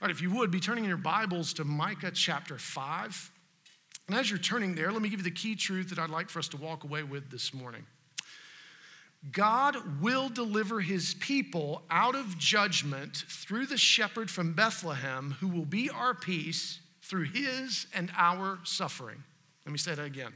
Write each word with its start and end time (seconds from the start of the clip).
All 0.00 0.06
right, 0.06 0.16
if 0.16 0.22
you 0.22 0.30
would, 0.30 0.50
be 0.50 0.60
turning 0.60 0.84
in 0.84 0.88
your 0.88 0.96
Bibles 0.96 1.52
to 1.54 1.64
Micah 1.64 2.10
chapter 2.10 2.56
5. 2.56 3.30
And 4.08 4.16
as 4.16 4.30
you're 4.30 4.38
turning 4.38 4.74
there, 4.74 4.90
let 4.90 5.02
me 5.02 5.10
give 5.10 5.20
you 5.20 5.24
the 5.24 5.30
key 5.30 5.54
truth 5.54 5.90
that 5.90 5.98
I'd 5.98 6.08
like 6.08 6.30
for 6.30 6.38
us 6.38 6.48
to 6.48 6.56
walk 6.56 6.84
away 6.84 7.02
with 7.02 7.30
this 7.30 7.52
morning. 7.52 7.84
God 9.30 10.00
will 10.00 10.30
deliver 10.30 10.80
his 10.80 11.12
people 11.20 11.82
out 11.90 12.14
of 12.14 12.38
judgment 12.38 13.24
through 13.28 13.66
the 13.66 13.76
shepherd 13.76 14.30
from 14.30 14.54
Bethlehem, 14.54 15.36
who 15.40 15.48
will 15.48 15.66
be 15.66 15.90
our 15.90 16.14
peace 16.14 16.80
through 17.02 17.24
his 17.24 17.86
and 17.92 18.10
our 18.16 18.58
suffering. 18.64 19.22
Let 19.66 19.72
me 19.72 19.78
say 19.78 19.94
that 19.94 20.06
again. 20.06 20.32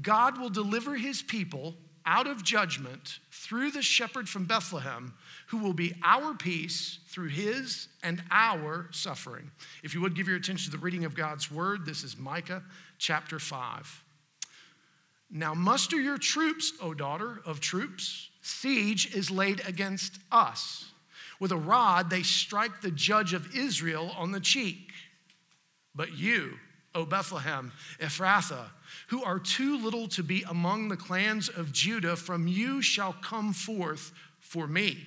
God 0.00 0.40
will 0.40 0.48
deliver 0.48 0.94
his 0.94 1.20
people 1.20 1.74
out 2.06 2.26
of 2.26 2.44
judgment 2.44 3.18
through 3.30 3.70
the 3.70 3.82
shepherd 3.82 4.28
from 4.28 4.44
Bethlehem, 4.44 5.14
who 5.48 5.58
will 5.58 5.72
be 5.72 5.94
our 6.02 6.34
peace 6.34 6.98
through 7.08 7.28
his 7.28 7.88
and 8.02 8.22
our 8.30 8.88
suffering. 8.90 9.50
If 9.82 9.94
you 9.94 10.00
would 10.00 10.14
give 10.14 10.28
your 10.28 10.36
attention 10.36 10.70
to 10.70 10.76
the 10.76 10.82
reading 10.82 11.04
of 11.04 11.14
God's 11.14 11.50
word, 11.50 11.86
this 11.86 12.02
is 12.02 12.16
Micah 12.16 12.62
chapter 12.98 13.38
5. 13.38 14.04
Now 15.30 15.54
muster 15.54 15.96
your 15.96 16.18
troops, 16.18 16.72
O 16.80 16.94
daughter 16.94 17.40
of 17.44 17.60
troops. 17.60 18.28
Siege 18.42 19.14
is 19.14 19.30
laid 19.30 19.66
against 19.66 20.18
us. 20.30 20.86
With 21.40 21.50
a 21.50 21.56
rod, 21.56 22.10
they 22.10 22.22
strike 22.22 22.80
the 22.80 22.90
judge 22.90 23.32
of 23.34 23.54
Israel 23.56 24.12
on 24.16 24.32
the 24.32 24.40
cheek. 24.40 24.92
But 25.94 26.16
you, 26.16 26.54
O 26.94 27.04
Bethlehem, 27.04 27.72
Ephrathah, 28.00 28.66
who 29.08 29.22
are 29.22 29.38
too 29.38 29.76
little 29.78 30.08
to 30.08 30.22
be 30.22 30.44
among 30.48 30.88
the 30.88 30.96
clans 30.96 31.48
of 31.48 31.72
Judah, 31.72 32.16
from 32.16 32.46
you 32.46 32.82
shall 32.82 33.12
come 33.12 33.52
forth 33.52 34.12
for 34.40 34.66
me 34.66 35.06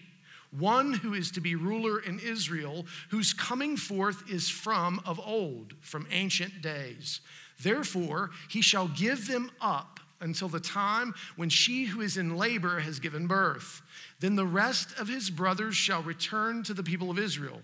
one 0.51 0.93
who 0.93 1.13
is 1.13 1.31
to 1.31 1.41
be 1.41 1.55
ruler 1.55 1.99
in 1.99 2.19
Israel, 2.19 2.85
whose 3.09 3.33
coming 3.33 3.77
forth 3.77 4.29
is 4.29 4.49
from 4.49 5.01
of 5.05 5.19
old, 5.19 5.73
from 5.81 6.07
ancient 6.11 6.61
days. 6.61 7.21
Therefore, 7.61 8.31
he 8.49 8.61
shall 8.61 8.87
give 8.87 9.27
them 9.27 9.51
up 9.59 9.99
until 10.19 10.47
the 10.47 10.59
time 10.59 11.13
when 11.35 11.49
she 11.49 11.85
who 11.85 12.01
is 12.01 12.17
in 12.17 12.37
labor 12.37 12.79
has 12.79 12.99
given 12.99 13.27
birth. 13.27 13.81
Then 14.19 14.35
the 14.35 14.45
rest 14.45 14.97
of 14.97 15.07
his 15.07 15.29
brothers 15.29 15.75
shall 15.75 16.01
return 16.01 16.63
to 16.63 16.73
the 16.73 16.83
people 16.83 17.11
of 17.11 17.19
Israel, 17.19 17.61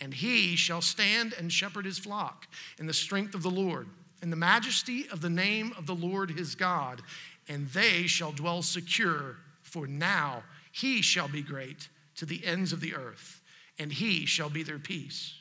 and 0.00 0.14
he 0.14 0.56
shall 0.56 0.82
stand 0.82 1.34
and 1.38 1.52
shepherd 1.52 1.84
his 1.84 1.98
flock 1.98 2.46
in 2.78 2.86
the 2.86 2.92
strength 2.92 3.34
of 3.34 3.42
the 3.42 3.50
Lord 3.50 3.88
in 4.22 4.30
the 4.30 4.36
majesty 4.36 5.06
of 5.10 5.20
the 5.20 5.30
name 5.30 5.72
of 5.76 5.86
the 5.86 5.94
Lord 5.94 6.30
his 6.30 6.54
God, 6.54 7.02
and 7.48 7.68
they 7.68 8.06
shall 8.06 8.32
dwell 8.32 8.62
secure, 8.62 9.36
for 9.62 9.86
now 9.86 10.42
he 10.72 11.02
shall 11.02 11.28
be 11.28 11.42
great 11.42 11.88
to 12.16 12.26
the 12.26 12.44
ends 12.44 12.72
of 12.72 12.80
the 12.80 12.94
earth, 12.94 13.42
and 13.78 13.92
he 13.92 14.26
shall 14.26 14.50
be 14.50 14.62
their 14.62 14.78
peace. 14.78 15.34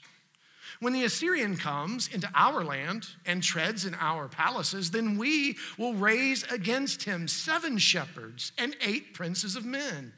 When 0.80 0.94
the 0.94 1.03
Assyrian 1.03 1.57
comes 1.57 2.07
into 2.07 2.30
our 2.33 2.63
land 2.63 3.07
and 3.25 3.44
treads 3.44 3.85
in 3.85 3.95
our 4.00 4.30
palaces, 4.30 4.91
then 4.91 5.17
we 5.17 5.57
will 5.77 5.94
raise 5.94 6.44
against 6.44 7.03
him 7.03 7.27
seven 7.27 7.77
shepherds 7.77 8.53
and 8.57 8.77
eight 8.81 9.13
princes 9.13 9.57
of 9.57 9.66
men. 9.66 10.13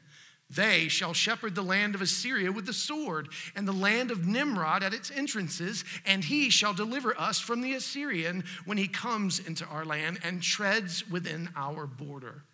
They 0.54 0.88
shall 0.88 1.14
shepherd 1.14 1.54
the 1.54 1.62
land 1.62 1.94
of 1.94 2.02
Assyria 2.02 2.52
with 2.52 2.66
the 2.66 2.72
sword, 2.72 3.28
and 3.54 3.66
the 3.66 3.72
land 3.72 4.10
of 4.10 4.26
Nimrod 4.26 4.82
at 4.82 4.92
its 4.92 5.10
entrances, 5.10 5.84
and 6.04 6.24
he 6.24 6.50
shall 6.50 6.74
deliver 6.74 7.18
us 7.18 7.38
from 7.40 7.62
the 7.62 7.74
Assyrian 7.74 8.44
when 8.64 8.76
he 8.78 8.88
comes 8.88 9.38
into 9.38 9.64
our 9.66 9.84
land 9.84 10.20
and 10.22 10.42
treads 10.42 11.08
within 11.08 11.48
our 11.56 11.86
border. 11.86 12.44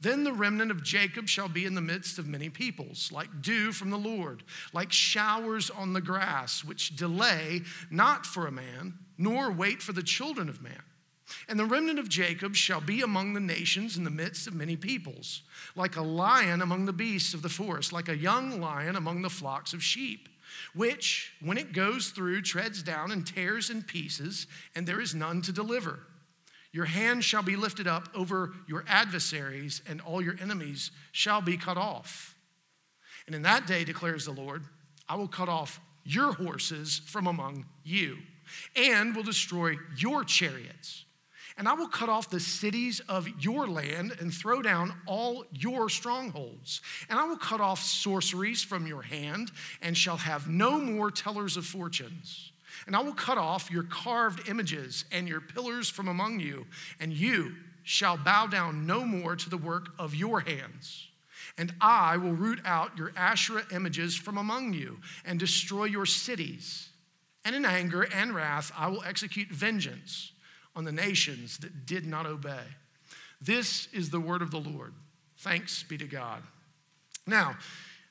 Then 0.00 0.24
the 0.24 0.32
remnant 0.32 0.70
of 0.70 0.82
Jacob 0.82 1.28
shall 1.28 1.48
be 1.48 1.64
in 1.64 1.74
the 1.74 1.80
midst 1.80 2.18
of 2.18 2.26
many 2.26 2.50
peoples, 2.50 3.10
like 3.10 3.40
dew 3.40 3.72
from 3.72 3.88
the 3.88 3.96
Lord, 3.96 4.42
like 4.74 4.92
showers 4.92 5.70
on 5.70 5.94
the 5.94 6.02
grass, 6.02 6.62
which 6.62 6.94
delay 6.96 7.62
not 7.90 8.26
for 8.26 8.46
a 8.46 8.52
man, 8.52 8.98
nor 9.16 9.50
wait 9.50 9.80
for 9.80 9.92
the 9.92 10.02
children 10.02 10.50
of 10.50 10.60
man. 10.60 10.82
And 11.48 11.58
the 11.58 11.64
remnant 11.64 11.98
of 11.98 12.08
Jacob 12.08 12.54
shall 12.54 12.80
be 12.80 13.00
among 13.00 13.32
the 13.32 13.40
nations 13.40 13.96
in 13.96 14.04
the 14.04 14.10
midst 14.10 14.46
of 14.46 14.54
many 14.54 14.76
peoples, 14.76 15.42
like 15.74 15.96
a 15.96 16.02
lion 16.02 16.60
among 16.60 16.84
the 16.84 16.92
beasts 16.92 17.34
of 17.34 17.42
the 17.42 17.48
forest, 17.48 17.92
like 17.92 18.08
a 18.08 18.16
young 18.16 18.60
lion 18.60 18.96
among 18.96 19.22
the 19.22 19.30
flocks 19.30 19.72
of 19.72 19.82
sheep, 19.82 20.28
which, 20.74 21.32
when 21.40 21.56
it 21.56 21.72
goes 21.72 22.10
through, 22.10 22.42
treads 22.42 22.82
down 22.82 23.10
and 23.10 23.26
tears 23.26 23.70
in 23.70 23.82
pieces, 23.82 24.46
and 24.74 24.86
there 24.86 25.00
is 25.00 25.14
none 25.14 25.40
to 25.42 25.52
deliver. 25.52 26.00
Your 26.72 26.84
hand 26.86 27.24
shall 27.24 27.42
be 27.42 27.56
lifted 27.56 27.86
up 27.86 28.08
over 28.14 28.52
your 28.66 28.84
adversaries, 28.86 29.80
and 29.88 30.00
all 30.00 30.20
your 30.20 30.36
enemies 30.40 30.90
shall 31.12 31.40
be 31.40 31.56
cut 31.56 31.78
off. 31.78 32.34
And 33.26 33.34
in 33.34 33.42
that 33.42 33.66
day, 33.66 33.84
declares 33.84 34.26
the 34.26 34.32
Lord, 34.32 34.64
I 35.08 35.16
will 35.16 35.28
cut 35.28 35.48
off 35.48 35.80
your 36.04 36.32
horses 36.32 37.00
from 37.06 37.26
among 37.26 37.64
you, 37.82 38.18
and 38.76 39.16
will 39.16 39.22
destroy 39.22 39.76
your 39.96 40.24
chariots 40.24 41.03
and 41.56 41.68
I 41.68 41.74
will 41.74 41.88
cut 41.88 42.08
off 42.08 42.30
the 42.30 42.40
cities 42.40 43.00
of 43.08 43.28
your 43.42 43.68
land 43.68 44.16
and 44.18 44.34
throw 44.34 44.60
down 44.60 44.92
all 45.06 45.44
your 45.52 45.88
strongholds. 45.88 46.80
And 47.08 47.18
I 47.18 47.24
will 47.26 47.36
cut 47.36 47.60
off 47.60 47.80
sorceries 47.80 48.62
from 48.62 48.86
your 48.86 49.02
hand 49.02 49.52
and 49.80 49.96
shall 49.96 50.16
have 50.16 50.48
no 50.48 50.80
more 50.80 51.12
tellers 51.12 51.56
of 51.56 51.64
fortunes. 51.64 52.50
And 52.86 52.96
I 52.96 53.02
will 53.02 53.14
cut 53.14 53.38
off 53.38 53.70
your 53.70 53.84
carved 53.84 54.48
images 54.48 55.04
and 55.12 55.28
your 55.28 55.40
pillars 55.40 55.88
from 55.88 56.08
among 56.08 56.40
you, 56.40 56.66
and 56.98 57.12
you 57.12 57.52
shall 57.84 58.16
bow 58.16 58.48
down 58.48 58.84
no 58.84 59.04
more 59.04 59.36
to 59.36 59.48
the 59.48 59.56
work 59.56 59.90
of 59.96 60.14
your 60.14 60.40
hands. 60.40 61.06
And 61.56 61.72
I 61.80 62.16
will 62.16 62.32
root 62.32 62.60
out 62.64 62.98
your 62.98 63.12
Asherah 63.16 63.64
images 63.72 64.16
from 64.16 64.38
among 64.38 64.72
you 64.72 64.98
and 65.24 65.38
destroy 65.38 65.84
your 65.84 66.06
cities. 66.06 66.88
And 67.44 67.54
in 67.54 67.64
anger 67.64 68.08
and 68.12 68.34
wrath, 68.34 68.72
I 68.76 68.88
will 68.88 69.04
execute 69.04 69.50
vengeance 69.50 70.32
on 70.76 70.84
the 70.84 70.92
nations 70.92 71.58
that 71.58 71.86
did 71.86 72.06
not 72.06 72.26
obey. 72.26 72.64
This 73.40 73.88
is 73.92 74.10
the 74.10 74.20
word 74.20 74.42
of 74.42 74.50
the 74.50 74.58
Lord. 74.58 74.94
Thanks 75.38 75.82
be 75.82 75.98
to 75.98 76.06
God. 76.06 76.42
Now, 77.26 77.56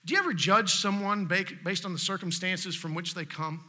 do 0.06 0.14
you 0.14 0.20
ever 0.20 0.34
judge 0.34 0.74
someone 0.76 1.26
based 1.26 1.86
on 1.86 1.94
the 1.94 2.00
circumstances 2.00 2.76
from 2.76 2.94
which 2.94 3.14
they 3.14 3.26
come? 3.26 3.64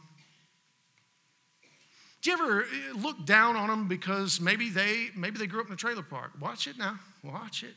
Do 2.21 2.31
you 2.31 2.37
ever 2.37 2.61
eh, 2.63 2.65
look 2.95 3.25
down 3.25 3.55
on 3.55 3.67
them 3.69 3.87
because 3.87 4.41
maybe 4.41 4.69
they 4.69 5.09
maybe 5.15 5.37
they 5.37 5.45
grew 5.45 5.61
up 5.61 5.67
in 5.67 5.73
a 5.73 5.77
trailer 5.77 6.01
park? 6.01 6.31
Watch 6.41 6.65
it 6.65 6.77
now. 6.77 6.99
Watch 7.23 7.63
it. 7.63 7.75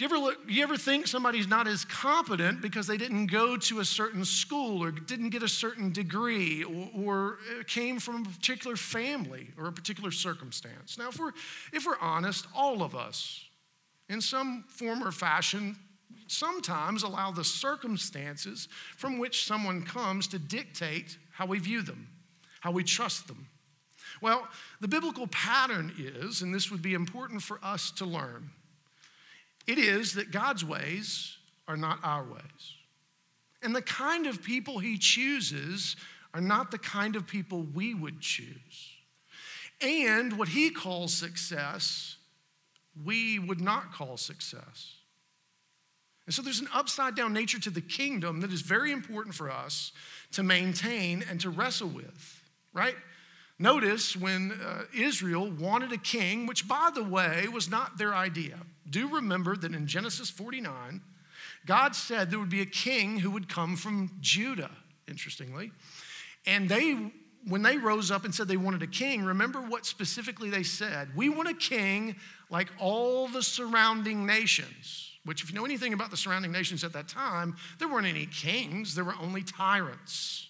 Do 0.00 0.06
you 0.06 0.14
ever 0.14 0.18
look, 0.18 0.38
you 0.48 0.62
ever 0.62 0.78
think 0.78 1.06
somebody's 1.06 1.46
not 1.46 1.68
as 1.68 1.84
competent 1.84 2.62
because 2.62 2.86
they 2.86 2.96
didn't 2.96 3.26
go 3.26 3.58
to 3.58 3.80
a 3.80 3.84
certain 3.84 4.24
school 4.24 4.82
or 4.82 4.90
didn't 4.90 5.28
get 5.28 5.42
a 5.42 5.48
certain 5.48 5.92
degree 5.92 6.64
or, 6.64 6.88
or 6.94 7.38
uh, 7.50 7.64
came 7.66 7.98
from 7.98 8.22
a 8.24 8.28
particular 8.30 8.76
family 8.76 9.50
or 9.58 9.66
a 9.66 9.72
particular 9.72 10.10
circumstance? 10.10 10.96
Now, 10.96 11.10
if 11.10 11.18
we're, 11.18 11.32
if 11.74 11.84
we're 11.84 11.98
honest, 12.00 12.46
all 12.56 12.82
of 12.82 12.96
us, 12.96 13.44
in 14.08 14.22
some 14.22 14.64
form 14.68 15.04
or 15.04 15.12
fashion, 15.12 15.76
sometimes 16.28 17.02
allow 17.02 17.30
the 17.30 17.44
circumstances 17.44 18.68
from 18.96 19.18
which 19.18 19.44
someone 19.44 19.82
comes 19.82 20.26
to 20.28 20.38
dictate 20.38 21.18
how 21.30 21.44
we 21.44 21.58
view 21.58 21.82
them, 21.82 22.08
how 22.60 22.70
we 22.70 22.84
trust 22.84 23.28
them. 23.28 23.48
Well, 24.22 24.48
the 24.80 24.88
biblical 24.88 25.26
pattern 25.26 25.92
is, 25.98 26.40
and 26.40 26.54
this 26.54 26.70
would 26.70 26.80
be 26.80 26.94
important 26.94 27.42
for 27.42 27.60
us 27.62 27.90
to 27.90 28.06
learn 28.06 28.48
it 29.70 29.78
is 29.78 30.14
that 30.14 30.32
God's 30.32 30.64
ways 30.64 31.36
are 31.68 31.76
not 31.76 32.00
our 32.02 32.24
ways. 32.24 32.74
And 33.62 33.74
the 33.74 33.82
kind 33.82 34.26
of 34.26 34.42
people 34.42 34.80
he 34.80 34.98
chooses 34.98 35.94
are 36.34 36.40
not 36.40 36.72
the 36.72 36.78
kind 36.78 37.14
of 37.14 37.26
people 37.26 37.62
we 37.62 37.94
would 37.94 38.20
choose. 38.20 38.96
And 39.80 40.36
what 40.36 40.48
he 40.48 40.70
calls 40.70 41.14
success, 41.14 42.16
we 43.04 43.38
would 43.38 43.60
not 43.60 43.92
call 43.92 44.16
success. 44.16 44.96
And 46.26 46.34
so 46.34 46.42
there's 46.42 46.60
an 46.60 46.68
upside 46.74 47.14
down 47.14 47.32
nature 47.32 47.60
to 47.60 47.70
the 47.70 47.80
kingdom 47.80 48.40
that 48.40 48.52
is 48.52 48.62
very 48.62 48.90
important 48.90 49.34
for 49.34 49.50
us 49.50 49.92
to 50.32 50.42
maintain 50.42 51.24
and 51.30 51.40
to 51.40 51.50
wrestle 51.50 51.88
with, 51.88 52.42
right? 52.72 52.94
Notice 53.60 54.16
when 54.16 54.52
uh, 54.52 54.84
Israel 54.94 55.50
wanted 55.50 55.92
a 55.92 55.98
king, 55.98 56.46
which 56.46 56.66
by 56.66 56.88
the 56.94 57.04
way 57.04 57.46
was 57.46 57.70
not 57.70 57.98
their 57.98 58.14
idea. 58.14 58.58
Do 58.88 59.06
remember 59.06 59.54
that 59.54 59.74
in 59.74 59.86
Genesis 59.86 60.30
49, 60.30 61.02
God 61.66 61.94
said 61.94 62.30
there 62.30 62.38
would 62.38 62.48
be 62.48 62.62
a 62.62 62.66
king 62.66 63.18
who 63.18 63.30
would 63.32 63.50
come 63.50 63.76
from 63.76 64.12
Judah, 64.18 64.70
interestingly. 65.06 65.72
And 66.46 66.70
they, 66.70 67.12
when 67.46 67.60
they 67.60 67.76
rose 67.76 68.10
up 68.10 68.24
and 68.24 68.34
said 68.34 68.48
they 68.48 68.56
wanted 68.56 68.82
a 68.82 68.86
king, 68.86 69.24
remember 69.24 69.60
what 69.60 69.84
specifically 69.84 70.48
they 70.48 70.62
said? 70.62 71.10
We 71.14 71.28
want 71.28 71.50
a 71.50 71.54
king 71.54 72.16
like 72.48 72.68
all 72.78 73.28
the 73.28 73.42
surrounding 73.42 74.24
nations, 74.24 75.18
which, 75.26 75.42
if 75.42 75.50
you 75.50 75.54
know 75.54 75.66
anything 75.66 75.92
about 75.92 76.10
the 76.10 76.16
surrounding 76.16 76.50
nations 76.50 76.82
at 76.82 76.94
that 76.94 77.08
time, 77.08 77.56
there 77.78 77.88
weren't 77.88 78.06
any 78.06 78.24
kings, 78.24 78.94
there 78.94 79.04
were 79.04 79.16
only 79.20 79.42
tyrants 79.42 80.48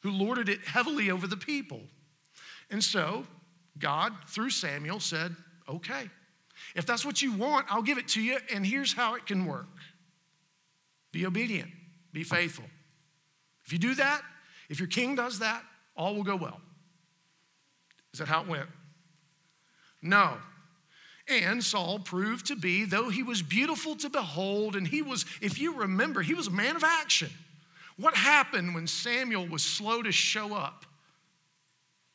who 0.00 0.10
lorded 0.10 0.50
it 0.50 0.60
heavily 0.66 1.10
over 1.10 1.26
the 1.26 1.34
people. 1.34 1.80
And 2.70 2.82
so 2.82 3.24
God, 3.78 4.12
through 4.26 4.50
Samuel, 4.50 5.00
said, 5.00 5.34
Okay, 5.68 6.08
if 6.74 6.86
that's 6.86 7.04
what 7.04 7.22
you 7.22 7.32
want, 7.32 7.66
I'll 7.70 7.82
give 7.82 7.98
it 7.98 8.08
to 8.08 8.22
you, 8.22 8.38
and 8.52 8.64
here's 8.64 8.92
how 8.92 9.14
it 9.14 9.26
can 9.26 9.46
work 9.46 9.66
be 11.12 11.26
obedient, 11.26 11.70
be 12.12 12.22
faithful. 12.22 12.64
If 13.64 13.72
you 13.72 13.78
do 13.78 13.94
that, 13.96 14.22
if 14.68 14.78
your 14.78 14.88
king 14.88 15.14
does 15.14 15.40
that, 15.40 15.62
all 15.96 16.14
will 16.14 16.24
go 16.24 16.36
well. 16.36 16.60
Is 18.12 18.20
that 18.20 18.28
how 18.28 18.42
it 18.42 18.48
went? 18.48 18.68
No. 20.00 20.38
And 21.28 21.62
Saul 21.62 21.98
proved 21.98 22.46
to 22.46 22.56
be, 22.56 22.84
though 22.84 23.10
he 23.10 23.22
was 23.22 23.42
beautiful 23.42 23.94
to 23.96 24.08
behold, 24.08 24.76
and 24.76 24.88
he 24.88 25.02
was, 25.02 25.26
if 25.42 25.60
you 25.60 25.74
remember, 25.74 26.22
he 26.22 26.32
was 26.32 26.46
a 26.46 26.50
man 26.50 26.76
of 26.76 26.84
action. 26.84 27.30
What 27.98 28.14
happened 28.14 28.74
when 28.74 28.86
Samuel 28.86 29.46
was 29.46 29.62
slow 29.62 30.02
to 30.02 30.12
show 30.12 30.54
up? 30.54 30.86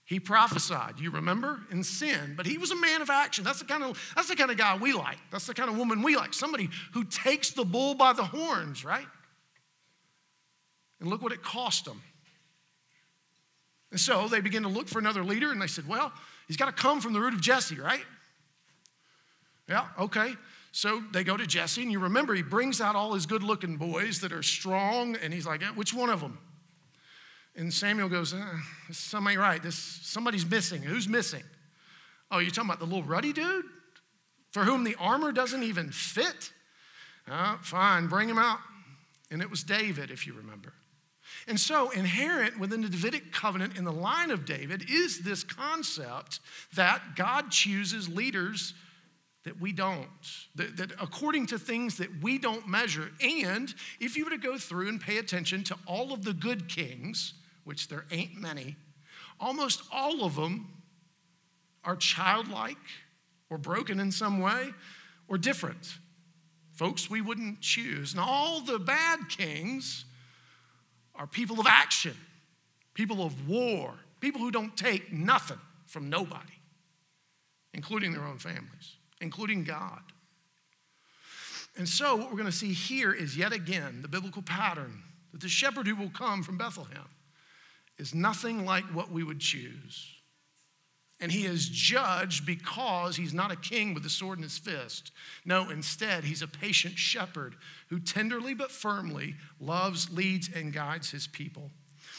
He 0.05 0.19
prophesied, 0.19 0.99
you 0.99 1.11
remember, 1.11 1.61
in 1.71 1.83
sin, 1.83 2.33
but 2.35 2.45
he 2.45 2.57
was 2.57 2.71
a 2.71 2.75
man 2.75 3.01
of 3.01 3.09
action. 3.09 3.43
That's 3.43 3.59
the 3.59 3.65
kind 3.65 3.83
of 3.83 4.13
that's 4.15 4.27
the 4.27 4.35
kind 4.35 4.51
of 4.51 4.57
guy 4.57 4.77
we 4.77 4.93
like. 4.93 5.17
That's 5.31 5.47
the 5.47 5.53
kind 5.53 5.69
of 5.69 5.77
woman 5.77 6.01
we 6.01 6.15
like. 6.17 6.33
Somebody 6.33 6.69
who 6.93 7.05
takes 7.05 7.51
the 7.51 7.63
bull 7.63 7.95
by 7.95 8.11
the 8.11 8.23
horns, 8.23 8.83
right? 8.83 9.07
And 10.99 11.09
look 11.09 11.21
what 11.21 11.31
it 11.31 11.41
cost 11.41 11.85
them. 11.85 12.01
And 13.91 13.99
so 13.99 14.27
they 14.27 14.41
begin 14.41 14.63
to 14.63 14.69
look 14.69 14.87
for 14.87 14.99
another 14.99 15.23
leader, 15.23 15.51
and 15.51 15.61
they 15.61 15.67
said, 15.67 15.87
Well, 15.87 16.11
he's 16.47 16.57
got 16.57 16.65
to 16.65 16.71
come 16.71 16.99
from 16.99 17.13
the 17.13 17.21
root 17.21 17.33
of 17.33 17.41
Jesse, 17.41 17.79
right? 17.79 18.03
Yeah, 19.69 19.85
okay. 19.97 20.33
So 20.73 21.01
they 21.13 21.23
go 21.23 21.37
to 21.37 21.45
Jesse, 21.45 21.81
and 21.81 21.91
you 21.91 21.99
remember 21.99 22.33
he 22.33 22.41
brings 22.41 22.81
out 22.81 22.95
all 22.95 23.13
his 23.13 23.25
good 23.25 23.43
looking 23.43 23.77
boys 23.77 24.19
that 24.21 24.33
are 24.33 24.43
strong, 24.43 25.15
and 25.15 25.33
he's 25.33 25.45
like, 25.45 25.63
Which 25.75 25.93
one 25.93 26.09
of 26.09 26.19
them? 26.19 26.39
And 27.55 27.71
Samuel 27.71 28.09
goes, 28.09 28.33
uh, 28.33 28.57
Somebody 28.91 29.37
right. 29.37 29.61
This, 29.61 29.75
somebody's 29.75 30.45
missing. 30.45 30.81
Who's 30.81 31.07
missing? 31.07 31.43
Oh, 32.31 32.39
you're 32.39 32.51
talking 32.51 32.69
about 32.69 32.79
the 32.79 32.85
little 32.85 33.03
ruddy 33.03 33.33
dude 33.33 33.65
for 34.51 34.63
whom 34.63 34.83
the 34.83 34.95
armor 34.99 35.31
doesn't 35.31 35.63
even 35.63 35.91
fit? 35.91 36.51
Uh, 37.27 37.57
fine, 37.61 38.07
bring 38.07 38.29
him 38.29 38.37
out. 38.37 38.59
And 39.31 39.41
it 39.41 39.49
was 39.49 39.63
David, 39.63 40.11
if 40.11 40.27
you 40.27 40.33
remember. 40.33 40.73
And 41.47 41.59
so, 41.59 41.89
inherent 41.89 42.59
within 42.59 42.81
the 42.81 42.89
Davidic 42.89 43.31
covenant 43.31 43.77
in 43.77 43.83
the 43.83 43.91
line 43.91 44.29
of 44.29 44.45
David 44.45 44.89
is 44.89 45.21
this 45.21 45.43
concept 45.43 46.39
that 46.75 47.01
God 47.15 47.49
chooses 47.49 48.07
leaders 48.07 48.73
that 49.43 49.59
we 49.59 49.73
don't, 49.73 50.07
that, 50.55 50.77
that, 50.77 50.91
according 51.01 51.47
to 51.47 51.59
things 51.59 51.97
that 51.97 52.21
we 52.21 52.37
don't 52.37 52.67
measure. 52.67 53.11
And 53.21 53.73
if 53.99 54.15
you 54.15 54.23
were 54.23 54.29
to 54.29 54.37
go 54.37 54.57
through 54.57 54.87
and 54.87 55.01
pay 55.01 55.17
attention 55.17 55.63
to 55.65 55.75
all 55.85 56.13
of 56.13 56.23
the 56.23 56.33
good 56.33 56.69
kings, 56.69 57.33
which 57.63 57.87
there 57.87 58.05
ain't 58.11 58.35
many, 58.35 58.75
almost 59.39 59.83
all 59.91 60.23
of 60.23 60.35
them 60.35 60.83
are 61.83 61.95
childlike 61.95 62.77
or 63.49 63.57
broken 63.57 63.99
in 63.99 64.11
some 64.11 64.39
way 64.39 64.69
or 65.27 65.37
different. 65.37 65.97
Folks 66.73 67.09
we 67.09 67.21
wouldn't 67.21 67.61
choose. 67.61 68.13
And 68.13 68.19
all 68.19 68.61
the 68.61 68.79
bad 68.79 69.29
kings 69.29 70.05
are 71.15 71.27
people 71.27 71.59
of 71.59 71.67
action, 71.67 72.15
people 72.93 73.23
of 73.23 73.47
war, 73.47 73.93
people 74.19 74.41
who 74.41 74.51
don't 74.51 74.75
take 74.75 75.13
nothing 75.13 75.59
from 75.85 76.09
nobody, 76.09 76.53
including 77.73 78.11
their 78.13 78.23
own 78.23 78.39
families, 78.39 78.97
including 79.21 79.63
God. 79.63 80.01
And 81.77 81.87
so, 81.87 82.15
what 82.15 82.29
we're 82.29 82.37
going 82.37 82.45
to 82.45 82.51
see 82.51 82.73
here 82.73 83.13
is 83.13 83.35
yet 83.35 83.51
again 83.51 84.01
the 84.01 84.07
biblical 84.07 84.41
pattern 84.41 85.01
that 85.31 85.41
the 85.41 85.49
shepherd 85.49 85.87
who 85.87 85.95
will 85.95 86.11
come 86.11 86.43
from 86.43 86.57
Bethlehem 86.57 87.07
is 87.97 88.13
nothing 88.13 88.65
like 88.65 88.85
what 88.85 89.11
we 89.11 89.23
would 89.23 89.39
choose. 89.39 90.09
And 91.19 91.31
he 91.31 91.45
is 91.45 91.69
judged 91.69 92.45
because 92.45 93.15
he's 93.15 93.33
not 93.33 93.51
a 93.51 93.55
king 93.55 93.93
with 93.93 94.05
a 94.05 94.09
sword 94.09 94.39
in 94.39 94.43
his 94.43 94.57
fist. 94.57 95.11
No, 95.45 95.69
instead, 95.69 96.25
he's 96.25 96.41
a 96.41 96.47
patient 96.47 96.97
shepherd 96.97 97.55
who 97.87 97.99
tenderly 97.99 98.53
but 98.53 98.71
firmly 98.71 99.35
loves, 99.59 100.09
leads, 100.11 100.49
and 100.53 100.73
guides 100.73 101.11
his 101.11 101.27
people. 101.27 101.71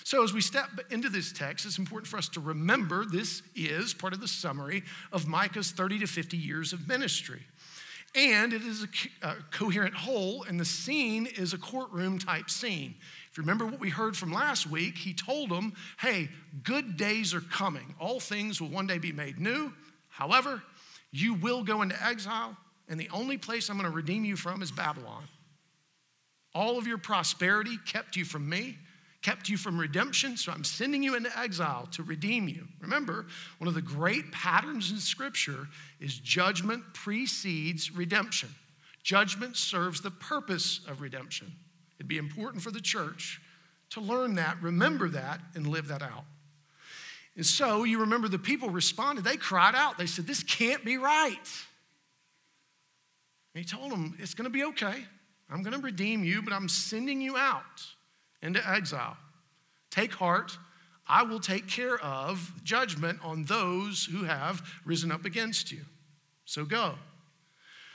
So, 0.05 0.23
as 0.23 0.33
we 0.33 0.41
step 0.41 0.69
into 0.91 1.09
this 1.09 1.33
text, 1.33 1.67
it's 1.67 1.79
important 1.79 2.07
for 2.07 2.17
us 2.17 2.29
to 2.31 2.41
remember 2.41 3.05
this 3.05 3.43
is 3.55 3.93
part 3.93 4.13
of 4.13 4.21
the 4.21 4.29
summary 4.29 4.83
of 5.13 5.27
Micah's 5.27 5.71
30 5.71 5.99
to 6.01 6.07
50 6.07 6.37
years 6.37 6.73
of 6.73 6.89
ministry. 6.89 7.43
And 8.15 8.53
it 8.53 8.63
is 8.63 8.85
a, 9.23 9.29
a 9.29 9.37
coherent 9.51 9.95
whole, 9.95 10.45
and 10.45 10.59
the 10.59 10.65
scene 10.65 11.27
is 11.27 11.53
a 11.53 11.59
courtroom 11.59 12.19
type 12.19 12.49
scene. 12.49 12.95
If 13.35 13.39
you 13.39 13.43
remember 13.43 13.67
what 13.67 13.81
we 13.81 13.91
heard 13.91 14.17
from 14.17 14.33
last 14.33 14.71
week, 14.71 14.97
he 14.97 15.13
told 15.13 15.51
them, 15.51 15.73
hey, 15.99 16.29
good 16.63 16.97
days 16.97 17.35
are 17.35 17.41
coming. 17.41 17.97
All 17.99 18.21
things 18.21 18.61
will 18.61 18.69
one 18.69 18.87
day 18.87 18.99
be 18.99 19.11
made 19.11 19.41
new. 19.41 19.73
However, 20.09 20.63
you 21.11 21.35
will 21.35 21.65
go 21.65 21.83
into 21.83 22.01
exile, 22.01 22.57
and 22.89 23.01
the 23.01 23.11
only 23.13 23.37
place 23.37 23.69
I'm 23.69 23.77
going 23.77 23.91
to 23.91 23.97
redeem 23.97 24.25
you 24.25 24.37
from 24.37 24.63
is 24.63 24.71
Babylon. 24.71 25.25
All 26.55 26.79
of 26.79 26.87
your 26.87 26.97
prosperity 26.97 27.77
kept 27.85 28.15
you 28.15 28.25
from 28.25 28.49
me, 28.49 28.79
kept 29.21 29.49
you 29.49 29.57
from 29.57 29.81
redemption, 29.81 30.37
so 30.37 30.53
I'm 30.53 30.63
sending 30.63 31.03
you 31.03 31.17
into 31.17 31.37
exile 31.37 31.89
to 31.91 32.05
redeem 32.05 32.47
you. 32.47 32.69
Remember, 32.81 33.27
one 33.59 33.67
of 33.67 33.75
the 33.75 33.83
great 33.83 34.31
patterns 34.31 34.93
in 34.93 34.99
Scripture 34.99 35.67
is 35.99 36.17
judgment 36.17 36.85
precedes 36.93 37.91
redemption. 37.91 38.51
Judgment 39.03 39.57
serves 39.57 40.03
the 40.03 40.13
purpose 40.13 40.83
of 40.87 41.01
redemption. 41.01 41.51
It'd 42.05 42.09
be 42.11 42.19
important 42.19 42.63
for 42.63 42.71
the 42.71 42.83
church 42.83 43.41
to 43.91 44.01
learn 44.03 44.35
that, 44.35 44.61
remember 44.61 45.09
that, 45.09 45.41
and 45.55 45.67
live 45.67 45.89
that 45.89 46.03
out. 46.03 46.25
And 47.35 47.47
so 47.47 47.85
you 47.85 48.01
remember 48.01 48.29
the 48.29 48.39
people 48.39 48.69
responded. 48.69 49.25
They 49.25 49.39
cried 49.39 49.75
out. 49.75 49.97
They 49.97 50.05
said, 50.05 50.27
This 50.27 50.43
can't 50.43 50.85
be 50.85 50.99
right. 50.99 51.49
And 53.55 53.65
he 53.65 53.65
told 53.65 53.91
them, 53.91 54.19
It's 54.19 54.35
going 54.35 54.45
to 54.45 54.51
be 54.51 54.65
okay. 54.65 55.07
I'm 55.49 55.63
going 55.63 55.75
to 55.75 55.81
redeem 55.81 56.25
you, 56.25 56.43
but 56.43 56.53
I'm 56.53 56.69
sending 56.69 57.23
you 57.23 57.39
out 57.39 57.83
into 58.43 58.61
exile. 58.69 59.17
Take 59.91 60.13
heart. 60.13 60.59
I 61.09 61.23
will 61.23 61.41
take 61.41 61.67
care 61.67 61.99
of 62.01 62.53
judgment 62.65 63.19
on 63.23 63.45
those 63.45 64.05
who 64.05 64.25
have 64.25 64.63
risen 64.85 65.11
up 65.11 65.25
against 65.25 65.73
you. 65.73 65.81
So 66.45 66.67
go. 66.67 66.97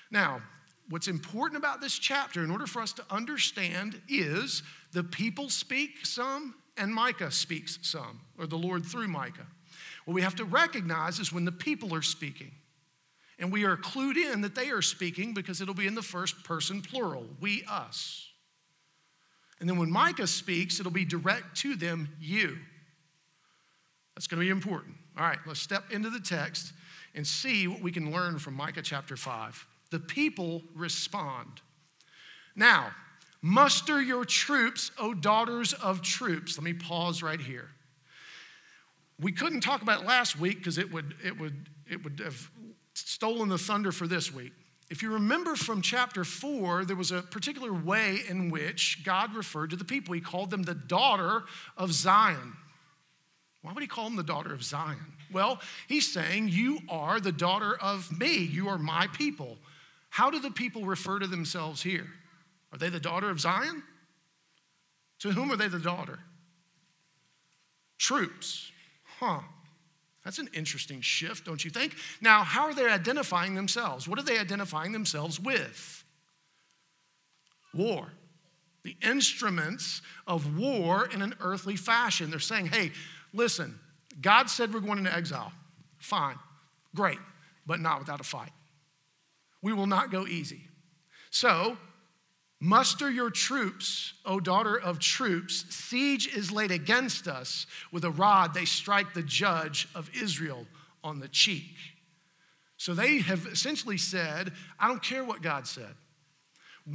Now, 0.09 0.41
what's 0.89 1.07
important 1.07 1.57
about 1.57 1.81
this 1.81 1.97
chapter, 1.97 2.43
in 2.43 2.51
order 2.51 2.67
for 2.67 2.81
us 2.81 2.93
to 2.93 3.03
understand, 3.09 4.01
is 4.07 4.63
the 4.91 5.03
people 5.03 5.49
speak 5.49 6.05
some 6.05 6.55
and 6.77 6.93
Micah 6.93 7.31
speaks 7.31 7.77
some, 7.81 8.21
or 8.37 8.47
the 8.47 8.57
Lord 8.57 8.85
through 8.85 9.07
Micah. 9.07 9.47
What 10.05 10.13
we 10.13 10.21
have 10.21 10.35
to 10.35 10.45
recognize 10.45 11.19
is 11.19 11.31
when 11.31 11.45
the 11.45 11.51
people 11.51 11.93
are 11.93 12.01
speaking. 12.01 12.51
And 13.37 13.51
we 13.51 13.63
are 13.63 13.77
clued 13.77 14.17
in 14.17 14.41
that 14.41 14.55
they 14.55 14.69
are 14.69 14.81
speaking 14.81 15.33
because 15.33 15.61
it'll 15.61 15.73
be 15.73 15.87
in 15.87 15.95
the 15.95 16.01
first 16.01 16.43
person 16.43 16.81
plural, 16.81 17.25
we, 17.39 17.63
us. 17.69 18.27
And 19.59 19.69
then 19.69 19.77
when 19.77 19.91
Micah 19.91 20.27
speaks, 20.27 20.79
it'll 20.79 20.91
be 20.91 21.05
direct 21.05 21.55
to 21.57 21.75
them, 21.75 22.09
you. 22.19 22.57
That's 24.15 24.27
going 24.27 24.39
to 24.39 24.45
be 24.45 24.49
important. 24.49 24.95
All 25.17 25.25
right, 25.25 25.39
let's 25.45 25.59
step 25.59 25.91
into 25.91 26.09
the 26.09 26.19
text 26.19 26.73
and 27.15 27.25
see 27.25 27.67
what 27.67 27.81
we 27.81 27.91
can 27.91 28.11
learn 28.11 28.39
from 28.39 28.53
Micah 28.55 28.81
chapter 28.81 29.15
5 29.15 29.67
the 29.91 29.99
people 29.99 30.61
respond. 30.75 31.61
Now, 32.55 32.91
muster 33.41 34.01
your 34.01 34.25
troops, 34.25 34.91
O 34.97 35.13
daughters 35.13 35.73
of 35.73 36.01
troops. 36.01 36.57
Let 36.57 36.63
me 36.63 36.73
pause 36.73 37.23
right 37.23 37.39
here. 37.39 37.69
We 39.19 39.31
couldn't 39.31 39.61
talk 39.61 39.81
about 39.81 40.01
it 40.01 40.07
last 40.07 40.39
week 40.39 40.57
because 40.57 40.77
it 40.77 40.91
would, 40.91 41.15
it, 41.23 41.37
would, 41.39 41.69
it 41.89 42.03
would 42.03 42.19
have 42.23 42.49
stolen 42.93 43.49
the 43.49 43.57
thunder 43.57 43.91
for 43.91 44.07
this 44.07 44.33
week. 44.33 44.53
If 44.89 45.03
you 45.03 45.13
remember 45.13 45.55
from 45.55 45.81
chapter 45.81 46.23
four, 46.23 46.83
there 46.83 46.95
was 46.95 47.11
a 47.11 47.21
particular 47.21 47.71
way 47.71 48.19
in 48.27 48.49
which 48.49 49.03
God 49.03 49.35
referred 49.35 49.69
to 49.69 49.75
the 49.75 49.85
people. 49.85 50.15
He 50.15 50.21
called 50.21 50.49
them 50.49 50.63
the 50.63 50.73
daughter 50.73 51.43
of 51.77 51.93
Zion. 51.93 52.55
Why 53.61 53.73
would 53.73 53.83
he 53.83 53.87
call 53.87 54.05
them 54.05 54.15
the 54.15 54.23
daughter 54.23 54.53
of 54.53 54.63
Zion? 54.63 55.13
Well, 55.31 55.59
he's 55.87 56.11
saying, 56.11 56.49
You 56.49 56.79
are 56.89 57.19
the 57.19 57.31
daughter 57.31 57.77
of 57.79 58.17
me. 58.17 58.37
You 58.37 58.69
are 58.69 58.79
my 58.79 59.07
people. 59.07 59.57
How 60.09 60.29
do 60.29 60.39
the 60.39 60.51
people 60.51 60.85
refer 60.85 61.19
to 61.19 61.27
themselves 61.27 61.81
here? 61.81 62.07
Are 62.71 62.77
they 62.77 62.89
the 62.89 62.99
daughter 62.99 63.29
of 63.29 63.39
Zion? 63.39 63.83
To 65.19 65.31
whom 65.31 65.51
are 65.51 65.57
they 65.57 65.67
the 65.67 65.79
daughter? 65.79 66.19
Troops. 67.97 68.71
Huh. 69.19 69.41
That's 70.23 70.39
an 70.39 70.49
interesting 70.53 71.01
shift, 71.01 71.45
don't 71.45 71.63
you 71.63 71.71
think? 71.71 71.95
Now, 72.21 72.43
how 72.43 72.65
are 72.65 72.73
they 72.73 72.85
identifying 72.85 73.55
themselves? 73.55 74.07
What 74.07 74.19
are 74.19 74.23
they 74.23 74.37
identifying 74.37 74.91
themselves 74.91 75.39
with? 75.39 76.03
War. 77.73 78.11
The 78.83 78.95
instruments 79.01 80.01
of 80.27 80.57
war 80.57 81.07
in 81.13 81.21
an 81.21 81.35
earthly 81.41 81.75
fashion. 81.75 82.29
They're 82.29 82.39
saying, 82.39 82.67
hey, 82.67 82.91
listen, 83.33 83.77
God 84.21 84.49
said 84.49 84.73
we're 84.73 84.79
going 84.79 84.99
into 84.99 85.13
exile. 85.13 85.51
Fine, 85.97 86.37
great, 86.95 87.19
but 87.65 87.79
not 87.79 87.99
without 87.99 88.21
a 88.21 88.23
fight. 88.23 88.51
We 89.61 89.73
will 89.73 89.87
not 89.87 90.11
go 90.11 90.25
easy. 90.25 90.61
So, 91.31 91.77
muster 92.59 93.09
your 93.09 93.29
troops, 93.29 94.13
O 94.25 94.39
daughter 94.39 94.75
of 94.75 94.99
troops. 94.99 95.65
Siege 95.69 96.33
is 96.33 96.51
laid 96.51 96.71
against 96.71 97.27
us. 97.27 97.67
With 97.91 98.03
a 98.03 98.11
rod, 98.11 98.53
they 98.53 98.65
strike 98.65 99.13
the 99.13 99.23
judge 99.23 99.87
of 99.95 100.09
Israel 100.15 100.65
on 101.03 101.19
the 101.19 101.27
cheek. 101.27 101.75
So 102.77 102.93
they 102.93 103.19
have 103.19 103.45
essentially 103.45 103.97
said, 103.97 104.53
I 104.79 104.87
don't 104.87 105.03
care 105.03 105.23
what 105.23 105.41
God 105.41 105.67
said. 105.67 105.95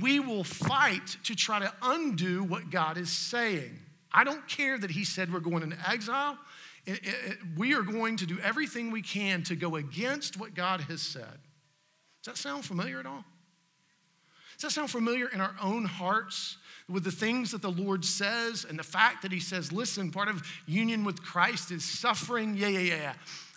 We 0.01 0.19
will 0.19 0.45
fight 0.45 1.19
to 1.25 1.37
try 1.37 1.61
to 1.61 1.73
undo 1.83 2.43
what 2.43 2.71
God 2.71 2.97
is 2.97 3.11
saying. 3.11 3.79
I 4.11 4.25
don't 4.25 4.47
care 4.49 4.79
that 4.79 4.91
he 4.91 5.05
said 5.05 5.33
we're 5.33 5.41
going 5.41 5.63
into 5.63 5.77
exile. 5.89 6.39
It, 6.87 7.01
it, 7.03 7.15
it, 7.27 7.39
we 7.57 7.75
are 7.75 7.83
going 7.83 8.17
to 8.19 8.27
do 8.27 8.39
everything 8.41 8.91
we 8.91 9.03
can 9.03 9.43
to 9.45 9.57
go 9.57 9.77
against 9.77 10.39
what 10.39 10.55
God 10.55 10.81
has 10.83 11.03
said. 11.03 11.39
Does 12.25 12.35
that 12.35 12.37
sound 12.39 12.65
familiar 12.65 12.99
at 13.01 13.07
all? 13.07 13.25
Does 14.55 14.63
that 14.63 14.71
sound 14.71 14.91
familiar 14.91 15.29
in 15.29 15.41
our 15.41 15.55
own 15.61 15.85
hearts 15.85 16.57
with 16.89 17.05
the 17.05 17.11
things 17.11 17.51
that 17.51 17.61
the 17.61 17.71
Lord 17.71 18.05
says 18.05 18.65
and 18.69 18.79
the 18.79 18.85
fact 18.85 19.23
that 19.23 19.33
He 19.33 19.41
says, 19.41 19.73
listen, 19.73 20.11
part 20.11 20.29
of 20.29 20.43
union 20.67 21.05
with 21.05 21.23
Christ 21.23 21.71
is 21.71 21.85
suffering? 21.85 22.55
Yeah, 22.57 22.69
yeah, 22.69 22.79
yeah, 22.79 22.97
yeah. 22.97 23.13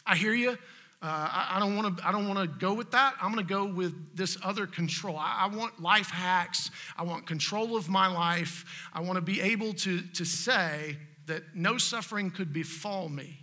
I 0.06 0.18
hear 0.18 0.34
you. 0.34 0.58
Uh, 1.00 1.06
I, 1.06 1.52
I, 1.56 1.60
don't 1.60 1.78
want 1.78 1.98
to. 1.98 2.08
I 2.08 2.12
don't 2.12 2.28
want 2.28 2.40
to 2.40 2.60
go 2.60 2.74
with 2.74 2.92
that. 2.92 3.14
I'm 3.22 3.32
going 3.32 3.46
to 3.46 3.54
go 3.54 3.66
with 3.66 3.94
this 4.18 4.36
other 4.44 4.66
control. 4.66 5.16
I, 5.16 5.46
I, 5.46 5.56
want 5.56 5.80
life 5.80 6.10
hacks. 6.10 6.72
I 6.98 7.04
want 7.04 7.28
control 7.28 7.78
of 7.78 7.88
my 7.88 8.08
life. 8.08 8.90
I 8.92 9.02
want 9.02 9.18
to 9.18 9.22
be 9.22 9.40
able 9.40 9.74
to 9.74 10.02
to 10.02 10.26
say 10.26 10.98
that 11.28 11.44
no 11.56 11.78
suffering 11.78 12.32
could 12.32 12.52
befall 12.52 13.10
me. 13.10 13.38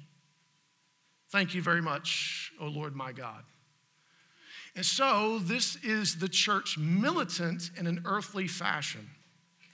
Thank 1.31 1.54
you 1.54 1.62
very 1.62 1.81
much, 1.81 2.52
O 2.61 2.66
Lord 2.66 2.97
my 2.97 3.12
God. 3.12 3.45
And 4.76 4.85
so 4.85 5.38
this 5.38 5.76
is 5.85 6.16
the 6.16 6.28
church 6.28 6.76
militant 6.76 7.71
in 7.78 7.87
an 7.87 8.02
earthly 8.04 8.49
fashion. 8.49 9.09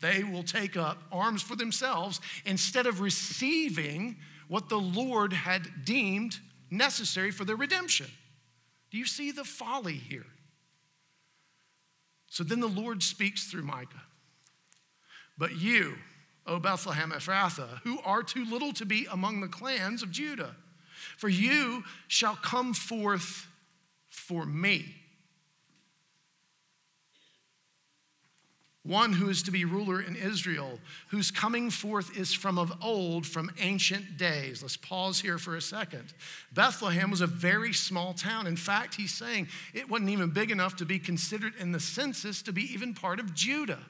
They 0.00 0.24
will 0.24 0.42
take 0.42 0.76
up 0.76 1.02
arms 1.10 1.42
for 1.42 1.56
themselves 1.56 2.20
instead 2.44 2.86
of 2.86 3.00
receiving 3.00 4.16
what 4.48 4.68
the 4.68 4.80
Lord 4.80 5.32
had 5.32 5.84
deemed 5.84 6.38
necessary 6.70 7.30
for 7.30 7.44
their 7.44 7.56
redemption. 7.56 8.06
Do 8.90 8.98
you 8.98 9.06
see 9.06 9.30
the 9.30 9.44
folly 9.44 9.94
here? 9.94 10.26
So 12.28 12.44
then 12.44 12.60
the 12.60 12.66
Lord 12.66 13.02
speaks 13.02 13.50
through 13.50 13.62
Micah. 13.62 14.02
But 15.38 15.56
you, 15.56 15.96
O 16.46 16.58
Bethlehem 16.58 17.10
Ephrathah, 17.12 17.80
who 17.84 17.98
are 18.04 18.22
too 18.22 18.44
little 18.44 18.72
to 18.74 18.84
be 18.84 19.06
among 19.10 19.40
the 19.40 19.48
clans 19.48 20.02
of 20.02 20.10
Judah, 20.10 20.54
for 21.16 21.28
you 21.28 21.84
shall 22.08 22.36
come 22.36 22.74
forth 22.74 23.46
for 24.10 24.44
me 24.44 24.94
one 28.82 29.12
who 29.12 29.28
is 29.28 29.42
to 29.42 29.50
be 29.50 29.64
ruler 29.64 30.00
in 30.00 30.16
Israel, 30.16 30.78
whose 31.08 31.30
coming 31.30 31.70
forth 31.70 32.16
is 32.16 32.32
from 32.32 32.58
of 32.58 32.72
old, 32.82 33.26
from 33.26 33.50
ancient 33.60 34.16
days. 34.16 34.62
Let's 34.62 34.76
pause 34.76 35.20
here 35.20 35.38
for 35.38 35.54
a 35.54 35.60
second. 35.60 36.14
Bethlehem 36.52 37.10
was 37.10 37.20
a 37.20 37.26
very 37.26 37.74
small 37.74 38.14
town. 38.14 38.46
In 38.46 38.56
fact, 38.56 38.94
he's 38.94 39.12
saying 39.12 39.48
it 39.74 39.90
wasn't 39.90 40.10
even 40.10 40.30
big 40.30 40.50
enough 40.50 40.76
to 40.76 40.86
be 40.86 40.98
considered 40.98 41.52
in 41.60 41.72
the 41.72 41.80
census 41.80 42.42
to 42.42 42.52
be 42.52 42.62
even 42.72 42.94
part 42.94 43.20
of 43.20 43.34
Judah, 43.34 43.80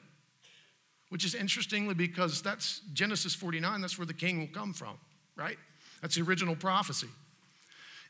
which 1.09 1.23
is 1.23 1.35
interestingly 1.35 1.93
because 1.93 2.41
that's 2.41 2.81
Genesis 2.93 3.33
49, 3.33 3.79
that's 3.79 3.97
where 3.97 4.05
the 4.05 4.13
king 4.13 4.39
will 4.39 4.47
come 4.47 4.73
from, 4.73 4.97
right? 5.37 5.57
That's 6.01 6.15
the 6.15 6.21
original 6.21 6.55
prophecy. 6.55 7.09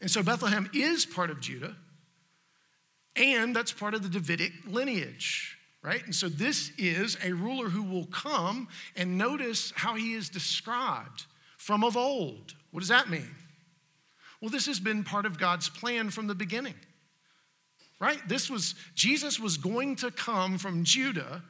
And 0.02 0.10
so 0.10 0.24
Bethlehem 0.24 0.68
is 0.74 1.06
part 1.06 1.30
of 1.30 1.40
Judah, 1.40 1.76
and 3.16 3.56
that's 3.56 3.72
part 3.72 3.94
of 3.94 4.04
the 4.04 4.10
Davidic 4.10 4.52
lineage 4.68 5.58
right? 5.84 6.04
And 6.06 6.14
so 6.14 6.30
this 6.30 6.72
is 6.78 7.18
a 7.24 7.34
ruler 7.34 7.70
who 7.70 7.84
will 7.84 8.06
come 8.06 8.68
and 8.96 9.18
notice 9.18 9.74
how 9.76 9.96
he 9.96 10.14
is 10.14 10.30
described 10.30 11.26
from 11.58 11.84
of 11.84 11.98
old. 11.98 12.54
What 12.72 12.82
does 12.82 12.90
that 12.90 13.10
mean? 13.10 13.36
Well, 14.42 14.50
this 14.50 14.66
has 14.66 14.80
been 14.80 15.04
part 15.04 15.26
of 15.26 15.38
God's 15.40 15.70
plan 15.70 16.10
from 16.10 16.28
the 16.28 16.36
beginning. 16.36 16.76
Right? 18.00 18.20
This 18.28 18.50
was 18.50 18.74
Jesus 18.96 19.40
was 19.40 19.58
going 19.58 19.96
to 19.98 20.10
come 20.10 20.58
from 20.58 20.84
Judah 20.84 21.44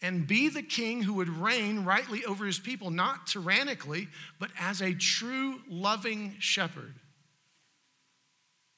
and 0.00 0.26
be 0.26 0.48
the 0.48 0.62
king 0.62 1.02
who 1.02 1.14
would 1.14 1.28
reign 1.28 1.84
rightly 1.84 2.24
over 2.24 2.46
his 2.46 2.58
people, 2.58 2.90
not 2.90 3.26
tyrannically, 3.26 4.08
but 4.40 4.50
as 4.58 4.80
a 4.80 4.94
true 4.94 5.60
loving 5.68 6.34
shepherd. 6.38 6.94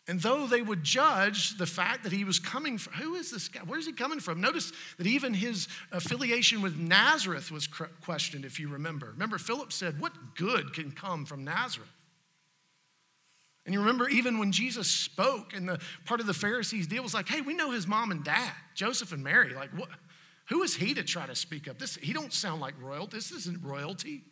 And 0.06 0.20
though 0.20 0.46
they 0.46 0.60
would 0.60 0.84
judge 0.84 1.56
the 1.56 1.66
fact 1.66 2.02
that 2.04 2.12
he 2.12 2.24
was 2.24 2.38
coming 2.38 2.76
from, 2.76 2.92
who 2.94 3.14
is 3.14 3.30
this 3.30 3.48
guy? 3.48 3.60
Where 3.60 3.78
is 3.78 3.86
he 3.86 3.92
coming 3.92 4.20
from? 4.20 4.38
Notice 4.40 4.70
that 4.98 5.06
even 5.06 5.32
his 5.32 5.66
affiliation 5.92 6.60
with 6.60 6.76
Nazareth 6.76 7.50
was 7.50 7.66
questioned, 7.66 8.44
if 8.44 8.60
you 8.60 8.68
remember. 8.68 9.06
Remember, 9.12 9.38
Philip 9.38 9.72
said, 9.72 9.98
What 9.98 10.12
good 10.36 10.74
can 10.74 10.90
come 10.90 11.24
from 11.24 11.44
Nazareth? 11.44 11.88
And 13.64 13.72
you 13.72 13.80
remember, 13.80 14.06
even 14.10 14.38
when 14.38 14.52
Jesus 14.52 14.90
spoke, 14.90 15.54
and 15.54 15.66
the 15.66 15.80
part 16.04 16.20
of 16.20 16.26
the 16.26 16.34
Pharisees' 16.34 16.86
deal 16.86 17.02
was 17.02 17.14
like, 17.14 17.28
Hey, 17.28 17.40
we 17.40 17.54
know 17.54 17.70
his 17.70 17.86
mom 17.86 18.10
and 18.10 18.22
dad, 18.22 18.52
Joseph 18.74 19.12
and 19.12 19.24
Mary. 19.24 19.54
Like, 19.54 19.70
what? 19.70 19.88
Who 20.50 20.62
is 20.62 20.74
he 20.74 20.92
to 20.92 21.02
try 21.02 21.24
to 21.24 21.34
speak 21.34 21.66
up? 21.66 21.78
This, 21.78 21.96
he 21.96 22.12
don't 22.12 22.30
sound 22.30 22.60
like 22.60 22.74
royalty. 22.78 23.16
This 23.16 23.32
isn't 23.32 23.64
royalty. 23.64 24.22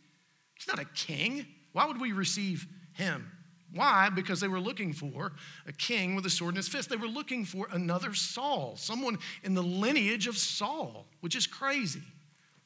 He's 0.55 0.69
not 0.69 0.79
a 0.79 0.85
king. 0.95 1.47
Why 1.73 1.87
would 1.87 1.99
we 1.99 2.13
receive 2.13 2.67
him? 2.93 3.31
Why? 3.75 4.11
Because 4.11 4.41
they 4.41 4.49
were 4.49 4.61
looking 4.61 4.93
for 4.93 5.33
a 5.67 5.73
king 5.73 6.15
with 6.15 6.27
a 6.27 6.31
sword 6.31 6.55
in 6.55 6.57
his 6.57 6.69
fist. 6.69 6.91
They 6.91 6.97
were 6.97 7.07
looking 7.07 7.45
for 7.45 7.69
another 7.73 8.13
Saul, 8.13 8.77
someone 8.77 9.19
in 9.43 9.55
the 9.55 9.63
lineage 9.63 10.27
of 10.27 10.37
Saul, 10.37 11.07
which 11.21 11.35
is 11.35 11.47
crazy, 11.47 12.03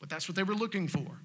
but 0.00 0.08
that's 0.08 0.28
what 0.28 0.34
they 0.34 0.42
were 0.42 0.54
looking 0.54 0.88
for. 0.88 1.20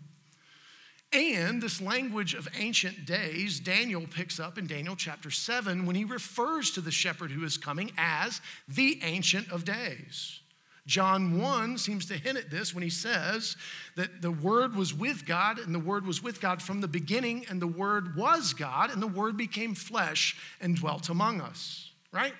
And 1.13 1.61
this 1.61 1.81
language 1.81 2.35
of 2.35 2.47
ancient 2.57 3.05
days, 3.05 3.59
Daniel 3.59 4.05
picks 4.07 4.39
up 4.39 4.57
in 4.57 4.65
Daniel 4.65 4.95
chapter 4.95 5.29
7 5.29 5.85
when 5.85 5.95
he 5.95 6.05
refers 6.05 6.71
to 6.71 6.81
the 6.81 6.91
shepherd 6.91 7.31
who 7.31 7.43
is 7.43 7.57
coming 7.57 7.91
as 7.97 8.39
the 8.67 8.99
Ancient 9.03 9.51
of 9.51 9.65
Days. 9.65 10.40
John 10.87 11.39
1 11.39 11.77
seems 11.77 12.07
to 12.07 12.17
hint 12.17 12.37
at 12.37 12.49
this 12.49 12.73
when 12.73 12.83
he 12.83 12.89
says 12.89 13.55
that 13.95 14.21
the 14.21 14.31
Word 14.31 14.75
was 14.75 14.93
with 14.93 15.25
God, 15.25 15.59
and 15.59 15.75
the 15.75 15.79
Word 15.79 16.05
was 16.05 16.23
with 16.23 16.41
God 16.41 16.61
from 16.61 16.81
the 16.81 16.87
beginning, 16.87 17.45
and 17.49 17.61
the 17.61 17.67
Word 17.67 18.15
was 18.15 18.53
God, 18.53 18.91
and 18.91 19.01
the 19.01 19.07
Word 19.07 19.37
became 19.37 19.75
flesh 19.75 20.35
and 20.59 20.75
dwelt 20.75 21.09
among 21.09 21.39
us, 21.39 21.91
right? 22.11 22.33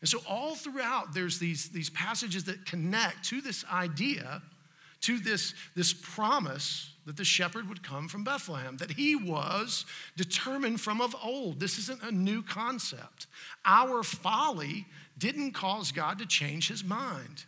And 0.00 0.08
so, 0.08 0.18
all 0.28 0.54
throughout, 0.54 1.14
there's 1.14 1.38
these, 1.38 1.70
these 1.70 1.90
passages 1.90 2.44
that 2.44 2.66
connect 2.66 3.24
to 3.30 3.40
this 3.40 3.64
idea, 3.72 4.42
to 5.00 5.18
this, 5.18 5.54
this 5.74 5.92
promise 5.92 6.92
that 7.06 7.16
the 7.16 7.24
shepherd 7.24 7.68
would 7.70 7.82
come 7.82 8.06
from 8.06 8.22
Bethlehem, 8.22 8.76
that 8.76 8.92
he 8.92 9.16
was 9.16 9.86
determined 10.16 10.78
from 10.80 11.00
of 11.00 11.16
old. 11.24 11.58
This 11.58 11.78
isn't 11.78 12.02
a 12.02 12.12
new 12.12 12.42
concept. 12.42 13.26
Our 13.64 14.02
folly 14.02 14.86
didn't 15.16 15.52
cause 15.52 15.90
God 15.90 16.18
to 16.18 16.26
change 16.26 16.68
his 16.68 16.84
mind. 16.84 17.46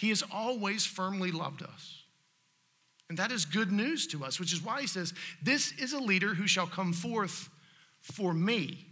He 0.00 0.08
has 0.08 0.24
always 0.32 0.86
firmly 0.86 1.30
loved 1.30 1.62
us. 1.62 2.04
And 3.10 3.18
that 3.18 3.30
is 3.30 3.44
good 3.44 3.70
news 3.70 4.06
to 4.06 4.24
us, 4.24 4.40
which 4.40 4.50
is 4.50 4.64
why 4.64 4.80
he 4.80 4.86
says, 4.86 5.12
This 5.42 5.72
is 5.72 5.92
a 5.92 5.98
leader 5.98 6.32
who 6.32 6.46
shall 6.46 6.66
come 6.66 6.94
forth 6.94 7.50
for 8.00 8.32
me, 8.32 8.86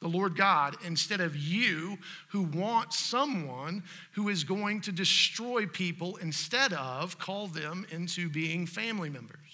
the 0.00 0.06
Lord 0.06 0.36
God, 0.36 0.76
instead 0.84 1.20
of 1.20 1.34
you 1.34 1.98
who 2.28 2.42
want 2.42 2.92
someone 2.92 3.82
who 4.12 4.28
is 4.28 4.44
going 4.44 4.82
to 4.82 4.92
destroy 4.92 5.66
people 5.66 6.16
instead 6.18 6.74
of 6.74 7.18
call 7.18 7.48
them 7.48 7.84
into 7.90 8.28
being 8.28 8.66
family 8.66 9.10
members. 9.10 9.49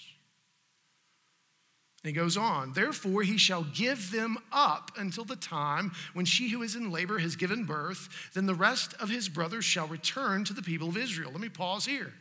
And 2.07 2.15
he 2.15 2.21
goes 2.21 2.37
on, 2.37 2.71
therefore 2.71 3.23
he 3.23 3.37
shall 3.37 3.65
give 3.73 4.11
them 4.11 4.37
up 4.49 4.91
until 4.97 5.25
the 5.25 5.35
time 5.35 5.91
when 6.13 6.23
she 6.23 6.47
who 6.47 6.61
is 6.61 6.73
in 6.73 6.89
labor 6.89 7.19
has 7.19 7.35
given 7.35 7.65
birth. 7.65 8.07
Then 8.33 8.45
the 8.45 8.55
rest 8.55 8.93
of 9.01 9.09
his 9.09 9.27
brothers 9.27 9.65
shall 9.65 9.87
return 9.87 10.45
to 10.45 10.53
the 10.53 10.61
people 10.61 10.87
of 10.87 10.95
Israel. 10.95 11.31
Let 11.33 11.41
me 11.41 11.49
pause 11.49 11.85
here. 11.85 12.13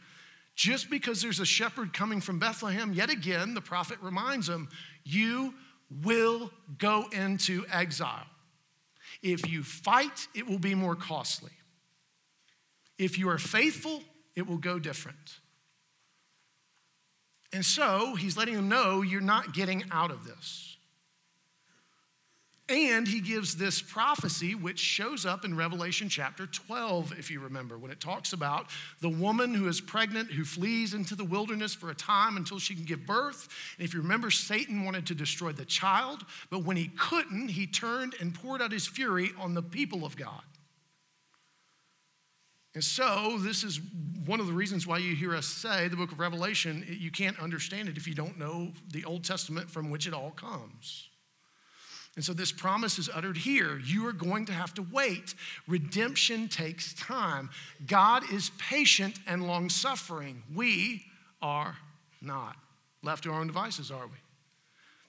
Just 0.56 0.90
because 0.90 1.22
there's 1.22 1.38
a 1.38 1.46
shepherd 1.46 1.92
coming 1.92 2.20
from 2.20 2.40
Bethlehem, 2.40 2.94
yet 2.94 3.10
again, 3.10 3.54
the 3.54 3.60
prophet 3.60 3.98
reminds 4.02 4.48
them, 4.48 4.68
you 5.04 5.54
will 6.02 6.50
go 6.78 7.06
into 7.12 7.64
exile. 7.70 8.26
If 9.22 9.48
you 9.48 9.62
fight, 9.62 10.26
it 10.34 10.48
will 10.48 10.58
be 10.58 10.74
more 10.74 10.96
costly. 10.96 11.52
If 12.98 13.20
you 13.20 13.28
are 13.28 13.38
faithful, 13.38 14.02
it 14.34 14.48
will 14.48 14.58
go 14.58 14.80
different. 14.80 15.38
And 17.52 17.64
so 17.64 18.14
he's 18.14 18.36
letting 18.36 18.54
them 18.54 18.68
know 18.68 19.02
you're 19.02 19.20
not 19.20 19.54
getting 19.54 19.84
out 19.90 20.10
of 20.10 20.24
this. 20.24 20.76
And 22.68 23.06
he 23.06 23.20
gives 23.20 23.56
this 23.56 23.80
prophecy, 23.80 24.56
which 24.56 24.80
shows 24.80 25.24
up 25.24 25.44
in 25.44 25.56
Revelation 25.56 26.08
chapter 26.08 26.46
12, 26.46 27.16
if 27.16 27.30
you 27.30 27.38
remember, 27.38 27.78
when 27.78 27.92
it 27.92 28.00
talks 28.00 28.32
about 28.32 28.66
the 29.00 29.08
woman 29.08 29.54
who 29.54 29.68
is 29.68 29.80
pregnant, 29.80 30.32
who 30.32 30.44
flees 30.44 30.92
into 30.92 31.14
the 31.14 31.24
wilderness 31.24 31.74
for 31.74 31.90
a 31.90 31.94
time 31.94 32.36
until 32.36 32.58
she 32.58 32.74
can 32.74 32.84
give 32.84 33.06
birth. 33.06 33.48
And 33.78 33.86
if 33.86 33.94
you 33.94 34.00
remember, 34.00 34.32
Satan 34.32 34.84
wanted 34.84 35.06
to 35.06 35.14
destroy 35.14 35.52
the 35.52 35.64
child, 35.64 36.24
but 36.50 36.64
when 36.64 36.76
he 36.76 36.88
couldn't, 36.88 37.50
he 37.50 37.68
turned 37.68 38.16
and 38.20 38.34
poured 38.34 38.60
out 38.60 38.72
his 38.72 38.86
fury 38.86 39.30
on 39.38 39.54
the 39.54 39.62
people 39.62 40.04
of 40.04 40.16
God. 40.16 40.42
And 42.76 42.85
so, 42.85 43.38
this 43.38 43.64
is 43.64 43.80
one 44.26 44.38
of 44.38 44.47
the 44.47 44.52
reasons 44.52 44.87
why 44.87 44.99
you 44.99 45.16
hear 45.16 45.35
us 45.35 45.47
say 45.47 45.88
the 45.88 45.97
book 45.97 46.12
of 46.12 46.21
Revelation, 46.21 46.85
you 46.87 47.11
can't 47.11 47.40
understand 47.40 47.88
it 47.88 47.97
if 47.97 48.06
you 48.06 48.12
don't 48.12 48.38
know 48.38 48.71
the 48.92 49.02
Old 49.06 49.25
Testament 49.25 49.71
from 49.71 49.88
which 49.88 50.06
it 50.06 50.12
all 50.12 50.33
comes. 50.33 51.09
And 52.16 52.23
so, 52.23 52.35
this 52.35 52.52
promise 52.52 52.99
is 52.99 53.09
uttered 53.09 53.38
here. 53.38 53.78
You 53.83 54.06
are 54.06 54.12
going 54.12 54.45
to 54.45 54.52
have 54.52 54.75
to 54.75 54.87
wait. 54.92 55.35
Redemption 55.66 56.49
takes 56.49 56.92
time. 56.92 57.49
God 57.87 58.30
is 58.30 58.50
patient 58.59 59.21
and 59.26 59.47
long 59.47 59.71
suffering. 59.71 60.42
We 60.54 61.06
are 61.40 61.78
not. 62.21 62.56
left 63.02 63.23
to 63.23 63.33
our 63.33 63.40
own 63.40 63.47
devices, 63.47 63.90
are 63.90 64.06
we? 64.06 64.18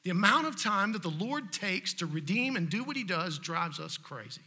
The 0.05 0.11
amount 0.11 0.47
of 0.47 0.55
time 0.55 0.93
that 0.93 1.03
the 1.03 1.09
Lord 1.09 1.51
takes 1.51 1.93
to 1.95 2.05
redeem 2.05 2.55
and 2.55 2.69
do 2.69 2.85
what 2.85 2.95
he 2.95 3.03
does 3.03 3.37
drives 3.37 3.77
us 3.77 3.97
crazy. 3.97 4.39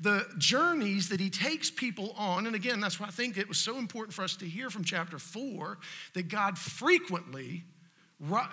The 0.00 0.26
journeys 0.38 1.08
that 1.10 1.20
he 1.20 1.30
takes 1.30 1.70
people 1.70 2.14
on, 2.18 2.46
and 2.46 2.56
again, 2.56 2.80
that's 2.80 2.98
why 2.98 3.06
I 3.06 3.10
think 3.10 3.36
it 3.36 3.48
was 3.48 3.58
so 3.58 3.78
important 3.78 4.12
for 4.12 4.22
us 4.22 4.36
to 4.36 4.44
hear 4.46 4.70
from 4.70 4.84
chapter 4.84 5.18
four 5.18 5.78
that 6.14 6.28
God 6.28 6.58
frequently 6.58 7.64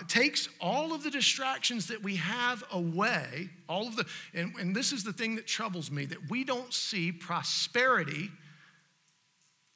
takes 0.08 0.50
all 0.60 0.94
of 0.94 1.04
the 1.04 1.10
distractions 1.10 1.88
that 1.88 2.04
we 2.04 2.18
have 2.18 2.64
away, 2.72 3.50
all 3.70 3.88
of 3.88 3.96
the, 3.96 4.06
and, 4.34 4.54
and 4.60 4.76
this 4.76 4.92
is 4.92 5.04
the 5.04 5.14
thing 5.14 5.36
that 5.36 5.48
troubles 5.48 5.90
me 5.90 6.06
that 6.06 6.30
we 6.30 6.44
don't 6.44 6.74
see 6.74 7.12
prosperity 7.12 8.30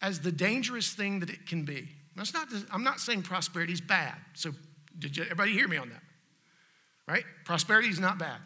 as 0.01 0.19
the 0.19 0.31
dangerous 0.31 0.93
thing 0.93 1.19
that 1.19 1.29
it 1.29 1.47
can 1.47 1.63
be. 1.63 1.87
That's 2.15 2.33
not, 2.33 2.47
I'm 2.71 2.83
not 2.83 2.99
saying 2.99 3.23
prosperity 3.23 3.73
is 3.73 3.81
bad. 3.81 4.15
So, 4.33 4.51
did 4.97 5.17
you, 5.17 5.23
everybody 5.23 5.51
hear 5.51 5.67
me 5.67 5.77
on 5.77 5.89
that? 5.89 6.01
Right? 7.07 7.25
Prosperity 7.43 7.89
is 7.89 7.99
not 7.99 8.17
bad. 8.17 8.37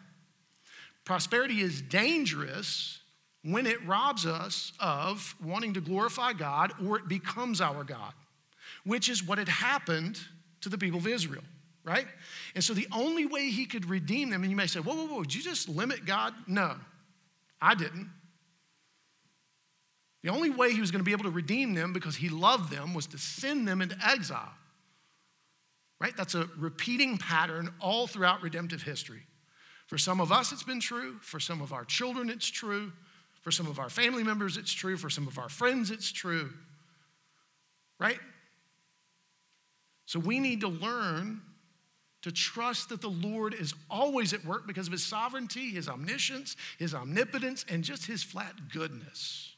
Prosperity 1.04 1.60
is 1.60 1.80
dangerous 1.80 2.99
when 3.42 3.66
it 3.66 3.84
robs 3.86 4.26
us 4.26 4.72
of 4.80 5.34
wanting 5.42 5.74
to 5.74 5.80
glorify 5.80 6.32
God 6.32 6.72
or 6.84 6.98
it 6.98 7.08
becomes 7.08 7.60
our 7.60 7.84
God, 7.84 8.12
which 8.84 9.08
is 9.08 9.22
what 9.22 9.38
had 9.38 9.48
happened 9.48 10.18
to 10.60 10.68
the 10.68 10.76
people 10.76 10.98
of 10.98 11.06
Israel, 11.06 11.44
right? 11.84 12.06
And 12.54 12.62
so 12.62 12.74
the 12.74 12.88
only 12.92 13.26
way 13.26 13.50
he 13.50 13.64
could 13.64 13.88
redeem 13.88 14.30
them, 14.30 14.42
and 14.42 14.50
you 14.50 14.56
may 14.56 14.66
say, 14.66 14.80
whoa, 14.80 14.94
whoa, 14.94 15.06
whoa, 15.06 15.22
did 15.22 15.34
you 15.34 15.42
just 15.42 15.68
limit 15.68 16.04
God? 16.04 16.34
No, 16.46 16.74
I 17.60 17.74
didn't. 17.74 18.10
The 20.22 20.28
only 20.28 20.50
way 20.50 20.72
he 20.72 20.80
was 20.80 20.90
going 20.90 21.00
to 21.00 21.04
be 21.04 21.12
able 21.12 21.24
to 21.24 21.30
redeem 21.30 21.74
them 21.74 21.94
because 21.94 22.16
he 22.16 22.28
loved 22.28 22.70
them 22.70 22.92
was 22.92 23.06
to 23.08 23.18
send 23.18 23.66
them 23.66 23.80
into 23.80 23.96
exile. 24.06 24.52
Right? 25.98 26.16
That's 26.16 26.34
a 26.34 26.48
repeating 26.58 27.18
pattern 27.18 27.72
all 27.80 28.06
throughout 28.06 28.42
redemptive 28.42 28.82
history. 28.82 29.22
For 29.86 29.98
some 29.98 30.20
of 30.20 30.30
us, 30.30 30.52
it's 30.52 30.62
been 30.62 30.80
true. 30.80 31.16
For 31.20 31.40
some 31.40 31.60
of 31.60 31.72
our 31.72 31.84
children, 31.84 32.30
it's 32.30 32.48
true. 32.48 32.92
For 33.40 33.50
some 33.50 33.66
of 33.66 33.78
our 33.78 33.88
family 33.88 34.22
members, 34.22 34.56
it's 34.56 34.72
true. 34.72 34.96
For 34.96 35.10
some 35.10 35.26
of 35.26 35.38
our 35.38 35.48
friends, 35.48 35.90
it's 35.90 36.12
true. 36.12 36.50
Right? 37.98 38.18
So 40.06 40.18
we 40.18 40.40
need 40.40 40.60
to 40.62 40.68
learn 40.68 41.40
to 42.22 42.32
trust 42.32 42.90
that 42.90 43.00
the 43.00 43.08
Lord 43.08 43.54
is 43.54 43.74
always 43.88 44.32
at 44.34 44.44
work 44.44 44.66
because 44.66 44.86
of 44.86 44.92
his 44.92 45.04
sovereignty, 45.04 45.70
his 45.70 45.88
omniscience, 45.88 46.56
his 46.78 46.94
omnipotence, 46.94 47.64
and 47.68 47.82
just 47.82 48.06
his 48.06 48.22
flat 48.22 48.70
goodness. 48.72 49.54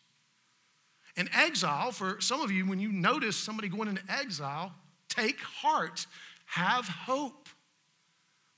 And 1.16 1.28
exile, 1.34 1.90
for 1.90 2.20
some 2.20 2.40
of 2.40 2.50
you, 2.50 2.66
when 2.66 2.78
you 2.78 2.90
notice 2.90 3.36
somebody 3.36 3.68
going 3.68 3.88
into 3.88 4.02
exile, 4.08 4.72
take 5.08 5.40
heart, 5.40 6.06
have 6.46 6.86
hope. 6.86 7.41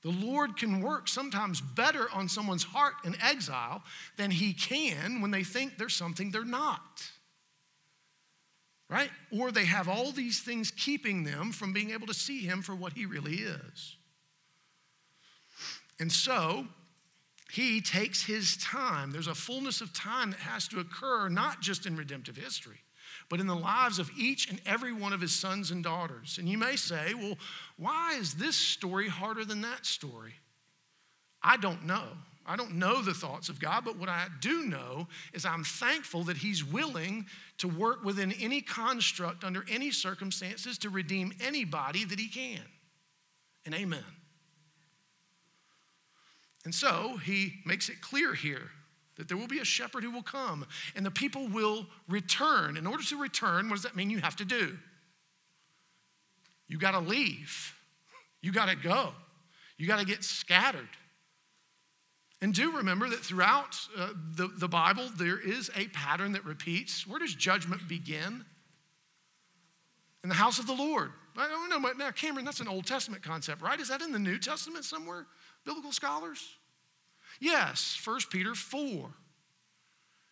The 0.05 0.11
Lord 0.11 0.55
can 0.55 0.81
work 0.81 1.07
sometimes 1.07 1.61
better 1.61 2.07
on 2.13 2.29
someone's 2.29 2.63
heart 2.63 2.93
in 3.05 3.19
exile 3.19 3.81
than 4.17 4.29
he 4.29 4.53
can 4.53 5.19
when 5.19 5.31
they 5.31 5.43
think 5.43 5.79
there's 5.79 5.95
something 5.95 6.29
they're 6.29 6.45
not. 6.45 7.09
Right? 8.87 9.09
Or 9.31 9.51
they 9.51 9.65
have 9.65 9.89
all 9.89 10.11
these 10.11 10.41
things 10.41 10.69
keeping 10.69 11.23
them 11.23 11.51
from 11.51 11.73
being 11.73 11.89
able 11.89 12.05
to 12.05 12.13
see 12.13 12.41
him 12.41 12.61
for 12.61 12.75
what 12.75 12.93
he 12.93 13.07
really 13.07 13.37
is. 13.37 13.95
And 15.99 16.11
so, 16.11 16.67
he 17.51 17.81
takes 17.81 18.23
his 18.23 18.57
time. 18.57 19.09
There's 19.09 19.25
a 19.25 19.33
fullness 19.33 19.81
of 19.81 19.91
time 19.91 20.29
that 20.29 20.39
has 20.41 20.67
to 20.67 20.79
occur, 20.79 21.29
not 21.29 21.61
just 21.61 21.87
in 21.87 21.97
redemptive 21.97 22.37
history, 22.37 22.84
but 23.29 23.39
in 23.39 23.47
the 23.47 23.55
lives 23.55 23.99
of 23.99 24.09
each 24.17 24.49
and 24.49 24.61
every 24.65 24.93
one 24.93 25.13
of 25.13 25.21
his 25.21 25.33
sons 25.33 25.71
and 25.71 25.83
daughters. 25.83 26.37
And 26.37 26.47
you 26.47 26.57
may 26.57 26.75
say, 26.75 27.13
well, 27.13 27.37
why 27.77 28.15
is 28.19 28.35
this 28.35 28.55
story 28.55 29.07
harder 29.07 29.45
than 29.45 29.61
that 29.61 29.85
story? 29.85 30.33
I 31.41 31.57
don't 31.57 31.85
know. 31.85 32.03
I 32.47 32.55
don't 32.55 32.75
know 32.75 33.01
the 33.01 33.13
thoughts 33.13 33.49
of 33.49 33.59
God, 33.59 33.83
but 33.85 33.97
what 33.97 34.09
I 34.09 34.27
do 34.39 34.63
know 34.63 35.07
is 35.33 35.45
I'm 35.45 35.63
thankful 35.63 36.23
that 36.25 36.37
He's 36.37 36.63
willing 36.63 37.25
to 37.57 37.67
work 37.67 38.03
within 38.03 38.31
any 38.33 38.61
construct, 38.61 39.43
under 39.43 39.65
any 39.69 39.89
circumstances, 39.89 40.77
to 40.79 40.89
redeem 40.89 41.33
anybody 41.41 42.05
that 42.05 42.19
He 42.19 42.27
can. 42.27 42.61
And 43.65 43.73
amen. 43.73 44.03
And 46.65 46.73
so 46.73 47.17
he 47.23 47.53
makes 47.63 47.89
it 47.89 48.01
clear 48.01 48.33
here 48.33 48.71
that 49.17 49.27
there 49.27 49.37
will 49.37 49.47
be 49.47 49.59
a 49.59 49.65
shepherd 49.65 50.03
who 50.03 50.11
will 50.11 50.23
come 50.23 50.65
and 50.95 51.05
the 51.05 51.11
people 51.11 51.47
will 51.47 51.87
return. 52.07 52.77
In 52.77 52.85
order 52.87 53.03
to 53.03 53.17
return, 53.17 53.69
what 53.69 53.75
does 53.75 53.83
that 53.83 53.95
mean 53.95 54.09
you 54.09 54.19
have 54.19 54.35
to 54.37 54.45
do? 54.45 54.77
You 56.67 56.77
got 56.77 56.91
to 56.91 56.99
leave, 56.99 57.75
you 58.41 58.51
got 58.51 58.69
to 58.69 58.75
go, 58.75 59.13
you 59.77 59.87
got 59.87 59.99
to 59.99 60.05
get 60.05 60.23
scattered. 60.23 60.89
And 62.41 62.53
do 62.53 62.77
remember 62.77 63.09
that 63.09 63.19
throughout 63.19 63.79
uh, 63.97 64.09
the, 64.35 64.47
the 64.47 64.67
Bible, 64.67 65.09
there 65.17 65.39
is 65.39 65.71
a 65.75 65.87
pattern 65.87 66.33
that 66.33 66.43
repeats. 66.43 67.07
Where 67.07 67.19
does 67.19 67.33
judgment 67.33 67.87
begin? 67.87 68.43
In 70.23 70.29
the 70.29 70.35
house 70.35 70.59
of 70.59 70.67
the 70.67 70.73
Lord. 70.73 71.11
I 71.37 71.47
don't 71.47 71.69
know, 71.69 71.91
now, 71.97 72.11
Cameron, 72.11 72.45
that's 72.45 72.59
an 72.59 72.67
Old 72.67 72.85
Testament 72.85 73.23
concept, 73.23 73.61
right? 73.61 73.79
Is 73.79 73.89
that 73.89 74.01
in 74.01 74.11
the 74.11 74.19
New 74.19 74.37
Testament 74.37 74.85
somewhere? 74.85 75.27
biblical 75.65 75.91
scholars? 75.91 76.55
Yes, 77.39 77.99
1 78.03 78.19
Peter 78.31 78.55
4. 78.55 79.09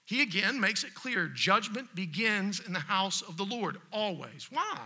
He 0.05 0.21
again 0.21 0.59
makes 0.59 0.83
it 0.83 0.93
clear 0.93 1.27
judgment 1.27 1.95
begins 1.95 2.59
in 2.59 2.73
the 2.73 2.79
house 2.79 3.21
of 3.21 3.37
the 3.37 3.45
Lord, 3.45 3.77
always. 3.91 4.47
Why? 4.51 4.79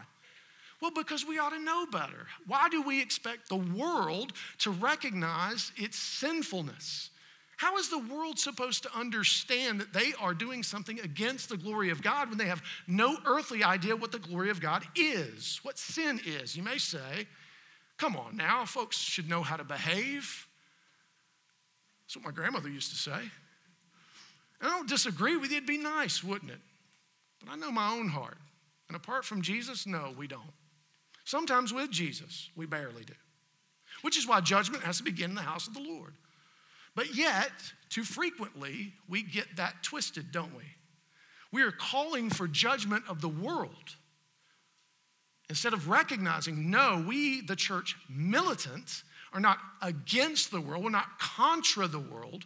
Well, 0.82 0.92
because 0.92 1.26
we 1.26 1.40
ought 1.40 1.50
to 1.50 1.60
know 1.60 1.88
better. 1.88 2.28
Why 2.46 2.70
do 2.70 2.84
we 2.84 3.02
expect 3.02 3.50
the 3.50 3.56
world 3.56 4.34
to 4.60 4.70
recognize 4.70 5.72
its 5.76 5.98
sinfulness? 5.98 7.10
How 7.58 7.78
is 7.78 7.90
the 7.90 7.98
world 7.98 8.38
supposed 8.38 8.84
to 8.84 8.96
understand 8.96 9.82
that 9.82 9.92
they 9.92 10.14
are 10.22 10.36
doing 10.36 10.62
something 10.62 11.00
against 11.00 11.50
the 11.50 11.58
glory 11.58 11.90
of 11.90 12.04
God 12.04 12.30
when 12.30 12.38
they 12.38 12.46
have 12.46 12.62
no 12.86 13.18
earthly 13.26 13.64
idea 13.64 13.96
what 13.96 14.12
the 14.12 14.20
glory 14.20 14.52
of 14.52 14.62
God 14.62 14.84
is, 14.96 15.60
what 15.64 15.80
sin 15.80 16.22
is? 16.24 16.56
You 16.56 16.62
may 16.62 16.78
say, 16.78 17.28
Come 17.98 18.16
on 18.16 18.38
now, 18.38 18.64
folks 18.66 18.98
should 18.98 19.28
know 19.28 19.42
how 19.42 19.58
to 19.58 19.64
behave. 19.64 20.47
That's 22.08 22.16
what 22.16 22.26
my 22.26 22.32
grandmother 22.32 22.70
used 22.70 22.92
to 22.92 22.98
say. 22.98 23.12
And 23.12 23.32
I 24.62 24.70
don't 24.70 24.90
disagree 24.90 25.38
with 25.38 25.52
you, 25.52 25.58
it'd 25.58 25.68
be 25.68 25.78
nice, 25.78 26.24
wouldn't 26.24 26.52
it? 26.52 26.60
But 27.44 27.52
I 27.52 27.56
know 27.58 27.72
my 27.72 27.92
own 27.92 28.08
heart. 28.08 28.38
And 28.88 28.96
apart 28.96 29.26
from 29.26 29.42
Jesus, 29.42 29.86
no, 29.86 30.14
we 30.18 30.28
don't. 30.28 30.42
Sometimes 31.26 31.74
with 31.74 31.92
Jesus, 31.92 32.50
we 32.56 32.66
barely 32.66 33.04
do. 33.04 33.14
Which 34.02 34.18
is 34.18 34.28
why 34.28 34.42
judgment 34.42 34.84
has 34.84 34.98
to 34.98 35.04
begin 35.04 35.32
in 35.32 35.36
the 35.36 35.42
house 35.42 35.68
of 35.68 35.74
the 35.74 35.82
Lord. 35.82 36.14
But 36.96 37.16
yet, 37.16 37.52
too 37.90 38.04
frequently, 38.04 38.94
we 39.10 39.22
get 39.22 39.58
that 39.58 39.84
twisted, 39.84 40.32
don't 40.32 40.56
we? 40.56 40.64
We 41.52 41.62
are 41.64 41.72
calling 41.72 42.30
for 42.30 42.48
judgment 42.48 43.04
of 43.08 43.22
the 43.22 43.30
world 43.30 43.96
Instead 45.50 45.74
of 45.74 45.88
recognizing, 45.88 46.70
no, 46.70 47.04
we, 47.08 47.42
the 47.42 47.56
church 47.56 47.96
militant, 48.10 49.04
are 49.38 49.40
not 49.40 49.60
against 49.84 50.50
the 50.50 50.60
world, 50.60 50.84
we're 50.84 50.90
not 50.90 51.20
contra 51.20 51.88
the 51.88 52.00
world. 52.00 52.46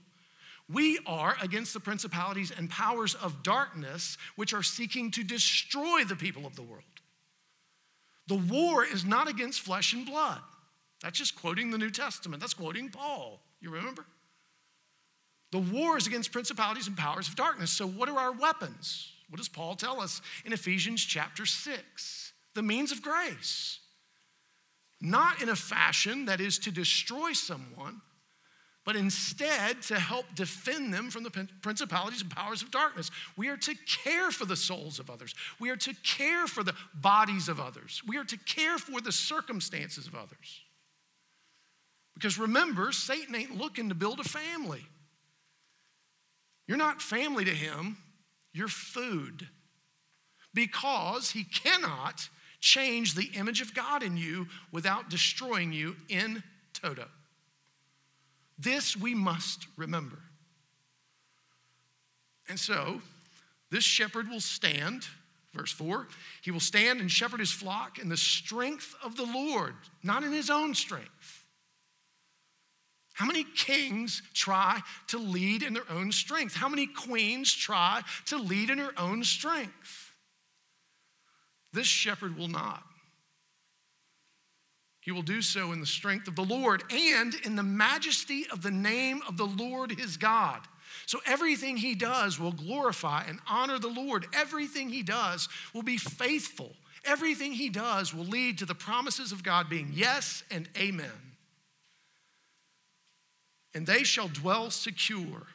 We 0.69 0.99
are 1.07 1.37
against 1.41 1.73
the 1.73 1.79
principalities 1.79 2.51
and 2.51 2.69
powers 2.69 3.15
of 3.15 3.43
darkness 3.43 4.17
which 4.35 4.53
are 4.53 4.61
seeking 4.61 5.09
to 5.11 5.23
destroy 5.23 6.03
the 6.03 6.17
people 6.17 6.45
of 6.45 6.57
the 6.57 6.61
world. 6.61 6.83
The 8.27 8.35
war 8.35 8.83
is 8.83 9.05
not 9.05 9.29
against 9.29 9.61
flesh 9.61 9.93
and 9.93 10.05
blood. 10.05 10.39
That's 11.01 11.17
just 11.17 11.39
quoting 11.39 11.71
the 11.71 11.77
New 11.77 11.91
Testament. 11.91 12.41
That's 12.41 12.53
quoting 12.53 12.89
Paul. 12.89 13.39
You 13.61 13.69
remember? 13.69 14.05
The 15.51 15.59
war 15.59 15.97
is 15.97 16.07
against 16.07 16.33
principalities 16.33 16.87
and 16.87 16.97
powers 16.97 17.29
of 17.29 17.37
darkness. 17.37 17.71
So, 17.71 17.87
what 17.87 18.09
are 18.09 18.19
our 18.19 18.33
weapons? 18.33 19.13
What 19.29 19.37
does 19.37 19.49
Paul 19.49 19.75
tell 19.75 20.01
us 20.01 20.21
in 20.45 20.51
Ephesians 20.51 21.03
chapter 21.03 21.45
6? 21.45 22.21
the 22.53 22.61
means 22.61 22.91
of 22.91 23.01
grace. 23.01 23.79
Not 25.01 25.41
in 25.41 25.49
a 25.49 25.55
fashion 25.55 26.25
that 26.25 26.39
is 26.39 26.59
to 26.59 26.71
destroy 26.71 27.33
someone, 27.33 28.01
but 28.85 28.95
instead 28.95 29.81
to 29.83 29.99
help 29.99 30.25
defend 30.35 30.93
them 30.93 31.09
from 31.09 31.23
the 31.23 31.47
principalities 31.61 32.21
and 32.21 32.31
powers 32.31 32.61
of 32.61 32.71
darkness. 32.71 33.09
We 33.35 33.49
are 33.49 33.57
to 33.57 33.75
care 34.03 34.31
for 34.31 34.45
the 34.45 34.55
souls 34.55 34.99
of 34.99 35.09
others. 35.09 35.35
We 35.59 35.69
are 35.69 35.75
to 35.77 35.93
care 36.03 36.47
for 36.47 36.63
the 36.63 36.75
bodies 36.93 37.49
of 37.49 37.59
others. 37.59 38.01
We 38.07 38.17
are 38.17 38.23
to 38.25 38.37
care 38.37 38.77
for 38.77 39.01
the 39.01 39.11
circumstances 39.11 40.07
of 40.07 40.15
others. 40.15 40.61
Because 42.13 42.37
remember, 42.37 42.91
Satan 42.91 43.35
ain't 43.35 43.57
looking 43.57 43.89
to 43.89 43.95
build 43.95 44.19
a 44.19 44.23
family. 44.23 44.85
You're 46.67 46.77
not 46.77 47.01
family 47.01 47.45
to 47.45 47.51
him, 47.51 47.97
you're 48.53 48.67
food. 48.67 49.47
Because 50.53 51.31
he 51.31 51.43
cannot 51.43 52.29
change 52.61 53.15
the 53.15 53.29
image 53.35 53.61
of 53.61 53.73
God 53.73 54.03
in 54.03 54.15
you 54.15 54.47
without 54.71 55.09
destroying 55.09 55.73
you 55.73 55.95
in 56.07 56.41
toto. 56.73 57.07
This 58.57 58.95
we 58.95 59.13
must 59.13 59.67
remember. 59.75 60.19
And 62.47 62.59
so, 62.59 63.01
this 63.69 63.83
shepherd 63.83 64.29
will 64.29 64.39
stand 64.39 65.07
Verse 65.53 65.71
4 65.71 66.07
He 66.41 66.51
will 66.51 66.59
stand 66.59 67.01
and 67.01 67.11
shepherd 67.11 67.39
his 67.39 67.51
flock 67.51 67.99
in 67.99 68.09
the 68.09 68.17
strength 68.17 68.95
of 69.03 69.15
the 69.17 69.25
Lord, 69.25 69.75
not 70.03 70.23
in 70.23 70.31
his 70.31 70.49
own 70.49 70.73
strength. 70.73 71.45
How 73.13 73.25
many 73.25 73.43
kings 73.55 74.21
try 74.33 74.79
to 75.07 75.17
lead 75.19 75.61
in 75.63 75.73
their 75.73 75.89
own 75.91 76.11
strength? 76.11 76.55
How 76.55 76.69
many 76.69 76.87
queens 76.87 77.53
try 77.53 78.01
to 78.27 78.37
lead 78.37 78.69
in 78.69 78.77
their 78.77 78.97
own 78.97 79.23
strength? 79.23 80.10
This 81.73 81.87
shepherd 81.87 82.37
will 82.37 82.47
not. 82.47 82.83
He 85.01 85.11
will 85.11 85.23
do 85.23 85.41
so 85.41 85.71
in 85.71 85.79
the 85.79 85.85
strength 85.87 86.27
of 86.27 86.35
the 86.35 86.43
Lord 86.43 86.83
and 86.91 87.33
in 87.43 87.55
the 87.55 87.63
majesty 87.63 88.45
of 88.51 88.61
the 88.61 88.71
name 88.71 89.21
of 89.27 89.35
the 89.35 89.47
Lord 89.47 89.91
his 89.91 90.15
God. 90.15 90.61
So 91.07 91.19
everything 91.25 91.77
he 91.77 91.95
does 91.95 92.39
will 92.39 92.51
glorify 92.51 93.23
and 93.27 93.39
honor 93.47 93.79
the 93.79 93.87
Lord. 93.87 94.27
Everything 94.33 94.89
he 94.89 95.01
does 95.01 95.49
will 95.73 95.81
be 95.81 95.97
faithful. 95.97 96.75
Everything 97.03 97.53
he 97.53 97.69
does 97.69 98.13
will 98.13 98.25
lead 98.25 98.59
to 98.59 98.65
the 98.65 98.75
promises 98.75 99.31
of 99.31 99.41
God 99.41 99.69
being 99.69 99.91
yes 99.93 100.43
and 100.51 100.69
amen. 100.77 101.09
And 103.73 103.87
they 103.87 104.03
shall 104.03 104.27
dwell 104.27 104.69
secure, 104.69 105.47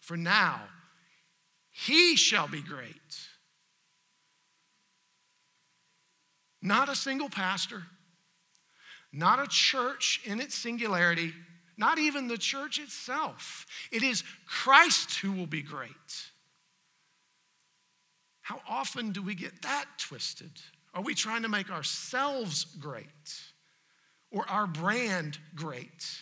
for 0.00 0.16
now 0.16 0.60
he 1.72 2.14
shall 2.14 2.46
be 2.46 2.62
great. 2.62 2.92
Not 6.62 6.88
a 6.88 6.94
single 6.94 7.28
pastor, 7.28 7.82
not 9.12 9.40
a 9.40 9.48
church 9.48 10.20
in 10.24 10.40
its 10.40 10.54
singularity 10.54 11.34
not 11.76 11.98
even 11.98 12.28
the 12.28 12.38
church 12.38 12.78
itself. 12.78 13.66
It 13.90 14.02
is 14.02 14.22
Christ 14.46 15.18
who 15.18 15.32
will 15.32 15.46
be 15.46 15.62
great. 15.62 15.90
How 18.42 18.60
often 18.68 19.12
do 19.12 19.22
we 19.22 19.34
get 19.34 19.62
that 19.62 19.86
twisted? 19.98 20.52
Are 20.94 21.02
we 21.02 21.14
trying 21.14 21.42
to 21.42 21.48
make 21.48 21.70
ourselves 21.70 22.64
great 22.78 23.06
or 24.30 24.48
our 24.48 24.66
brand 24.66 25.38
great 25.54 26.20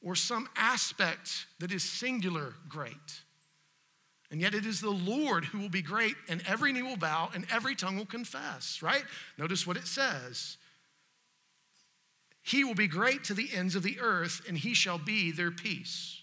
or 0.00 0.14
some 0.14 0.48
aspect 0.56 1.46
that 1.58 1.72
is 1.72 1.82
singular 1.82 2.54
great? 2.68 3.22
And 4.32 4.40
yet 4.40 4.54
it 4.54 4.64
is 4.64 4.80
the 4.80 4.90
Lord 4.90 5.44
who 5.44 5.58
will 5.58 5.68
be 5.68 5.82
great, 5.82 6.16
and 6.26 6.42
every 6.48 6.72
knee 6.72 6.82
will 6.82 6.96
bow 6.96 7.30
and 7.34 7.46
every 7.52 7.74
tongue 7.74 7.98
will 7.98 8.06
confess, 8.06 8.82
right? 8.82 9.04
Notice 9.38 9.66
what 9.66 9.76
it 9.76 9.86
says 9.86 10.56
he 12.44 12.64
will 12.64 12.74
be 12.74 12.88
great 12.88 13.22
to 13.24 13.34
the 13.34 13.50
ends 13.54 13.76
of 13.76 13.84
the 13.84 14.00
earth, 14.00 14.42
and 14.48 14.58
he 14.58 14.74
shall 14.74 14.98
be 14.98 15.30
their 15.30 15.52
peace. 15.52 16.22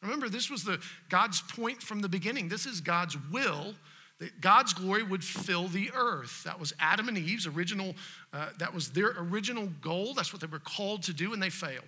Remember, 0.00 0.30
this 0.30 0.48
was 0.48 0.64
the 0.64 0.80
God's 1.10 1.42
point 1.42 1.82
from 1.82 2.00
the 2.00 2.08
beginning. 2.08 2.48
This 2.48 2.64
is 2.64 2.80
God's 2.80 3.18
will 3.30 3.74
that 4.20 4.40
God's 4.40 4.72
glory 4.72 5.02
would 5.02 5.24
fill 5.24 5.68
the 5.68 5.90
earth. 5.94 6.44
That 6.44 6.60
was 6.60 6.72
Adam 6.78 7.08
and 7.08 7.18
Eve's 7.18 7.46
original, 7.46 7.94
uh, 8.32 8.50
that 8.58 8.72
was 8.72 8.90
their 8.90 9.14
original 9.18 9.66
goal. 9.82 10.14
That's 10.14 10.32
what 10.32 10.40
they 10.40 10.46
were 10.46 10.58
called 10.60 11.02
to 11.04 11.12
do, 11.12 11.34
and 11.34 11.42
they 11.42 11.50
failed. 11.50 11.84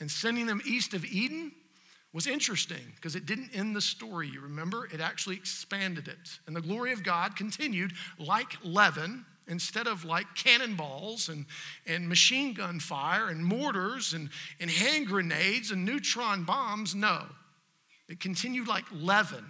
And 0.00 0.10
sending 0.10 0.46
them 0.46 0.62
east 0.64 0.94
of 0.94 1.04
Eden 1.04 1.52
was 2.14 2.28
interesting 2.28 2.92
because 2.94 3.16
it 3.16 3.26
didn't 3.26 3.50
end 3.52 3.74
the 3.74 3.80
story. 3.80 4.28
You 4.28 4.40
remember? 4.40 4.88
It 4.92 5.00
actually 5.00 5.34
expanded 5.34 6.06
it. 6.06 6.38
And 6.46 6.54
the 6.54 6.60
glory 6.60 6.92
of 6.92 7.02
God 7.02 7.34
continued 7.34 7.92
like 8.18 8.56
leaven 8.62 9.26
instead 9.48 9.88
of 9.88 10.04
like 10.04 10.26
cannonballs 10.36 11.28
and, 11.28 11.44
and 11.86 12.08
machine 12.08 12.54
gun 12.54 12.78
fire 12.78 13.28
and 13.28 13.44
mortars 13.44 14.14
and, 14.14 14.30
and 14.60 14.70
hand 14.70 15.08
grenades 15.08 15.72
and 15.72 15.84
neutron 15.84 16.44
bombs. 16.44 16.94
No, 16.94 17.26
it 18.08 18.20
continued 18.20 18.68
like 18.68 18.84
leaven 18.92 19.44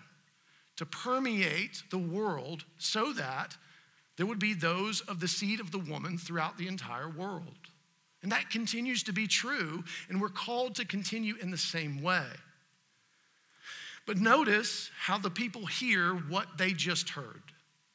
to 0.76 0.86
permeate 0.86 1.82
the 1.90 1.98
world 1.98 2.64
so 2.78 3.12
that 3.12 3.56
there 4.16 4.26
would 4.26 4.38
be 4.38 4.54
those 4.54 5.02
of 5.02 5.20
the 5.20 5.28
seed 5.28 5.60
of 5.60 5.70
the 5.70 5.78
woman 5.78 6.16
throughout 6.16 6.56
the 6.56 6.66
entire 6.66 7.10
world. 7.10 7.68
And 8.22 8.32
that 8.32 8.48
continues 8.48 9.02
to 9.02 9.12
be 9.12 9.26
true, 9.26 9.84
and 10.08 10.18
we're 10.18 10.30
called 10.30 10.76
to 10.76 10.86
continue 10.86 11.34
in 11.42 11.50
the 11.50 11.58
same 11.58 12.02
way. 12.02 12.24
But 14.06 14.18
notice 14.18 14.90
how 14.98 15.18
the 15.18 15.30
people 15.30 15.66
hear 15.66 16.14
what 16.14 16.58
they 16.58 16.72
just 16.72 17.10
heard. 17.10 17.42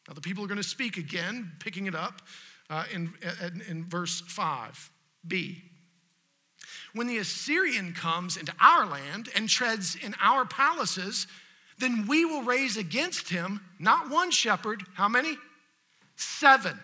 Now, 0.07 0.13
the 0.15 0.21
people 0.21 0.43
are 0.43 0.47
going 0.47 0.57
to 0.57 0.63
speak 0.63 0.97
again, 0.97 1.51
picking 1.59 1.85
it 1.85 1.93
up 1.93 2.21
uh, 2.69 2.85
in, 2.91 3.13
in, 3.43 3.61
in 3.67 3.85
verse 3.85 4.21
5b. 4.23 5.61
When 6.93 7.07
the 7.07 7.19
Assyrian 7.19 7.93
comes 7.93 8.37
into 8.37 8.53
our 8.59 8.85
land 8.85 9.29
and 9.35 9.47
treads 9.47 9.95
in 9.95 10.15
our 10.19 10.45
palaces, 10.45 11.27
then 11.77 12.07
we 12.07 12.25
will 12.25 12.41
raise 12.41 12.77
against 12.77 13.29
him 13.29 13.61
not 13.77 14.09
one 14.09 14.31
shepherd, 14.31 14.83
how 14.95 15.07
many? 15.07 15.37
Seven. 16.15 16.77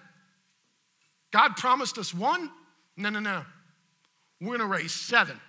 God 1.31 1.57
promised 1.57 1.97
us 1.97 2.13
one? 2.13 2.49
No, 2.95 3.09
no, 3.09 3.19
no. 3.19 3.43
We're 4.39 4.57
going 4.57 4.59
to 4.59 4.65
raise 4.67 4.93
seven, 4.93 5.39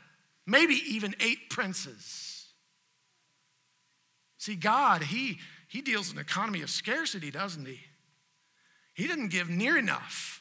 maybe 0.46 0.74
even 0.88 1.14
eight 1.20 1.50
princes. 1.50 2.35
See, 4.46 4.54
God, 4.54 5.02
He 5.02 5.40
he 5.66 5.82
deals 5.82 6.12
in 6.12 6.18
an 6.18 6.22
economy 6.22 6.62
of 6.62 6.70
scarcity, 6.70 7.32
doesn't 7.32 7.66
he? 7.66 7.80
He 8.94 9.08
didn't 9.08 9.30
give 9.30 9.50
near 9.50 9.76
enough. 9.76 10.40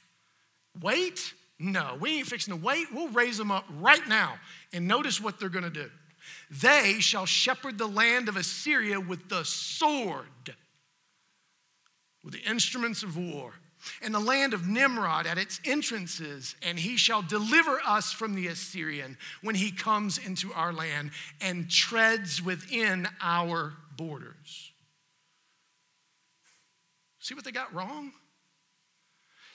Wait? 0.80 1.34
No, 1.58 1.98
we 2.00 2.20
ain't 2.20 2.28
fixing 2.28 2.54
to 2.54 2.64
wait. 2.64 2.94
We'll 2.94 3.08
raise 3.08 3.40
them 3.40 3.50
up 3.50 3.66
right 3.80 4.08
now. 4.08 4.36
And 4.72 4.88
notice 4.88 5.20
what 5.20 5.40
they're 5.40 5.50
going 5.50 5.64
to 5.64 5.72
do. 5.72 5.90
They 6.52 7.00
shall 7.00 7.26
shepherd 7.26 7.80
the 7.80 7.88
land 7.88 8.30
of 8.30 8.38
Assyria 8.38 9.00
with 9.00 9.28
the 9.28 9.44
sword, 9.44 10.56
with 12.24 12.36
the 12.36 12.48
instruments 12.48 13.02
of 13.02 13.18
war, 13.18 13.54
and 14.04 14.14
the 14.14 14.20
land 14.20 14.54
of 14.54 14.68
Nimrod 14.68 15.26
at 15.26 15.40
its 15.40 15.60
entrances, 15.66 16.56
and 16.62 16.78
he 16.78 16.96
shall 16.96 17.24
deliver 17.24 17.80
us 17.84 18.12
from 18.12 18.36
the 18.36 18.46
Assyrian 18.48 19.18
when 19.42 19.56
he 19.56 19.72
comes 19.72 20.20
into 20.20 20.54
our 20.54 20.72
land 20.72 21.10
and 21.42 21.72
treads 21.72 22.44
within 22.44 23.08
our 23.20 23.74
borders. 23.98 24.72
See 27.20 27.34
what 27.34 27.44
they 27.44 27.52
got 27.52 27.74
wrong? 27.74 28.12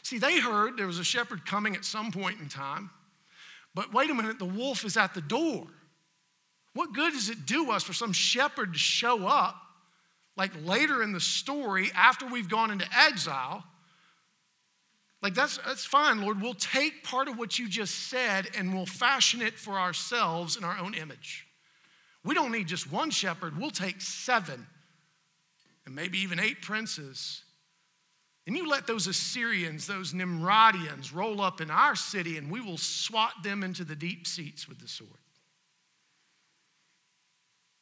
See, 0.03 0.19
they 0.19 0.41
heard 0.41 0.77
there 0.77 0.87
was 0.87 0.99
a 0.99 1.05
shepherd 1.05 1.47
coming 1.47 1.77
at 1.77 1.85
some 1.85 2.11
point 2.11 2.41
in 2.41 2.49
time, 2.49 2.91
but 3.75 3.93
wait 3.93 4.11
a 4.11 4.15
minute, 4.15 4.39
the 4.39 4.45
wolf 4.45 4.85
is 4.85 4.97
at 4.97 5.15
the 5.15 5.21
door. 5.21 5.67
What 6.75 6.93
good 6.93 7.13
does 7.13 7.29
it 7.29 7.47
do 7.47 7.71
us 7.71 7.83
for 7.83 7.93
some 7.93 8.13
shepherd 8.13 8.73
to 8.73 8.79
show 8.79 9.27
up, 9.27 9.57
like 10.37 10.53
later 10.65 11.03
in 11.03 11.13
the 11.13 11.21
story, 11.21 11.91
after 11.95 12.27
we've 12.27 12.49
gone 12.49 12.71
into 12.71 12.87
exile? 12.97 13.65
Like, 15.23 15.35
that's, 15.35 15.59
that's 15.59 15.85
fine, 15.85 16.23
Lord. 16.23 16.41
We'll 16.41 16.55
take 16.55 17.05
part 17.05 17.29
of 17.29 17.39
what 17.39 17.59
you 17.59 17.69
just 17.69 18.09
said 18.09 18.49
and 18.57 18.73
we'll 18.73 18.87
fashion 18.87 19.43
it 19.43 19.59
for 19.59 19.79
ourselves 19.79 20.57
in 20.57 20.65
our 20.65 20.79
own 20.79 20.95
image. 20.95 21.47
We 22.25 22.35
don't 22.35 22.53
need 22.53 22.69
just 22.69 22.91
one 22.91 23.11
shepherd, 23.11 23.59
we'll 23.59 23.71
take 23.71 24.01
seven 24.01 24.67
and 25.87 25.95
maybe 25.95 26.19
even 26.19 26.39
eight 26.39 26.63
princes 26.63 27.43
and 28.51 28.57
you 28.57 28.69
let 28.69 28.87
those 28.89 29.07
Assyrians, 29.07 29.87
those 29.87 30.13
Nimrodians, 30.13 31.15
roll 31.15 31.41
up 31.41 31.61
in 31.61 31.71
our 31.71 31.95
city, 31.95 32.37
and 32.37 32.51
we 32.51 32.61
will 32.61 32.79
swat 32.79 33.33
them 33.45 33.63
into 33.63 33.85
the 33.85 33.95
deep 33.95 34.27
seats 34.27 34.69
with 34.69 34.81
the 34.81 34.89
sword. 34.89 35.11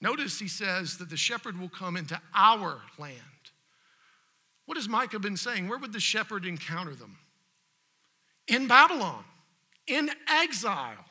Notice 0.00 0.38
he 0.38 0.46
says 0.46 0.98
that 0.98 1.08
the 1.08 1.16
shepherd 1.16 1.58
will 1.58 1.70
come 1.70 1.96
into 1.96 2.20
our 2.34 2.82
land. 2.98 3.16
What 4.66 4.76
has 4.76 4.90
Micah 4.90 5.18
been 5.18 5.38
saying? 5.38 5.68
Where 5.68 5.78
would 5.78 5.94
the 5.94 6.00
shepherd 6.00 6.44
encounter 6.44 6.94
them? 6.94 7.16
In 8.46 8.68
Babylon, 8.68 9.24
in 9.86 10.10
exile. 10.28 11.06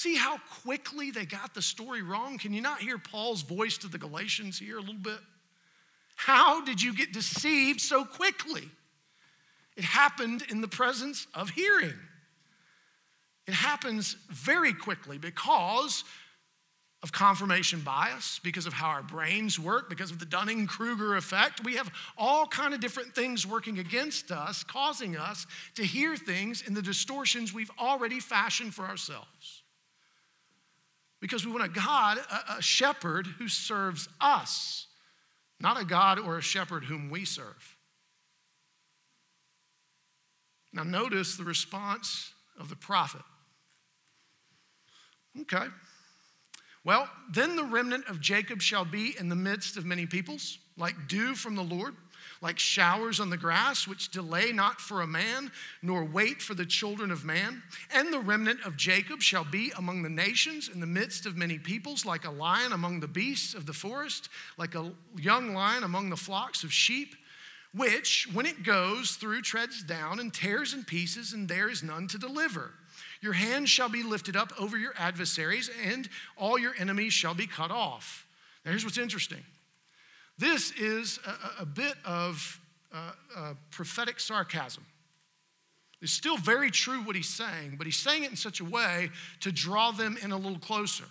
See 0.00 0.16
how 0.16 0.38
quickly 0.62 1.10
they 1.10 1.26
got 1.26 1.52
the 1.52 1.60
story 1.60 2.00
wrong? 2.00 2.38
Can 2.38 2.54
you 2.54 2.62
not 2.62 2.80
hear 2.80 2.96
Paul's 2.96 3.42
voice 3.42 3.76
to 3.76 3.86
the 3.86 3.98
Galatians 3.98 4.58
here 4.58 4.78
a 4.78 4.80
little 4.80 4.94
bit? 4.94 5.18
How 6.16 6.64
did 6.64 6.80
you 6.80 6.94
get 6.94 7.12
deceived 7.12 7.82
so 7.82 8.06
quickly? 8.06 8.66
It 9.76 9.84
happened 9.84 10.44
in 10.48 10.62
the 10.62 10.68
presence 10.68 11.26
of 11.34 11.50
hearing. 11.50 11.92
It 13.46 13.52
happens 13.52 14.16
very 14.30 14.72
quickly 14.72 15.18
because 15.18 16.02
of 17.02 17.12
confirmation 17.12 17.80
bias, 17.80 18.40
because 18.42 18.64
of 18.64 18.72
how 18.72 18.88
our 18.88 19.02
brains 19.02 19.60
work, 19.60 19.90
because 19.90 20.10
of 20.10 20.18
the 20.18 20.24
Dunning-Kruger 20.24 21.16
effect. 21.16 21.62
We 21.62 21.76
have 21.76 21.90
all 22.16 22.46
kind 22.46 22.72
of 22.72 22.80
different 22.80 23.14
things 23.14 23.46
working 23.46 23.78
against 23.78 24.32
us, 24.32 24.64
causing 24.64 25.18
us 25.18 25.46
to 25.74 25.84
hear 25.84 26.16
things 26.16 26.62
in 26.66 26.72
the 26.72 26.80
distortions 26.80 27.52
we've 27.52 27.70
already 27.78 28.18
fashioned 28.18 28.72
for 28.72 28.86
ourselves. 28.86 29.62
Because 31.20 31.44
we 31.44 31.52
want 31.52 31.64
a 31.64 31.68
God, 31.68 32.18
a, 32.56 32.62
shepherd 32.62 33.26
who 33.26 33.46
serves 33.46 34.08
us 34.20 34.86
not 35.60 35.80
a 35.80 35.84
God 35.84 36.18
or 36.18 36.38
a 36.38 36.42
shepherd 36.42 36.84
whom 36.84 37.10
we 37.10 37.24
serve. 37.24 37.76
Now, 40.72 40.84
notice 40.84 41.36
the 41.36 41.44
response 41.44 42.32
of 42.58 42.68
the 42.68 42.76
prophet. 42.76 43.22
Okay. 45.42 45.66
Well, 46.84 47.08
then 47.30 47.56
the 47.56 47.64
remnant 47.64 48.06
of 48.08 48.20
Jacob 48.20 48.62
shall 48.62 48.84
be 48.84 49.14
in 49.18 49.28
the 49.28 49.36
midst 49.36 49.76
of 49.76 49.84
many 49.84 50.06
peoples. 50.06 50.58
like 50.76 51.08
dew 51.08 51.34
from 51.34 51.56
the 51.56 51.62
Lord, 51.62 51.94
like 52.40 52.58
showers 52.58 53.20
on 53.20 53.30
the 53.30 53.36
grass, 53.36 53.86
which 53.86 54.10
delay 54.10 54.52
not 54.52 54.80
for 54.80 55.02
a 55.02 55.06
man, 55.06 55.52
nor 55.82 56.04
wait 56.04 56.40
for 56.40 56.54
the 56.54 56.64
children 56.64 57.10
of 57.10 57.24
man. 57.24 57.62
And 57.92 58.12
the 58.12 58.20
remnant 58.20 58.64
of 58.64 58.76
Jacob 58.76 59.20
shall 59.20 59.44
be 59.44 59.72
among 59.76 60.02
the 60.02 60.08
nations 60.08 60.68
in 60.68 60.80
the 60.80 60.86
midst 60.86 61.26
of 61.26 61.36
many 61.36 61.58
peoples, 61.58 62.06
like 62.06 62.24
a 62.24 62.30
lion 62.30 62.72
among 62.72 63.00
the 63.00 63.08
beasts 63.08 63.54
of 63.54 63.66
the 63.66 63.72
forest, 63.72 64.28
like 64.56 64.74
a 64.74 64.92
young 65.16 65.54
lion 65.54 65.84
among 65.84 66.10
the 66.10 66.16
flocks 66.16 66.64
of 66.64 66.72
sheep 66.72 67.14
which, 67.72 68.28
when 68.32 68.46
it 68.46 68.64
goes 68.64 69.12
through, 69.12 69.42
treads 69.42 69.82
down 69.82 70.18
and 70.18 70.34
tears 70.34 70.74
in 70.74 70.84
pieces, 70.84 71.32
and 71.32 71.48
there 71.48 71.70
is 71.70 71.82
none 71.82 72.08
to 72.08 72.18
deliver. 72.18 72.72
Your 73.20 73.32
hand 73.32 73.68
shall 73.68 73.88
be 73.88 74.02
lifted 74.02 74.36
up 74.36 74.52
over 74.58 74.76
your 74.76 74.94
adversaries, 74.98 75.70
and 75.84 76.08
all 76.36 76.58
your 76.58 76.74
enemies 76.78 77.12
shall 77.12 77.34
be 77.34 77.46
cut 77.46 77.70
off. 77.70 78.26
Now, 78.64 78.72
here's 78.72 78.84
what's 78.84 78.98
interesting 78.98 79.44
this 80.40 80.72
is 80.72 81.20
a, 81.26 81.62
a 81.62 81.66
bit 81.66 81.94
of 82.04 82.60
uh, 82.92 83.12
uh, 83.36 83.54
prophetic 83.70 84.18
sarcasm. 84.18 84.84
It's 86.02 86.12
still 86.12 86.38
very 86.38 86.70
true 86.70 87.02
what 87.02 87.14
he's 87.14 87.28
saying, 87.28 87.74
but 87.76 87.86
he's 87.86 87.98
saying 87.98 88.24
it 88.24 88.30
in 88.30 88.36
such 88.36 88.60
a 88.60 88.64
way 88.64 89.10
to 89.40 89.52
draw 89.52 89.90
them 89.90 90.16
in 90.22 90.32
a 90.32 90.36
little 90.36 90.58
closer. 90.58 91.04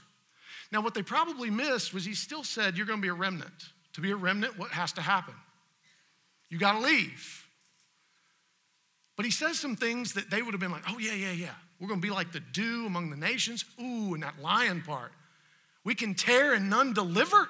Now, 0.72 0.82
what 0.82 0.94
they 0.94 1.04
probably 1.04 1.50
missed 1.50 1.94
was 1.94 2.06
he 2.06 2.15
still 2.15 2.44
said, 2.44 2.76
You're 2.76 2.88
going 2.88 3.00
to 3.00 3.04
be 3.04 3.10
a 3.10 3.13
remnant. 3.13 3.70
To 3.94 4.02
be 4.02 4.12
a 4.12 4.15
remnant, 4.15 4.58
what 4.58 4.72
has 4.72 4.94
to 4.94 5.02
happen? 5.02 5.34
You 6.50 6.58
got 6.58 6.74
to 6.74 6.80
leave. 6.80 7.46
But 9.15 9.26
he 9.26 9.32
says 9.32 9.60
some 9.60 9.76
things 9.76 10.13
that 10.13 10.30
they 10.30 10.42
would 10.42 10.54
have 10.54 10.62
been 10.62 10.72
like, 10.72 10.84
oh, 10.88 10.98
yeah, 10.98 11.13
yeah, 11.13 11.32
yeah. 11.32 11.54
We're 11.80 11.88
going 11.88 12.02
to 12.02 12.08
be 12.08 12.13
like 12.13 12.32
the 12.32 12.39
dew 12.39 12.86
among 12.86 13.10
the 13.10 13.18
nations. 13.18 13.65
Ooh, 13.80 14.13
and 14.13 14.24
that 14.24 14.39
lion 14.42 14.82
part. 14.82 15.12
We 15.84 15.96
can 15.96 16.13
tear 16.13 16.54
and 16.54 16.70
none 16.70 16.94
deliver. 16.94 17.50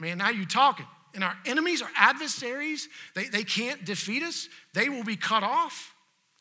Man, 0.00 0.18
now 0.18 0.30
you 0.30 0.46
talking. 0.46 0.86
And 1.14 1.22
our 1.22 1.36
enemies, 1.44 1.82
our 1.82 1.90
adversaries, 1.96 2.88
they, 3.14 3.24
they 3.24 3.44
can't 3.44 3.84
defeat 3.84 4.22
us. 4.22 4.48
They 4.74 4.88
will 4.88 5.04
be 5.04 5.16
cut 5.16 5.42
off. 5.42 5.94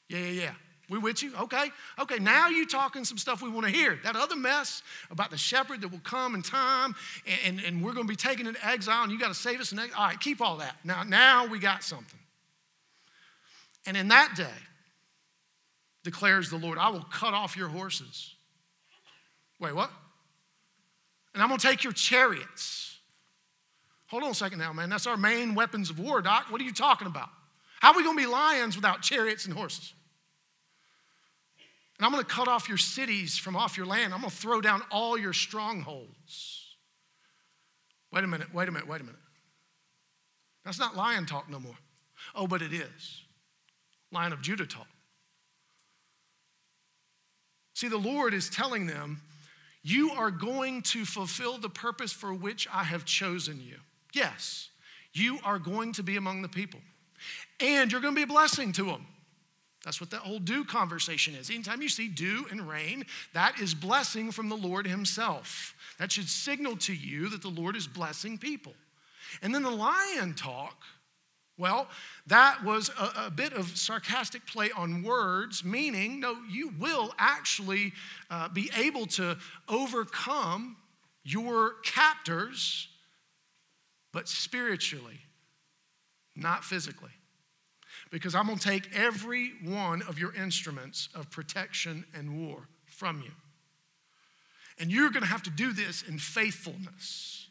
Yeah, 0.08 0.20
yeah, 0.20 0.42
yeah. 0.42 0.52
We 0.90 0.98
with 0.98 1.22
you? 1.22 1.34
Okay. 1.40 1.70
Okay, 2.00 2.18
now 2.18 2.50
you 2.50 2.66
talking 2.66 3.06
some 3.06 3.18
stuff 3.18 3.44
we 3.44 3.50
want 3.50 3.68
to 3.68 3.72
hear. 3.72 4.00
That 4.04 4.16
other 4.16 4.36
mess 4.36 4.82
about 5.12 5.30
the 5.30 5.38
shepherd 5.38 5.82
that 5.82 5.90
will 5.90 6.00
come 6.00 6.34
in 6.34 6.42
time 6.42 6.96
and, 7.28 7.60
and, 7.60 7.66
and 7.66 7.84
we're 7.84 7.94
going 7.94 8.08
to 8.08 8.12
be 8.12 8.16
taken 8.16 8.48
into 8.48 8.66
exile 8.66 9.04
and 9.04 9.12
you 9.12 9.20
got 9.20 9.28
to 9.28 9.36
save 9.36 9.60
us. 9.60 9.72
And 9.72 9.80
all 9.80 9.88
right, 10.08 10.20
keep 10.20 10.42
all 10.42 10.58
that. 10.58 10.78
Now, 10.84 11.04
now 11.04 11.46
we 11.46 11.60
got 11.60 11.84
something. 11.84 12.20
And 13.86 13.96
in 13.96 14.08
that 14.08 14.34
day, 14.36 14.48
declares 16.04 16.50
the 16.50 16.58
Lord, 16.58 16.78
I 16.80 16.90
will 16.90 17.06
cut 17.12 17.34
off 17.34 17.56
your 17.56 17.68
horses. 17.68 18.34
Wait, 19.60 19.76
what? 19.76 19.92
And 21.34 21.44
I'm 21.44 21.50
going 21.50 21.60
to 21.60 21.68
take 21.68 21.84
your 21.84 21.94
chariots. 21.94 22.89
Hold 24.10 24.24
on 24.24 24.32
a 24.32 24.36
second 24.36 24.60
now, 24.60 24.74
man. 24.74 24.90
That's 24.90 25.08
our 25.08 25.18
main 25.18 25.56
weapons 25.56 25.90
of 25.90 26.00
war, 26.00 26.22
Doc. 26.22 26.48
What 26.50 26.60
are 26.60 26.64
you 26.64 26.74
talking 26.74 27.08
about? 27.08 27.30
How 27.80 27.92
are 27.92 27.98
we 27.98 28.04
going 28.04 28.18
to 28.18 28.24
be 28.24 28.28
lions 28.28 28.76
without 28.76 29.02
chariots 29.02 29.46
and 29.46 29.54
horses? 29.54 29.94
And 31.98 32.06
I'm 32.06 32.12
going 32.12 32.24
to 32.24 32.30
cut 32.30 32.48
off 32.48 32.68
your 32.68 32.78
cities 32.78 33.38
from 33.38 33.56
off 33.56 33.78
your 33.78 33.86
land. 33.86 34.14
I'm 34.14 34.22
going 34.22 34.32
to 34.32 34.36
throw 34.36 34.62
down 34.62 34.82
all 34.92 35.18
your 35.18 35.34
strongholds. 35.34 36.76
Wait 38.12 38.24
a 38.24 38.28
minute, 38.28 38.54
wait 38.54 38.68
a 38.68 38.72
minute, 38.72 38.88
wait 38.88 39.02
a 39.02 39.04
minute. 39.04 39.20
That's 40.66 40.80
not 40.80 40.96
lion 40.96 41.26
talk 41.26 41.50
no 41.50 41.60
more. 41.60 41.78
Oh, 42.34 42.48
but 42.48 42.62
it 42.62 42.74
is. 42.74 43.24
Lion 44.12 44.34
of 44.34 44.42
Judah 44.42 44.66
talk. 44.66 44.88
See, 47.76 47.88
the 47.88 47.98
Lord 47.98 48.34
is 48.34 48.50
telling 48.50 48.88
them, 48.88 49.22
You 49.84 50.12
are 50.12 50.32
going 50.32 50.82
to 50.84 51.06
fulfill 51.06 51.58
the 51.60 51.70
purpose 51.70 52.12
for 52.12 52.34
which 52.34 52.68
I 52.74 52.84
have 52.84 53.06
chosen 53.06 53.62
you. 53.62 53.78
Yes, 54.14 54.70
you 55.14 55.40
are 55.44 55.60
going 55.60 55.94
to 55.94 56.04
be 56.04 56.18
among 56.18 56.42
the 56.42 56.50
people, 56.50 56.80
and 57.60 57.92
you're 57.92 58.02
going 58.02 58.14
to 58.14 58.20
be 58.20 58.24
a 58.24 58.28
blessing 58.28 58.72
to 58.74 58.86
them. 58.86 59.06
That's 59.86 60.02
what 60.02 60.12
that 60.12 60.22
whole 60.22 60.40
dew 60.40 60.66
conversation 60.66 61.36
is. 61.36 61.50
Anytime 61.50 61.82
you 61.82 61.88
see 61.88 62.10
dew 62.10 62.46
and 62.52 62.68
rain, 62.68 63.06
that 63.34 63.60
is 63.62 63.74
blessing 63.74 64.32
from 64.32 64.50
the 64.50 64.58
Lord 64.58 64.86
Himself. 64.86 65.74
That 66.00 66.12
should 66.12 66.28
signal 66.28 66.76
to 66.78 66.94
you 66.94 67.30
that 67.30 67.42
the 67.42 67.50
Lord 67.50 67.78
is 67.78 67.88
blessing 67.88 68.38
people. 68.38 68.74
And 69.42 69.56
then 69.56 69.64
the 69.64 69.72
lion 69.72 70.34
talk, 70.34 70.84
well, 71.58 71.88
that 72.28 72.64
was 72.64 72.90
a, 73.00 73.28
a 73.28 73.32
bit 73.32 73.54
of 73.54 73.78
sarcastic 73.78 74.46
play 74.46 74.70
on 74.72 75.02
words, 75.04 75.64
meaning, 75.64 76.20
no, 76.20 76.38
you 76.50 76.74
will 76.78 77.14
actually 77.18 77.94
uh, 78.30 78.50
be 78.50 78.70
able 78.78 79.06
to 79.08 79.38
overcome 79.70 80.76
your 81.24 81.76
captors, 81.84 82.89
but 84.12 84.28
spiritually, 84.28 85.20
not 86.36 86.64
physically 86.64 87.12
because 88.12 88.36
I'm 88.36 88.48
going 88.48 88.58
to 88.58 88.68
take 88.68 88.90
every 88.96 89.52
one 89.64 90.02
of 90.04 90.20
your 90.20 90.34
instruments 90.34 91.10
of 91.14 91.30
protection 91.30 92.06
and 92.14 92.48
war 92.48 92.68
from 92.86 93.22
you. 93.22 93.32
And 94.80 94.92
you're 94.92 95.10
going 95.10 95.24
to 95.24 95.30
have 95.30 95.44
to 95.44 95.50
do 95.50 95.74
this 95.74 96.04
in 96.04 96.18
faithfulness. 96.18 97.48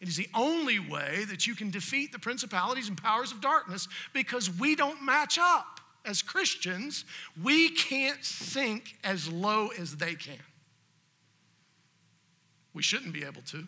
It 0.00 0.08
is 0.08 0.16
the 0.16 0.28
only 0.34 0.78
way 0.78 1.24
that 1.28 1.46
you 1.46 1.54
can 1.54 1.70
defeat 1.70 2.12
the 2.12 2.18
principalities 2.18 2.88
and 2.88 3.00
powers 3.00 3.32
of 3.32 3.40
darkness 3.40 3.88
because 4.12 4.50
we 4.50 4.74
don't 4.76 5.02
match 5.02 5.38
up. 5.40 5.80
As 6.04 6.20
Christians, 6.20 7.06
we 7.42 7.70
can't 7.70 8.22
sink 8.22 8.96
as 9.02 9.32
low 9.32 9.68
as 9.68 9.96
they 9.96 10.14
can. 10.14 10.36
We 12.74 12.82
shouldn't 12.82 13.14
be 13.14 13.24
able 13.24 13.40
to. 13.42 13.66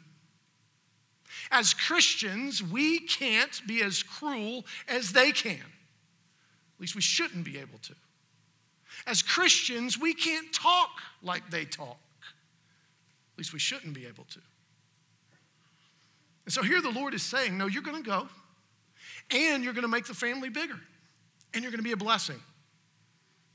As 1.50 1.74
Christians, 1.74 2.62
we 2.62 3.00
can't 3.00 3.60
be 3.66 3.82
as 3.82 4.02
cruel 4.02 4.64
as 4.88 5.12
they 5.12 5.32
can. 5.32 5.54
At 5.54 6.80
least 6.80 6.94
we 6.94 7.00
shouldn't 7.00 7.44
be 7.44 7.58
able 7.58 7.78
to. 7.82 7.94
As 9.06 9.22
Christians, 9.22 9.98
we 9.98 10.14
can't 10.14 10.52
talk 10.52 10.90
like 11.22 11.50
they 11.50 11.64
talk. 11.64 11.98
At 13.34 13.38
least 13.38 13.52
we 13.52 13.58
shouldn't 13.58 13.94
be 13.94 14.06
able 14.06 14.24
to. 14.24 14.40
And 16.44 16.52
so 16.52 16.62
here 16.62 16.80
the 16.80 16.90
Lord 16.90 17.12
is 17.12 17.22
saying, 17.22 17.58
No, 17.58 17.66
you're 17.66 17.82
going 17.82 18.02
to 18.02 18.08
go, 18.08 18.28
and 19.30 19.62
you're 19.62 19.74
going 19.74 19.82
to 19.82 19.88
make 19.88 20.06
the 20.06 20.14
family 20.14 20.48
bigger, 20.48 20.78
and 21.52 21.62
you're 21.62 21.72
going 21.72 21.82
to 21.82 21.84
be 21.84 21.92
a 21.92 21.96
blessing. 21.96 22.40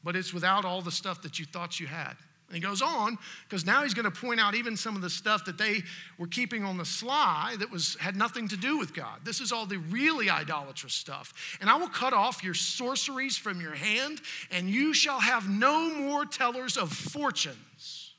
But 0.04 0.16
it's 0.16 0.34
without 0.34 0.66
all 0.66 0.82
the 0.82 0.92
stuff 0.92 1.22
that 1.24 1.40
you 1.40 1.46
thought 1.46 1.80
you 1.80 1.88
had. 1.88 2.16
And 2.52 2.56
he 2.58 2.62
goes 2.62 2.82
on 2.82 3.18
because 3.48 3.66
now 3.66 3.82
he's 3.82 3.94
going 3.94 4.04
to 4.04 4.12
point 4.12 4.42
out 4.42 4.56
even 4.56 4.76
some 4.76 4.98
of 4.98 5.02
the 5.02 5.10
stuff 5.10 5.46
that 5.46 5.58
they 5.58 5.84
were 6.18 6.28
keeping 6.28 6.66
on 6.66 6.78
the 6.78 6.84
sly 6.84 7.56
that 7.60 7.72
was 7.72 7.96
had 7.96 8.18
nothing 8.18 8.50
to 8.50 8.58
do 8.58 8.78
with 8.78 8.94
God. 8.94 9.22
This 9.24 9.40
is 9.40 9.54
all 9.54 9.66
the 9.66 9.78
really 9.78 10.30
idolatrous 10.30 10.92
stuff. 10.92 11.58
And 11.62 11.70
I 11.70 11.78
will 11.78 11.88
cut 11.88 12.12
off 12.12 12.44
your 12.44 12.54
sorceries 12.54 13.38
from 13.38 13.62
your 13.62 13.74
hand, 13.74 14.20
and 14.52 14.70
you 14.70 14.94
shall 14.94 15.22
have 15.22 15.50
no 15.50 15.96
more 15.96 16.26
tellers 16.26 16.76
of 16.76 16.92
fortunes. 16.92 18.12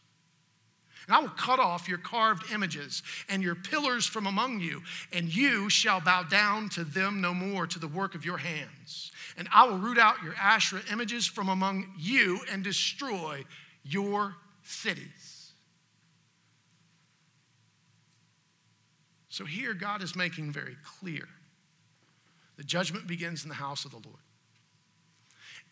And 1.06 1.14
I 1.14 1.20
will 1.20 1.28
cut 1.28 1.58
off 1.58 1.86
your 1.86 1.98
carved 1.98 2.50
images 2.50 3.02
and 3.28 3.42
your 3.42 3.54
pillars 3.54 4.06
from 4.06 4.26
among 4.26 4.60
you, 4.60 4.80
and 5.12 5.28
you 5.28 5.68
shall 5.68 6.00
bow 6.00 6.22
down 6.22 6.70
to 6.70 6.84
them 6.84 7.20
no 7.20 7.34
more, 7.34 7.66
to 7.66 7.78
the 7.78 7.86
work 7.86 8.14
of 8.14 8.24
your 8.24 8.38
hands. 8.38 9.12
And 9.36 9.46
I 9.52 9.66
will 9.66 9.76
root 9.76 9.98
out 9.98 10.22
your 10.24 10.34
Asherah 10.36 10.80
images 10.90 11.26
from 11.26 11.50
among 11.50 11.92
you 11.98 12.40
and 12.50 12.64
destroy 12.64 13.44
your 13.84 14.34
cities. 14.62 15.52
So 19.28 19.44
here, 19.44 19.72
God 19.74 20.02
is 20.02 20.14
making 20.14 20.52
very 20.52 20.76
clear 20.84 21.26
the 22.56 22.64
judgment 22.64 23.06
begins 23.06 23.44
in 23.44 23.48
the 23.48 23.54
house 23.54 23.84
of 23.84 23.90
the 23.90 23.96
Lord. 23.96 24.20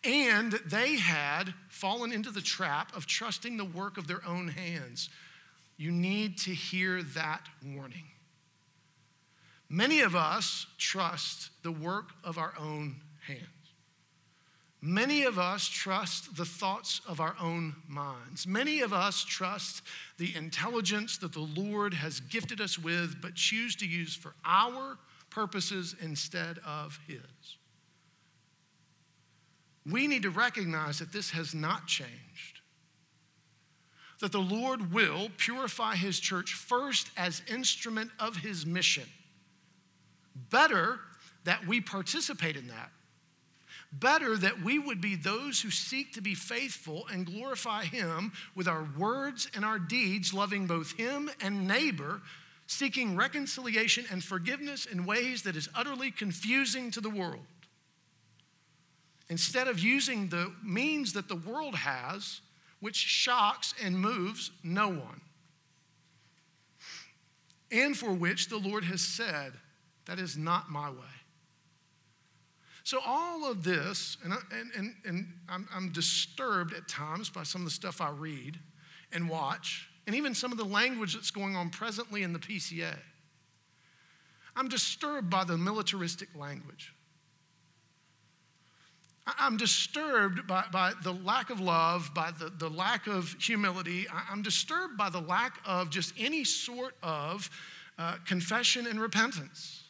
And 0.03 0.53
they 0.65 0.95
had 0.95 1.53
fallen 1.69 2.11
into 2.11 2.31
the 2.31 2.41
trap 2.41 2.95
of 2.95 3.05
trusting 3.05 3.57
the 3.57 3.65
work 3.65 3.97
of 3.97 4.07
their 4.07 4.25
own 4.27 4.47
hands. 4.47 5.09
You 5.77 5.91
need 5.91 6.39
to 6.39 6.51
hear 6.51 7.03
that 7.03 7.47
warning. 7.63 8.05
Many 9.69 10.01
of 10.01 10.15
us 10.15 10.65
trust 10.77 11.51
the 11.63 11.71
work 11.71 12.09
of 12.23 12.37
our 12.37 12.53
own 12.59 12.95
hands. 13.27 13.60
Many 14.83 15.23
of 15.23 15.37
us 15.37 15.67
trust 15.67 16.35
the 16.35 16.45
thoughts 16.45 17.01
of 17.07 17.19
our 17.19 17.35
own 17.39 17.75
minds. 17.87 18.47
Many 18.47 18.81
of 18.81 18.93
us 18.93 19.23
trust 19.23 19.83
the 20.17 20.35
intelligence 20.35 21.17
that 21.19 21.33
the 21.33 21.39
Lord 21.39 21.93
has 21.93 22.19
gifted 22.19 22.59
us 22.59 22.79
with, 22.79 23.21
but 23.21 23.35
choose 23.35 23.75
to 23.75 23.85
use 23.85 24.15
for 24.15 24.33
our 24.43 24.97
purposes 25.29 25.95
instead 26.01 26.57
of 26.65 26.99
His. 27.05 27.19
We 29.85 30.07
need 30.07 30.23
to 30.23 30.31
recognize 30.31 30.97
that 30.97 31.13
this 31.13 31.29
has 31.29 31.53
not 31.53 31.85
changed. 31.85 32.61
That 34.19 34.31
the 34.31 34.39
Lord 34.39 34.91
will 34.91 35.29
purify 35.37 35.95
His 35.95 36.19
church 36.19 36.53
first 36.53 37.11
as 37.17 37.43
instrument 37.47 38.09
of 38.19 38.37
His 38.37 38.65
mission. 38.65 39.07
Better 40.49 40.99
that 41.43 41.67
we 41.67 41.81
participate 41.81 42.55
in 42.55 42.67
that 42.67 42.91
Better 43.91 44.37
that 44.37 44.61
we 44.61 44.79
would 44.79 45.01
be 45.01 45.15
those 45.15 45.61
who 45.61 45.69
seek 45.69 46.13
to 46.13 46.21
be 46.21 46.33
faithful 46.33 47.05
and 47.11 47.25
glorify 47.25 47.83
Him 47.83 48.31
with 48.55 48.67
our 48.67 48.87
words 48.97 49.49
and 49.53 49.65
our 49.65 49.79
deeds, 49.79 50.33
loving 50.33 50.65
both 50.65 50.93
Him 50.93 51.29
and 51.41 51.67
neighbor, 51.67 52.21
seeking 52.67 53.17
reconciliation 53.17 54.05
and 54.09 54.23
forgiveness 54.23 54.85
in 54.85 55.05
ways 55.05 55.43
that 55.43 55.57
is 55.57 55.67
utterly 55.75 56.09
confusing 56.09 56.89
to 56.91 57.01
the 57.01 57.09
world. 57.09 57.45
Instead 59.29 59.67
of 59.67 59.79
using 59.79 60.29
the 60.29 60.53
means 60.63 61.13
that 61.13 61.27
the 61.27 61.35
world 61.35 61.75
has, 61.75 62.39
which 62.79 62.95
shocks 62.95 63.73
and 63.83 63.97
moves 63.97 64.51
no 64.63 64.87
one, 64.87 65.21
and 67.71 67.97
for 67.97 68.11
which 68.11 68.47
the 68.49 68.57
Lord 68.57 68.83
has 68.85 69.01
said, 69.01 69.53
That 70.05 70.19
is 70.19 70.37
not 70.37 70.69
my 70.69 70.89
way. 70.89 71.20
So, 72.83 72.99
all 73.05 73.49
of 73.49 73.63
this, 73.63 74.17
and, 74.23 74.33
I, 74.33 74.37
and, 74.51 74.71
and, 74.75 74.95
and 75.05 75.33
I'm, 75.47 75.67
I'm 75.73 75.91
disturbed 75.91 76.73
at 76.73 76.87
times 76.87 77.29
by 77.29 77.43
some 77.43 77.61
of 77.61 77.65
the 77.65 77.71
stuff 77.71 78.01
I 78.01 78.09
read 78.09 78.57
and 79.11 79.29
watch, 79.29 79.87
and 80.07 80.15
even 80.15 80.33
some 80.33 80.51
of 80.51 80.57
the 80.57 80.65
language 80.65 81.13
that's 81.13 81.31
going 81.31 81.55
on 81.55 81.69
presently 81.69 82.23
in 82.23 82.33
the 82.33 82.39
PCA. 82.39 82.95
I'm 84.55 84.67
disturbed 84.67 85.29
by 85.29 85.43
the 85.43 85.57
militaristic 85.57 86.29
language. 86.35 86.93
I'm 89.27 89.55
disturbed 89.55 90.47
by, 90.47 90.65
by 90.71 90.93
the 91.03 91.13
lack 91.13 91.51
of 91.51 91.59
love, 91.59 92.11
by 92.13 92.31
the, 92.31 92.49
the 92.49 92.69
lack 92.69 93.07
of 93.07 93.35
humility. 93.39 94.07
I'm 94.29 94.41
disturbed 94.41 94.97
by 94.97 95.09
the 95.09 95.21
lack 95.21 95.59
of 95.65 95.89
just 95.89 96.13
any 96.17 96.43
sort 96.43 96.95
of 97.03 97.49
uh, 97.97 98.15
confession 98.25 98.87
and 98.87 98.99
repentance. 98.99 99.80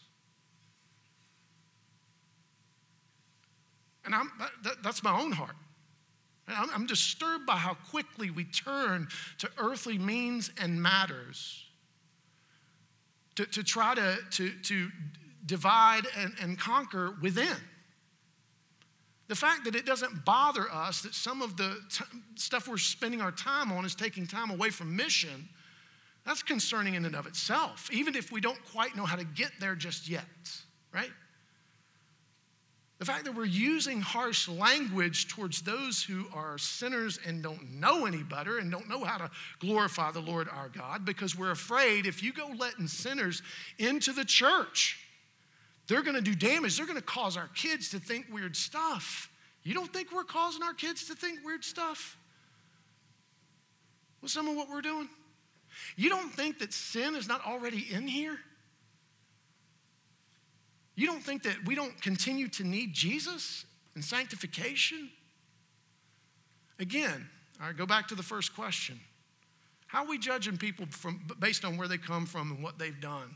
And 4.05 4.15
I'm, 4.15 4.31
that, 4.63 4.83
that's 4.83 5.03
my 5.03 5.19
own 5.19 5.31
heart. 5.31 5.55
I'm, 6.47 6.69
I'm 6.73 6.85
disturbed 6.85 7.45
by 7.45 7.55
how 7.55 7.75
quickly 7.89 8.29
we 8.29 8.45
turn 8.45 9.07
to 9.39 9.49
earthly 9.57 9.97
means 9.97 10.51
and 10.61 10.81
matters 10.81 11.65
to, 13.35 13.45
to 13.45 13.63
try 13.63 13.95
to, 13.95 14.17
to, 14.31 14.51
to 14.63 14.89
divide 15.45 16.03
and, 16.17 16.33
and 16.41 16.59
conquer 16.59 17.15
within. 17.21 17.55
The 19.27 19.35
fact 19.35 19.63
that 19.63 19.75
it 19.75 19.85
doesn't 19.85 20.25
bother 20.25 20.69
us 20.71 21.01
that 21.03 21.13
some 21.13 21.41
of 21.41 21.55
the 21.55 21.77
t- 21.89 22.03
stuff 22.35 22.67
we're 22.67 22.77
spending 22.77 23.21
our 23.21 23.31
time 23.31 23.71
on 23.71 23.85
is 23.85 23.95
taking 23.95 24.27
time 24.27 24.51
away 24.51 24.69
from 24.69 24.93
mission, 24.93 25.47
that's 26.25 26.43
concerning 26.43 26.95
in 26.95 27.05
and 27.05 27.15
of 27.15 27.25
itself, 27.25 27.89
even 27.93 28.15
if 28.15 28.31
we 28.31 28.41
don't 28.41 28.59
quite 28.73 28.95
know 28.95 29.05
how 29.05 29.15
to 29.15 29.23
get 29.23 29.51
there 29.59 29.73
just 29.73 30.09
yet, 30.09 30.25
right? 30.93 31.09
The 33.01 33.05
fact 33.05 33.25
that 33.25 33.33
we're 33.33 33.45
using 33.45 33.99
harsh 33.99 34.47
language 34.47 35.27
towards 35.27 35.63
those 35.63 36.03
who 36.03 36.27
are 36.35 36.59
sinners 36.59 37.17
and 37.25 37.41
don't 37.41 37.79
know 37.79 38.05
any 38.05 38.21
better 38.21 38.59
and 38.59 38.69
don't 38.69 38.87
know 38.87 39.03
how 39.03 39.17
to 39.17 39.31
glorify 39.57 40.11
the 40.11 40.19
Lord 40.19 40.47
our 40.47 40.69
God 40.69 41.03
because 41.03 41.35
we're 41.35 41.49
afraid 41.49 42.05
if 42.05 42.21
you 42.21 42.31
go 42.31 42.51
letting 42.55 42.85
sinners 42.87 43.41
into 43.79 44.13
the 44.13 44.23
church, 44.23 45.03
they're 45.87 46.03
going 46.03 46.15
to 46.15 46.21
do 46.21 46.35
damage. 46.35 46.77
They're 46.77 46.85
going 46.85 46.95
to 46.95 47.03
cause 47.03 47.37
our 47.37 47.49
kids 47.55 47.89
to 47.89 47.99
think 47.99 48.27
weird 48.31 48.55
stuff. 48.55 49.31
You 49.63 49.73
don't 49.73 49.91
think 49.91 50.11
we're 50.13 50.23
causing 50.23 50.61
our 50.61 50.75
kids 50.75 51.07
to 51.07 51.15
think 51.15 51.43
weird 51.43 51.63
stuff? 51.63 52.15
With 54.21 54.29
some 54.29 54.47
of 54.47 54.55
what 54.55 54.69
we're 54.69 54.81
doing? 54.81 55.09
You 55.95 56.09
don't 56.09 56.31
think 56.31 56.59
that 56.59 56.71
sin 56.71 57.15
is 57.15 57.27
not 57.27 57.43
already 57.47 57.87
in 57.91 58.07
here? 58.07 58.37
You 60.95 61.08
don't 61.08 61.23
think 61.23 61.43
that 61.43 61.58
we 61.65 61.75
don't 61.75 61.99
continue 62.01 62.47
to 62.49 62.63
need 62.63 62.93
Jesus 62.93 63.65
and 63.95 64.04
sanctification? 64.04 65.10
Again, 66.80 67.30
right, 67.60 67.75
go 67.75 67.86
back 67.86 68.08
to 68.10 68.15
the 68.15 68.23
first 68.23 68.56
question. 68.56 68.99
How 69.88 70.04
are 70.04 70.08
we 70.08 70.17
judging 70.17 70.58
people 70.58 70.86
from, 70.89 71.21
based 71.39 71.65
on 71.65 71.77
where 71.77 71.88
they 71.88 71.97
come 71.97 72.25
from 72.25 72.51
and 72.51 72.63
what 72.63 72.80
they've 72.80 72.99
done? 72.99 73.36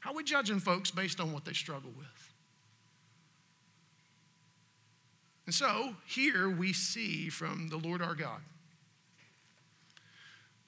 How 0.00 0.12
are 0.12 0.14
we 0.14 0.22
judging 0.22 0.60
folks 0.60 0.90
based 0.90 1.18
on 1.18 1.32
what 1.32 1.44
they 1.44 1.52
struggle 1.52 1.90
with? 1.96 2.32
And 5.46 5.54
so 5.54 5.94
here 6.06 6.50
we 6.50 6.72
see 6.72 7.28
from 7.28 7.68
the 7.68 7.76
Lord 7.76 8.02
our 8.02 8.14
God 8.14 8.40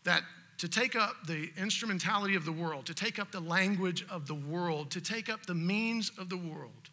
that 0.05 0.23
to 0.59 0.69
take 0.69 0.97
up 0.97 1.15
the 1.27 1.51
instrumentality 1.57 2.35
of 2.35 2.45
the 2.45 2.53
world, 2.53 2.87
to 2.87 2.95
take 2.95 3.19
up 3.19 3.31
the 3.31 3.41
language 3.41 4.05
of 4.11 4.27
the 4.27 4.35
world, 4.35 4.91
to 4.91 5.01
take 5.01 5.29
up 5.29 5.47
the 5.47 5.55
means 5.55 6.11
of 6.19 6.29
the 6.29 6.37
world, 6.37 6.91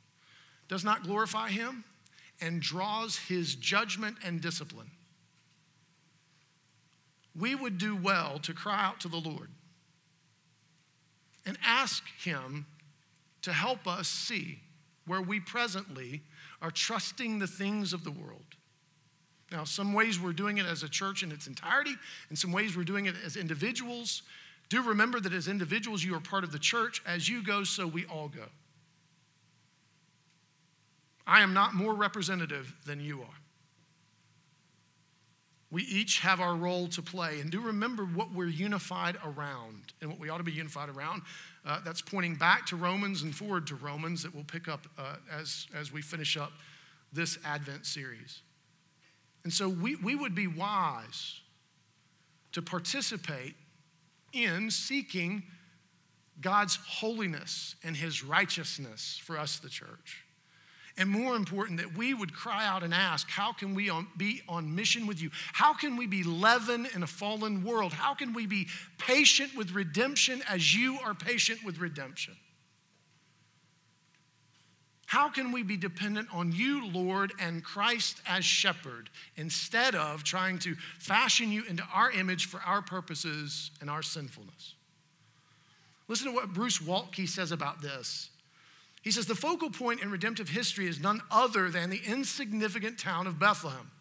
does 0.67 0.83
not 0.83 1.03
glorify 1.03 1.49
him 1.49 1.83
and 2.41 2.61
draws 2.61 3.17
his 3.17 3.55
judgment 3.55 4.17
and 4.23 4.41
discipline. 4.41 4.91
We 7.37 7.55
would 7.55 7.77
do 7.77 7.95
well 7.95 8.39
to 8.39 8.53
cry 8.53 8.85
out 8.85 8.99
to 9.01 9.07
the 9.07 9.17
Lord 9.17 9.49
and 11.45 11.57
ask 11.65 12.03
him 12.23 12.65
to 13.41 13.51
help 13.51 13.87
us 13.87 14.07
see 14.07 14.59
where 15.05 15.21
we 15.21 15.39
presently 15.39 16.21
are 16.61 16.71
trusting 16.71 17.39
the 17.39 17.47
things 17.47 17.93
of 17.93 18.03
the 18.03 18.11
world 18.11 18.54
now, 19.51 19.63
some 19.63 19.93
ways 19.93 20.19
we're 20.19 20.33
doing 20.33 20.57
it 20.57 20.65
as 20.65 20.83
a 20.83 20.89
church 20.89 21.21
in 21.21 21.31
its 21.31 21.47
entirety, 21.47 21.95
and 22.29 22.37
some 22.37 22.51
ways 22.51 22.75
we're 22.75 22.83
doing 22.83 23.05
it 23.05 23.15
as 23.23 23.37
individuals. 23.37 24.23
Do 24.69 24.81
remember 24.81 25.19
that 25.19 25.33
as 25.33 25.47
individuals, 25.47 26.03
you 26.03 26.15
are 26.15 26.19
part 26.19 26.43
of 26.43 26.51
the 26.51 26.59
church. 26.59 27.01
As 27.05 27.29
you 27.29 27.43
go, 27.43 27.63
so 27.63 27.85
we 27.85 28.05
all 28.05 28.27
go. 28.27 28.45
I 31.27 31.41
am 31.41 31.53
not 31.53 31.73
more 31.73 31.93
representative 31.93 32.73
than 32.85 32.99
you 32.99 33.21
are. 33.21 33.37
We 35.71 35.83
each 35.83 36.19
have 36.19 36.39
our 36.39 36.55
role 36.55 36.87
to 36.89 37.01
play. 37.01 37.39
And 37.41 37.51
do 37.51 37.59
remember 37.59 38.03
what 38.03 38.31
we're 38.31 38.47
unified 38.47 39.17
around 39.25 39.93
and 40.01 40.09
what 40.09 40.19
we 40.19 40.29
ought 40.29 40.37
to 40.37 40.43
be 40.43 40.51
unified 40.51 40.89
around. 40.89 41.23
Uh, 41.65 41.81
that's 41.83 42.01
pointing 42.01 42.35
back 42.35 42.65
to 42.67 42.75
Romans 42.75 43.23
and 43.23 43.35
forward 43.35 43.67
to 43.67 43.75
Romans 43.75 44.23
that 44.23 44.33
we'll 44.33 44.43
pick 44.43 44.67
up 44.67 44.87
uh, 44.97 45.15
as, 45.31 45.67
as 45.75 45.91
we 45.91 46.01
finish 46.01 46.37
up 46.37 46.51
this 47.11 47.37
Advent 47.43 47.85
series. 47.85 48.41
And 49.45 49.53
so 49.53 49.69
we, 49.69 49.95
we 49.95 50.15
would 50.15 50.33
be 50.33 50.47
wise 50.47 51.39
to 52.51 52.63
participate 52.63 53.53
in 54.33 54.71
seeking 54.71 55.43
God's 56.41 56.77
holiness 56.77 57.75
and 57.83 57.95
his 57.95 58.23
righteousness 58.23 59.21
for 59.23 59.37
us, 59.37 59.59
the 59.59 59.69
church. 59.69 60.25
And 60.97 61.09
more 61.09 61.35
important, 61.35 61.79
that 61.79 61.95
we 61.95 62.13
would 62.13 62.33
cry 62.33 62.65
out 62.65 62.81
and 62.81 62.93
ask, 62.93 63.29
How 63.29 63.53
can 63.53 63.75
we 63.75 63.89
on, 63.89 64.07
be 64.17 64.41
on 64.49 64.73
mission 64.73 65.05
with 65.05 65.21
you? 65.21 65.29
How 65.53 65.73
can 65.73 65.95
we 65.95 66.07
be 66.07 66.23
leaven 66.23 66.87
in 66.95 67.03
a 67.03 67.07
fallen 67.07 67.63
world? 67.63 67.93
How 67.93 68.15
can 68.15 68.33
we 68.33 68.47
be 68.47 68.67
patient 68.97 69.55
with 69.55 69.71
redemption 69.71 70.41
as 70.49 70.73
you 70.73 70.97
are 71.03 71.13
patient 71.13 71.63
with 71.63 71.77
redemption? 71.77 72.35
How 75.05 75.29
can 75.29 75.51
we 75.51 75.61
be 75.61 75.77
dependent 75.77 76.29
on 76.33 76.51
you, 76.51 76.87
Lord, 76.87 77.31
and 77.39 77.63
Christ 77.63 78.21
as 78.27 78.43
shepherd 78.43 79.09
instead 79.37 79.93
of 79.93 80.23
trying 80.23 80.57
to 80.59 80.75
fashion 80.99 81.51
you 81.51 81.63
into 81.69 81.83
our 81.93 82.11
image 82.11 82.47
for 82.47 82.59
our 82.65 82.81
purposes 82.81 83.69
and 83.81 83.89
our 83.89 84.01
sinfulness? 84.01 84.73
Listen 86.07 86.27
to 86.27 86.33
what 86.33 86.53
Bruce 86.53 86.79
Waltke 86.79 87.27
says 87.27 87.51
about 87.51 87.81
this. 87.81 88.29
He 89.03 89.11
says 89.11 89.27
the 89.27 89.35
focal 89.35 89.69
point 89.69 90.01
in 90.01 90.09
redemptive 90.09 90.49
history 90.49 90.87
is 90.87 90.99
none 90.99 91.21
other 91.29 91.69
than 91.69 91.91
the 91.91 92.01
insignificant 92.07 92.97
town 92.97 93.27
of 93.27 93.37
Bethlehem, 93.39 93.91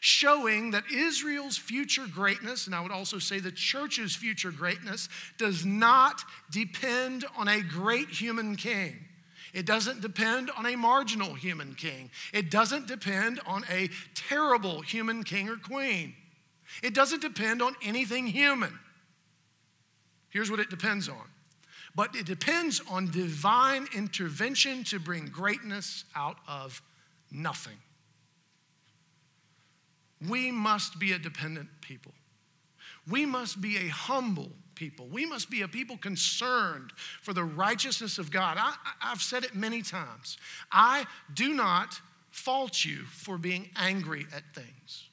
showing 0.00 0.72
that 0.72 0.84
Israel's 0.92 1.56
future 1.56 2.06
greatness, 2.06 2.66
and 2.66 2.74
I 2.74 2.82
would 2.82 2.92
also 2.92 3.18
say 3.18 3.38
the 3.38 3.50
church's 3.50 4.14
future 4.14 4.50
greatness, 4.50 5.08
does 5.38 5.64
not 5.64 6.22
depend 6.50 7.24
on 7.38 7.48
a 7.48 7.62
great 7.62 8.10
human 8.10 8.56
king 8.56 9.06
it 9.52 9.66
doesn't 9.66 10.00
depend 10.00 10.50
on 10.56 10.66
a 10.66 10.76
marginal 10.76 11.34
human 11.34 11.74
king. 11.74 12.10
It 12.32 12.50
doesn't 12.50 12.86
depend 12.86 13.40
on 13.46 13.64
a 13.70 13.90
terrible 14.14 14.80
human 14.80 15.24
king 15.24 15.48
or 15.48 15.56
queen. 15.56 16.14
It 16.82 16.94
doesn't 16.94 17.20
depend 17.20 17.62
on 17.62 17.74
anything 17.82 18.26
human. 18.26 18.78
Here's 20.28 20.50
what 20.50 20.60
it 20.60 20.70
depends 20.70 21.08
on. 21.08 21.28
But 21.94 22.14
it 22.14 22.24
depends 22.24 22.80
on 22.88 23.10
divine 23.10 23.88
intervention 23.94 24.84
to 24.84 25.00
bring 25.00 25.26
greatness 25.26 26.04
out 26.14 26.36
of 26.46 26.80
nothing. 27.32 27.78
We 30.28 30.52
must 30.52 31.00
be 31.00 31.12
a 31.12 31.18
dependent 31.18 31.68
people. 31.80 32.12
We 33.08 33.26
must 33.26 33.60
be 33.60 33.76
a 33.78 33.88
humble 33.88 34.52
people. 34.80 35.06
We 35.08 35.26
must 35.26 35.50
be 35.50 35.60
a 35.60 35.68
people 35.68 35.98
concerned 35.98 36.92
for 37.20 37.34
the 37.34 37.44
righteousness 37.44 38.16
of 38.16 38.30
God. 38.30 38.56
I, 38.58 38.74
have 39.00 39.20
said 39.20 39.44
it 39.44 39.54
many 39.54 39.82
times. 39.82 40.38
I 40.72 41.04
do 41.34 41.52
not 41.52 42.00
fault 42.30 42.82
you 42.82 43.04
for 43.04 43.36
being 43.36 43.68
angry 43.76 44.26
at 44.34 44.42
things. 44.54 45.04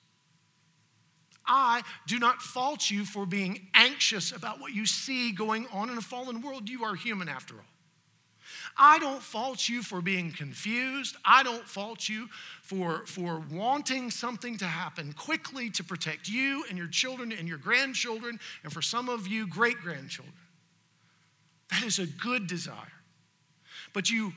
I 1.45 1.81
do 2.07 2.17
not 2.17 2.41
fault 2.41 2.89
you 2.89 3.03
for 3.03 3.25
being 3.25 3.67
anxious 3.73 4.31
about 4.31 4.61
what 4.61 4.73
you 4.73 4.85
see 4.85 5.33
going 5.33 5.67
on 5.73 5.89
in 5.89 5.97
a 5.97 6.01
fallen 6.01 6.41
world. 6.41 6.69
You 6.69 6.85
are 6.85 6.95
human 6.95 7.27
after 7.27 7.55
all. 7.55 7.76
I 8.77 8.99
don't 8.99 9.21
fault 9.21 9.67
you 9.67 9.81
for 9.81 10.01
being 10.01 10.31
confused. 10.31 11.15
I 11.25 11.43
don't 11.43 11.67
fault 11.67 12.07
you 12.07 12.27
for, 12.61 13.05
for 13.05 13.43
wanting 13.51 14.11
something 14.11 14.57
to 14.57 14.65
happen 14.65 15.13
quickly 15.13 15.69
to 15.71 15.83
protect 15.83 16.27
you 16.27 16.63
and 16.69 16.77
your 16.77 16.87
children 16.87 17.31
and 17.31 17.47
your 17.47 17.57
grandchildren, 17.57 18.39
and 18.63 18.71
for 18.71 18.81
some 18.81 19.09
of 19.09 19.27
you, 19.27 19.47
great 19.47 19.77
grandchildren. 19.77 20.35
That 21.71 21.83
is 21.83 21.99
a 21.99 22.05
good 22.05 22.47
desire. 22.47 22.75
But 23.93 24.09
you 24.09 24.33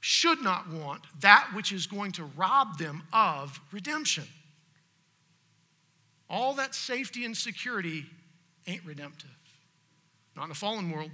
should 0.00 0.42
not 0.42 0.70
want 0.70 1.02
that 1.20 1.50
which 1.54 1.72
is 1.72 1.86
going 1.86 2.12
to 2.12 2.24
rob 2.36 2.78
them 2.78 3.02
of 3.12 3.60
redemption. 3.72 4.24
All 6.28 6.54
that 6.54 6.74
safety 6.74 7.24
and 7.24 7.36
security 7.36 8.04
ain't 8.66 8.84
redemptive. 8.84 9.30
Not 10.36 10.46
in 10.46 10.50
a 10.52 10.54
fallen 10.54 10.90
world. 10.90 11.10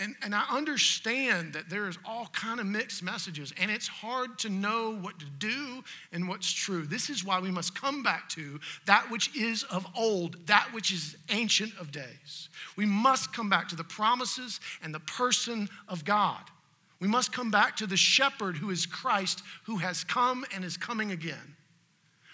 And, 0.00 0.14
and 0.22 0.32
I 0.32 0.44
understand 0.48 1.54
that 1.54 1.68
there's 1.68 1.98
all 2.04 2.26
kind 2.26 2.60
of 2.60 2.66
mixed 2.66 3.02
messages, 3.02 3.52
and 3.60 3.68
it's 3.68 3.88
hard 3.88 4.38
to 4.40 4.48
know 4.48 4.94
what 4.94 5.18
to 5.18 5.26
do 5.26 5.82
and 6.12 6.28
what's 6.28 6.52
true. 6.52 6.86
This 6.86 7.10
is 7.10 7.24
why 7.24 7.40
we 7.40 7.50
must 7.50 7.74
come 7.74 8.04
back 8.04 8.28
to 8.30 8.60
that 8.86 9.10
which 9.10 9.34
is 9.34 9.64
of 9.64 9.84
old, 9.96 10.46
that 10.46 10.68
which 10.72 10.92
is 10.92 11.16
ancient 11.30 11.72
of 11.80 11.90
days. 11.90 12.48
We 12.76 12.86
must 12.86 13.32
come 13.32 13.50
back 13.50 13.68
to 13.70 13.76
the 13.76 13.82
promises 13.82 14.60
and 14.82 14.94
the 14.94 15.00
person 15.00 15.68
of 15.88 16.04
God. 16.04 16.42
We 17.00 17.08
must 17.08 17.32
come 17.32 17.50
back 17.50 17.76
to 17.78 17.86
the 17.86 17.96
shepherd 17.96 18.56
who 18.56 18.70
is 18.70 18.86
Christ, 18.86 19.42
who 19.64 19.78
has 19.78 20.04
come 20.04 20.44
and 20.54 20.64
is 20.64 20.76
coming 20.76 21.10
again. 21.10 21.56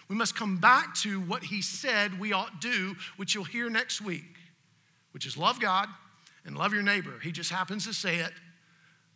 We 0.09 0.17
must 0.17 0.37
come 0.37 0.59
back 0.59 0.95
to 0.97 1.19
what 1.21 1.45
he 1.45 1.63
said 1.63 2.21
we 2.21 2.35
ought 2.35 2.61
to 2.61 2.71
do, 2.71 2.97
which 3.17 3.35
you'll 3.35 3.45
hear 3.45 3.71
next 3.71 4.03
week, 4.03 4.37
which 5.13 5.25
is 5.25 5.39
love 5.39 5.61
God 5.61 5.89
and 6.45 6.57
love 6.57 6.73
your 6.73 6.83
neighbor. 6.83 7.19
He 7.23 7.33
just 7.33 7.51
happens 7.51 7.87
to 7.87 7.95
say 7.95 8.17
it 8.17 8.33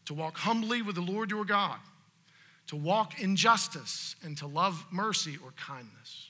to 0.07 0.15
walk 0.15 0.39
humbly 0.39 0.81
with 0.83 0.95
the 0.95 1.03
Lord 1.03 1.31
your 1.31 1.45
God, 1.45 1.79
to 2.69 2.77
walk 2.77 3.21
in 3.21 3.37
justice, 3.37 4.17
and 4.25 4.37
to 4.39 4.47
love 4.47 4.87
mercy 4.91 5.37
or 5.45 5.53
kindness. 5.53 6.29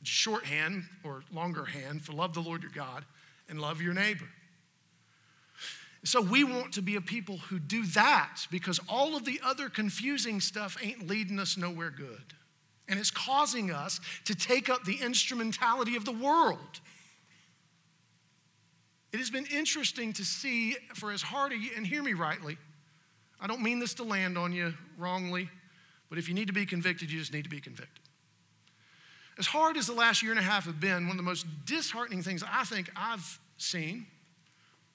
It's 0.00 0.10
Shorthand 0.10 0.84
or 1.02 1.22
longer 1.32 1.64
hand 1.64 2.02
for 2.02 2.12
love 2.12 2.34
the 2.34 2.40
Lord 2.40 2.62
your 2.62 2.72
God 2.72 3.04
and 3.48 3.60
love 3.60 3.80
your 3.80 3.94
neighbor. 3.94 4.28
So 6.04 6.20
we 6.20 6.44
want 6.44 6.72
to 6.74 6.82
be 6.82 6.96
a 6.96 7.00
people 7.00 7.38
who 7.38 7.58
do 7.58 7.86
that 7.88 8.46
because 8.50 8.78
all 8.88 9.16
of 9.16 9.24
the 9.24 9.40
other 9.42 9.70
confusing 9.70 10.40
stuff 10.40 10.76
ain't 10.82 11.08
leading 11.08 11.38
us 11.38 11.56
nowhere 11.56 11.90
good. 11.90 12.34
And 12.88 12.98
it's 12.98 13.10
causing 13.10 13.70
us 13.70 14.00
to 14.26 14.34
take 14.34 14.68
up 14.68 14.84
the 14.84 14.96
instrumentality 14.96 15.96
of 15.96 16.04
the 16.04 16.12
world. 16.12 16.80
It 19.14 19.18
has 19.18 19.30
been 19.30 19.46
interesting 19.46 20.12
to 20.14 20.24
see, 20.24 20.76
for 20.92 21.12
as 21.12 21.22
hard 21.22 21.52
a 21.52 21.56
and 21.76 21.86
hear 21.86 22.02
me 22.02 22.14
rightly, 22.14 22.58
I 23.40 23.46
don't 23.46 23.62
mean 23.62 23.78
this 23.78 23.94
to 23.94 24.02
land 24.02 24.36
on 24.36 24.52
you 24.52 24.74
wrongly, 24.98 25.48
but 26.10 26.18
if 26.18 26.26
you 26.26 26.34
need 26.34 26.48
to 26.48 26.52
be 26.52 26.66
convicted, 26.66 27.12
you 27.12 27.20
just 27.20 27.32
need 27.32 27.44
to 27.44 27.48
be 27.48 27.60
convicted. 27.60 28.02
As 29.38 29.46
hard 29.46 29.76
as 29.76 29.86
the 29.86 29.92
last 29.92 30.20
year 30.20 30.32
and 30.32 30.40
a 30.40 30.42
half 30.42 30.64
have 30.64 30.80
been, 30.80 31.04
one 31.04 31.12
of 31.12 31.16
the 31.18 31.22
most 31.22 31.46
disheartening 31.64 32.24
things 32.24 32.42
I 32.42 32.64
think 32.64 32.90
I've 32.96 33.38
seen, 33.56 34.08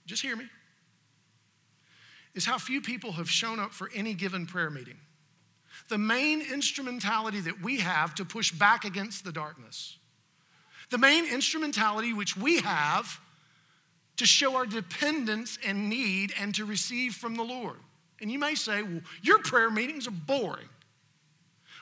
just 0.05 0.21
hear 0.21 0.35
me, 0.35 0.49
is 2.35 2.45
how 2.45 2.57
few 2.57 2.81
people 2.81 3.13
have 3.13 3.29
shown 3.29 3.57
up 3.57 3.71
for 3.71 3.89
any 3.95 4.13
given 4.13 4.45
prayer 4.45 4.69
meeting. 4.69 4.97
The 5.87 5.97
main 5.97 6.41
instrumentality 6.41 7.39
that 7.39 7.61
we 7.61 7.79
have 7.79 8.15
to 8.15 8.25
push 8.25 8.51
back 8.51 8.83
against 8.83 9.23
the 9.23 9.31
darkness, 9.31 9.97
the 10.89 10.97
main 10.97 11.23
instrumentality 11.23 12.11
which 12.11 12.35
we 12.35 12.59
have 12.59 13.21
to 14.19 14.25
show 14.25 14.57
our 14.57 14.65
dependence 14.65 15.57
and 15.65 15.89
need 15.89 16.33
and 16.37 16.53
to 16.53 16.65
receive 16.65 17.15
from 17.15 17.35
the 17.35 17.43
Lord. 17.43 17.77
And 18.21 18.29
you 18.29 18.37
may 18.37 18.53
say, 18.53 18.83
well, 18.83 18.99
your 19.21 19.39
prayer 19.39 19.71
meetings 19.71 20.09
are 20.09 20.11
boring. 20.11 20.67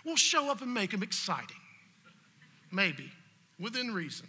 We'll 0.05 0.17
show 0.17 0.51
up 0.51 0.61
and 0.61 0.71
make 0.71 0.91
them 0.91 1.01
exciting. 1.01 1.57
Maybe, 2.71 3.11
within 3.59 3.91
reason. 3.91 4.27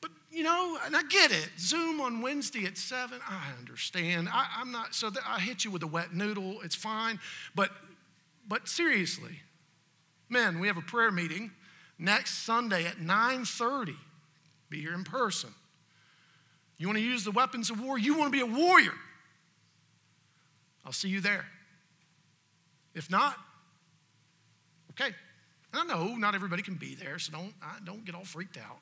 But, 0.00 0.12
you 0.30 0.44
know, 0.44 0.78
and 0.86 0.94
I 0.94 1.02
get 1.02 1.32
it. 1.32 1.50
Zoom 1.58 2.00
on 2.00 2.22
Wednesday 2.22 2.64
at 2.64 2.78
7, 2.78 3.18
I 3.28 3.48
understand. 3.58 4.28
I, 4.32 4.60
am 4.60 4.70
not, 4.70 4.94
so 4.94 5.10
that 5.10 5.24
I 5.26 5.40
hit 5.40 5.64
you 5.64 5.72
with 5.72 5.82
a 5.82 5.88
wet 5.88 6.14
noodle. 6.14 6.60
It's 6.62 6.76
fine. 6.76 7.18
But, 7.56 7.72
but 8.46 8.68
seriously, 8.68 9.40
men, 10.28 10.60
we 10.60 10.68
have 10.68 10.76
a 10.76 10.82
prayer 10.82 11.10
meeting 11.10 11.50
next 11.98 12.44
Sunday 12.44 12.86
at 12.86 13.00
930 13.00 13.96
be 14.70 14.80
here 14.80 14.94
in 14.94 15.04
person. 15.04 15.50
You 16.76 16.86
want 16.86 16.98
to 16.98 17.04
use 17.04 17.24
the 17.24 17.30
weapons 17.30 17.70
of 17.70 17.80
war? 17.80 17.98
You 17.98 18.16
want 18.16 18.32
to 18.32 18.36
be 18.36 18.42
a 18.42 18.58
warrior? 18.58 18.94
I'll 20.84 20.92
see 20.92 21.08
you 21.08 21.20
there. 21.20 21.44
If 22.94 23.10
not, 23.10 23.36
okay. 24.92 25.14
I 25.72 25.84
know 25.84 26.16
not 26.16 26.34
everybody 26.34 26.62
can 26.62 26.76
be 26.76 26.94
there, 26.94 27.18
so 27.18 27.32
don't, 27.32 27.52
don't 27.84 28.04
get 28.04 28.14
all 28.14 28.24
freaked 28.24 28.56
out. 28.56 28.78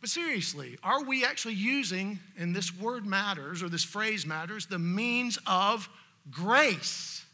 But 0.00 0.10
seriously, 0.10 0.78
are 0.84 1.02
we 1.02 1.24
actually 1.24 1.54
using, 1.54 2.20
and 2.38 2.54
this 2.54 2.72
word 2.76 3.04
matters, 3.04 3.62
or 3.62 3.68
this 3.68 3.82
phrase 3.82 4.24
matters, 4.24 4.66
the 4.66 4.78
means 4.78 5.38
of 5.46 5.88
grace? 6.30 7.24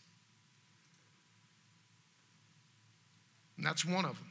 And 3.58 3.66
that's 3.66 3.84
one 3.84 4.04
of 4.04 4.16
them. 4.16 4.30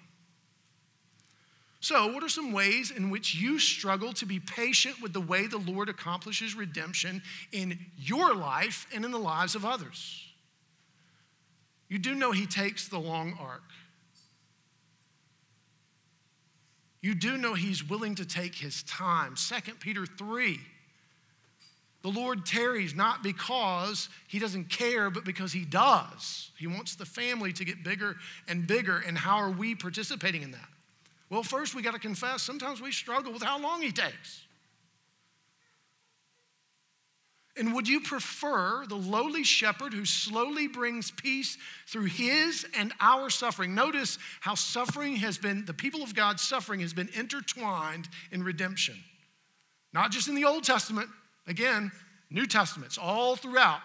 So, 1.83 2.07
what 2.13 2.23
are 2.23 2.29
some 2.29 2.53
ways 2.53 2.91
in 2.91 3.09
which 3.09 3.35
you 3.35 3.59
struggle 3.59 4.13
to 4.13 4.25
be 4.25 4.39
patient 4.39 5.01
with 5.01 5.11
the 5.11 5.19
way 5.19 5.47
the 5.47 5.57
Lord 5.57 5.89
accomplishes 5.89 6.55
redemption 6.55 7.21
in 7.51 7.77
your 7.97 8.33
life 8.33 8.87
and 8.95 9.03
in 9.03 9.11
the 9.11 9.19
lives 9.19 9.53
of 9.53 9.65
others? 9.65 10.25
You 11.89 11.99
do 11.99 12.15
know 12.15 12.31
He 12.31 12.45
takes 12.45 12.87
the 12.87 12.99
long 12.99 13.37
arc. 13.37 13.69
You 17.01 17.15
do 17.15 17.35
know 17.35 17.53
He's 17.53 17.83
willing 17.83 18.15
to 18.15 18.25
take 18.25 18.55
His 18.55 18.83
time. 18.83 19.35
2 19.35 19.73
Peter 19.81 20.05
3. 20.05 20.61
The 22.01 22.09
Lord 22.09 22.45
tarries 22.45 22.95
not 22.95 23.23
because 23.23 24.07
He 24.29 24.39
doesn't 24.39 24.69
care, 24.69 25.09
but 25.09 25.25
because 25.25 25.51
He 25.51 25.65
does. 25.65 26.49
He 26.57 26.65
wants 26.65 26.95
the 26.95 27.05
family 27.05 27.51
to 27.51 27.65
get 27.65 27.83
bigger 27.83 28.15
and 28.47 28.65
bigger. 28.65 29.03
And 29.05 29.17
how 29.17 29.35
are 29.35 29.51
we 29.51 29.75
participating 29.75 30.43
in 30.43 30.51
that? 30.51 30.69
Well, 31.33 31.41
first 31.41 31.73
we 31.73 31.81
got 31.81 31.95
to 31.95 31.99
confess 31.99 32.43
sometimes 32.43 32.79
we 32.79 32.91
struggle 32.91 33.33
with 33.33 33.41
how 33.41 33.59
long 33.59 33.81
he 33.81 33.91
takes. 33.91 34.43
And 37.57 37.73
would 37.73 37.87
you 37.87 38.01
prefer 38.01 38.85
the 38.87 38.95
lowly 38.95 39.43
shepherd 39.43 39.95
who 39.95 40.05
slowly 40.05 40.67
brings 40.67 41.09
peace 41.09 41.57
through 41.87 42.05
his 42.05 42.67
and 42.77 42.93
our 42.99 43.31
suffering? 43.31 43.73
Notice 43.73 44.19
how 44.41 44.53
suffering 44.53 45.15
has 45.17 45.39
been, 45.39 45.65
the 45.65 45.73
people 45.73 46.03
of 46.03 46.13
God's 46.13 46.43
suffering 46.43 46.81
has 46.81 46.93
been 46.93 47.09
intertwined 47.15 48.09
in 48.31 48.43
redemption. 48.43 48.95
Not 49.91 50.11
just 50.11 50.27
in 50.27 50.35
the 50.35 50.45
Old 50.45 50.63
Testament, 50.63 51.09
again, 51.47 51.91
New 52.29 52.45
Testaments, 52.45 52.99
all 52.99 53.35
throughout. 53.35 53.81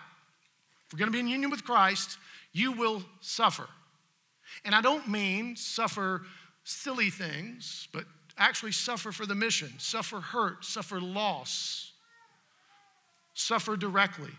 If 0.87 0.93
we're 0.93 0.99
going 0.99 1.11
to 1.11 1.17
be 1.17 1.21
in 1.21 1.29
union 1.29 1.51
with 1.51 1.65
Christ, 1.65 2.19
you 2.53 2.73
will 2.73 3.03
suffer. 3.23 3.69
And 4.67 4.75
I 4.75 4.83
don't 4.83 5.09
mean 5.09 5.57
suffer 5.57 6.23
silly 6.69 7.09
things, 7.09 7.89
but 7.93 8.05
actually 8.37 8.73
suffer 8.73 9.11
for 9.11 9.25
the 9.25 9.35
mission, 9.35 9.73
suffer 9.79 10.21
hurt, 10.21 10.65
suffer 10.65 11.01
loss, 11.01 11.93
suffer 13.33 13.77
directly? 13.77 14.31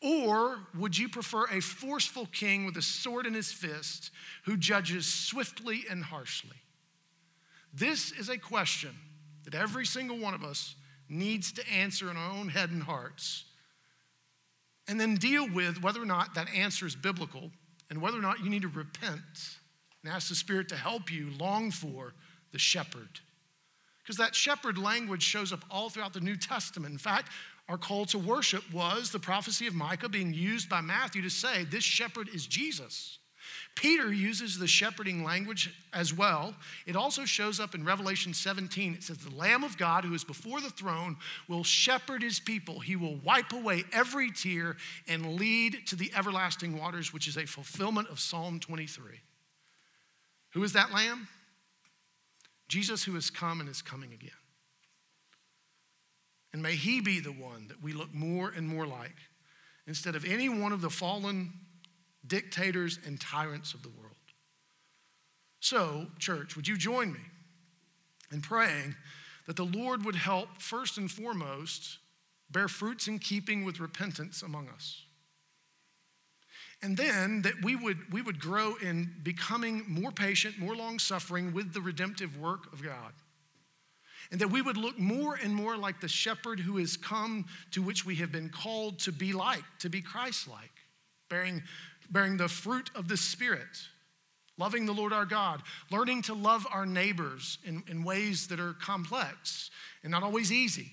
Or 0.00 0.58
would 0.74 0.96
you 0.96 1.08
prefer 1.08 1.44
a 1.46 1.60
forceful 1.60 2.26
king 2.26 2.64
with 2.64 2.76
a 2.76 2.82
sword 2.82 3.26
in 3.26 3.34
his 3.34 3.52
fist 3.52 4.10
who 4.46 4.56
judges 4.56 5.06
swiftly 5.06 5.84
and 5.88 6.02
harshly? 6.02 6.56
This 7.74 8.10
is 8.10 8.28
a 8.28 8.38
question 8.38 8.96
that 9.44 9.54
every 9.54 9.84
single 9.84 10.18
one 10.18 10.34
of 10.34 10.42
us 10.42 10.74
needs 11.08 11.52
to 11.52 11.68
answer 11.70 12.10
in 12.10 12.16
our 12.16 12.32
own 12.32 12.48
head 12.48 12.70
and 12.70 12.82
hearts, 12.82 13.44
and 14.88 14.98
then 14.98 15.16
deal 15.16 15.48
with 15.48 15.82
whether 15.82 16.02
or 16.02 16.06
not 16.06 16.34
that 16.34 16.48
answer 16.54 16.86
is 16.86 16.96
biblical 16.96 17.50
and 17.90 18.00
whether 18.00 18.18
or 18.18 18.22
not 18.22 18.40
you 18.40 18.48
need 18.48 18.62
to 18.62 18.68
repent 18.68 19.58
and 20.02 20.12
ask 20.12 20.28
the 20.28 20.34
Spirit 20.34 20.68
to 20.68 20.76
help 20.76 21.12
you 21.12 21.30
long 21.38 21.70
for 21.70 22.14
the 22.52 22.58
shepherd. 22.58 23.20
Because 24.02 24.16
that 24.16 24.34
shepherd 24.34 24.78
language 24.78 25.22
shows 25.22 25.52
up 25.52 25.64
all 25.70 25.88
throughout 25.88 26.12
the 26.12 26.20
New 26.20 26.36
Testament. 26.36 26.92
In 26.92 26.98
fact, 26.98 27.30
our 27.68 27.78
call 27.78 28.04
to 28.06 28.18
worship 28.18 28.64
was 28.72 29.10
the 29.10 29.20
prophecy 29.20 29.66
of 29.66 29.74
Micah 29.74 30.08
being 30.08 30.34
used 30.34 30.68
by 30.68 30.80
Matthew 30.80 31.22
to 31.22 31.30
say, 31.30 31.64
This 31.64 31.84
shepherd 31.84 32.28
is 32.34 32.46
Jesus. 32.46 33.18
Peter 33.74 34.12
uses 34.12 34.58
the 34.58 34.66
shepherding 34.66 35.24
language 35.24 35.74
as 35.92 36.12
well. 36.12 36.54
It 36.86 36.96
also 36.96 37.24
shows 37.24 37.58
up 37.58 37.74
in 37.74 37.84
Revelation 37.84 38.34
17. 38.34 38.94
It 38.94 39.02
says, 39.02 39.18
The 39.18 39.34
Lamb 39.34 39.64
of 39.64 39.78
God 39.78 40.04
who 40.04 40.14
is 40.14 40.24
before 40.24 40.60
the 40.60 40.70
throne 40.70 41.16
will 41.48 41.64
shepherd 41.64 42.22
his 42.22 42.38
people. 42.38 42.80
He 42.80 42.96
will 42.96 43.16
wipe 43.16 43.52
away 43.52 43.84
every 43.92 44.30
tear 44.30 44.76
and 45.08 45.36
lead 45.36 45.86
to 45.86 45.96
the 45.96 46.12
everlasting 46.14 46.78
waters, 46.78 47.12
which 47.12 47.26
is 47.26 47.36
a 47.36 47.46
fulfillment 47.46 48.08
of 48.08 48.20
Psalm 48.20 48.60
23. 48.60 49.20
Who 50.54 50.62
is 50.64 50.72
that 50.72 50.92
lamb? 50.92 51.28
Jesus, 52.68 53.04
who 53.04 53.14
has 53.14 53.30
come 53.30 53.60
and 53.60 53.68
is 53.68 53.82
coming 53.82 54.12
again. 54.12 54.30
And 56.52 56.62
may 56.62 56.74
he 56.74 57.00
be 57.00 57.20
the 57.20 57.32
one 57.32 57.68
that 57.68 57.82
we 57.82 57.92
look 57.92 58.12
more 58.12 58.50
and 58.50 58.68
more 58.68 58.86
like 58.86 59.16
instead 59.86 60.14
of 60.14 60.24
any 60.24 60.48
one 60.48 60.72
of 60.72 60.80
the 60.80 60.90
fallen 60.90 61.52
dictators 62.26 62.98
and 63.06 63.20
tyrants 63.20 63.74
of 63.74 63.82
the 63.82 63.88
world. 63.88 64.12
So, 65.60 66.06
church, 66.18 66.56
would 66.56 66.68
you 66.68 66.76
join 66.76 67.12
me 67.12 67.20
in 68.30 68.40
praying 68.40 68.94
that 69.46 69.56
the 69.56 69.64
Lord 69.64 70.04
would 70.04 70.16
help, 70.16 70.60
first 70.60 70.98
and 70.98 71.10
foremost, 71.10 71.98
bear 72.50 72.68
fruits 72.68 73.08
in 73.08 73.18
keeping 73.18 73.64
with 73.64 73.80
repentance 73.80 74.42
among 74.42 74.68
us. 74.68 75.04
And 76.82 76.96
then 76.96 77.42
that 77.42 77.62
we 77.62 77.76
would, 77.76 78.12
we 78.12 78.22
would 78.22 78.40
grow 78.40 78.74
in 78.74 79.12
becoming 79.22 79.84
more 79.86 80.10
patient, 80.10 80.58
more 80.58 80.74
long 80.74 80.98
suffering 80.98 81.52
with 81.52 81.72
the 81.72 81.80
redemptive 81.80 82.36
work 82.38 82.72
of 82.72 82.82
God. 82.82 83.12
And 84.32 84.40
that 84.40 84.50
we 84.50 84.62
would 84.62 84.76
look 84.76 84.98
more 84.98 85.34
and 85.34 85.54
more 85.54 85.76
like 85.76 86.00
the 86.00 86.08
shepherd 86.08 86.58
who 86.58 86.78
has 86.78 86.96
come 86.96 87.46
to 87.72 87.82
which 87.82 88.04
we 88.04 88.16
have 88.16 88.32
been 88.32 88.48
called 88.48 88.98
to 89.00 89.12
be 89.12 89.32
like, 89.32 89.62
to 89.80 89.88
be 89.88 90.00
Christ 90.00 90.48
like, 90.48 90.72
bearing, 91.28 91.62
bearing 92.10 92.36
the 92.36 92.48
fruit 92.48 92.90
of 92.96 93.08
the 93.08 93.16
Spirit, 93.16 93.60
loving 94.58 94.86
the 94.86 94.92
Lord 94.92 95.12
our 95.12 95.26
God, 95.26 95.62
learning 95.90 96.22
to 96.22 96.34
love 96.34 96.66
our 96.72 96.86
neighbors 96.86 97.58
in, 97.64 97.84
in 97.86 98.02
ways 98.02 98.48
that 98.48 98.58
are 98.58 98.72
complex 98.72 99.70
and 100.02 100.10
not 100.10 100.22
always 100.22 100.50
easy. 100.50 100.90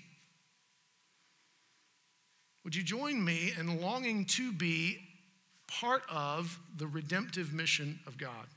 Would 2.63 2.75
you 2.75 2.83
join 2.83 3.23
me 3.23 3.53
in 3.57 3.81
longing 3.81 4.25
to 4.25 4.51
be 4.51 4.99
part 5.69 6.03
of 6.09 6.59
the 6.77 6.87
redemptive 6.87 7.53
mission 7.53 7.99
of 8.07 8.17
God. 8.17 8.47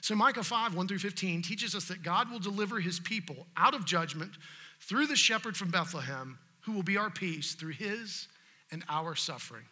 So, 0.00 0.16
Micah 0.16 0.42
5, 0.42 0.74
1 0.74 0.88
through 0.88 0.98
15 0.98 1.42
teaches 1.42 1.74
us 1.74 1.84
that 1.86 2.02
God 2.02 2.30
will 2.30 2.40
deliver 2.40 2.80
his 2.80 2.98
people 2.98 3.46
out 3.56 3.74
of 3.74 3.84
judgment 3.84 4.32
through 4.80 5.06
the 5.06 5.16
shepherd 5.16 5.56
from 5.56 5.70
Bethlehem, 5.70 6.38
who 6.62 6.72
will 6.72 6.82
be 6.82 6.96
our 6.96 7.10
peace 7.10 7.54
through 7.54 7.72
his 7.72 8.26
and 8.72 8.82
our 8.88 9.14
suffering. 9.14 9.64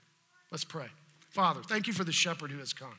Let's 0.52 0.64
pray. 0.64 0.86
Father, 1.30 1.62
thank 1.62 1.86
you 1.86 1.92
for 1.92 2.04
the 2.04 2.12
shepherd 2.12 2.50
who 2.50 2.58
has 2.58 2.72
come. 2.72 2.94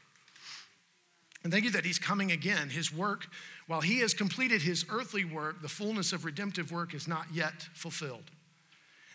And 1.44 1.52
thank 1.52 1.66
you 1.66 1.72
that 1.72 1.86
he's 1.86 2.00
coming 2.00 2.32
again. 2.32 2.70
His 2.70 2.94
work, 2.94 3.28
while 3.68 3.82
he 3.82 4.00
has 4.00 4.14
completed 4.14 4.62
his 4.62 4.86
earthly 4.89 5.26
work, 5.26 5.62
the 5.62 5.70
fullness 5.70 6.14
of 6.14 6.26
redemptive 6.26 6.72
work 6.72 6.94
is 6.94 7.08
not 7.08 7.26
yet 7.34 7.54
fulfilled. 7.74 8.30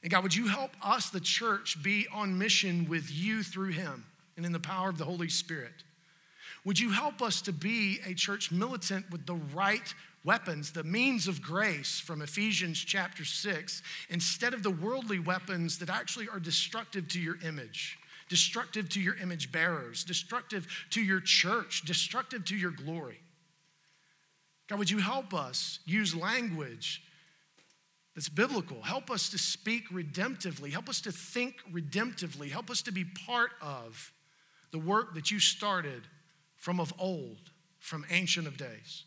And 0.03 0.11
God, 0.11 0.23
would 0.23 0.35
you 0.35 0.49
help 0.49 0.71
us, 0.83 1.11
the 1.11 1.21
church, 1.21 1.83
be 1.83 2.07
on 2.13 2.39
mission 2.39 2.89
with 2.89 3.11
you 3.11 3.43
through 3.43 3.73
him? 3.73 4.05
And 4.37 4.45
in 4.45 4.53
the 4.53 4.61
power 4.61 4.89
of 4.89 4.99
the 4.99 5.05
Holy 5.05 5.29
Spirit. 5.29 5.85
Would 6.65 6.81
you 6.81 6.91
help 6.91 7.23
us 7.23 7.41
to 7.43 7.53
be 7.53 8.01
a 8.07 8.15
church 8.15 8.51
militant 8.51 9.11
with 9.11 9.25
the 9.25 9.37
right 9.55 9.95
weapons, 10.25 10.73
the 10.73 10.83
means 10.83 11.29
of 11.29 11.41
grace 11.41 12.01
from 12.01 12.21
Ephesians 12.21 12.79
chapter 12.79 13.25
6, 13.25 13.83
instead 14.11 14.53
of 14.53 14.65
the 14.65 14.71
worldly 14.71 15.21
weapons 15.21 15.79
that 15.79 15.89
actually 15.89 16.29
are 16.29 16.41
destructive 16.41 17.07
to 17.09 17.21
your 17.21 17.37
image, 17.45 17.99
destructive 18.29 18.89
to 18.89 19.01
your 19.01 19.15
image 19.19 19.53
bearers, 19.53 20.03
destructive 20.03 20.67
to 20.91 21.01
your 21.01 21.21
church, 21.21 21.83
destructive 21.83 22.45
to 22.45 22.57
your 22.57 22.73
glory? 22.73 23.21
God, 24.69 24.81
would 24.81 24.91
you 24.91 24.99
help 24.99 25.33
us 25.33 25.79
use 25.85 26.17
language 26.17 27.03
that's 28.17 28.29
biblical? 28.29 28.83
Help 28.83 29.13
us 29.13 29.29
to 29.29 29.39
speak 29.39 29.89
redemptively. 29.91 30.73
Help 30.73 30.89
us 30.89 31.01
to 31.03 31.13
think 31.13 31.55
redemptively. 31.73 32.51
Help 32.51 32.71
us 32.71 32.83
to 32.83 32.91
be 32.91 33.05
part 33.05 33.53
of 33.63 34.13
the 34.71 34.79
work 34.79 35.15
that 35.15 35.31
you 35.31 35.41
started 35.41 36.03
from 36.57 36.81
of 36.81 36.93
old, 36.99 37.51
from 37.79 38.05
ancient 38.11 38.47
of 38.47 38.57
days. 38.57 39.05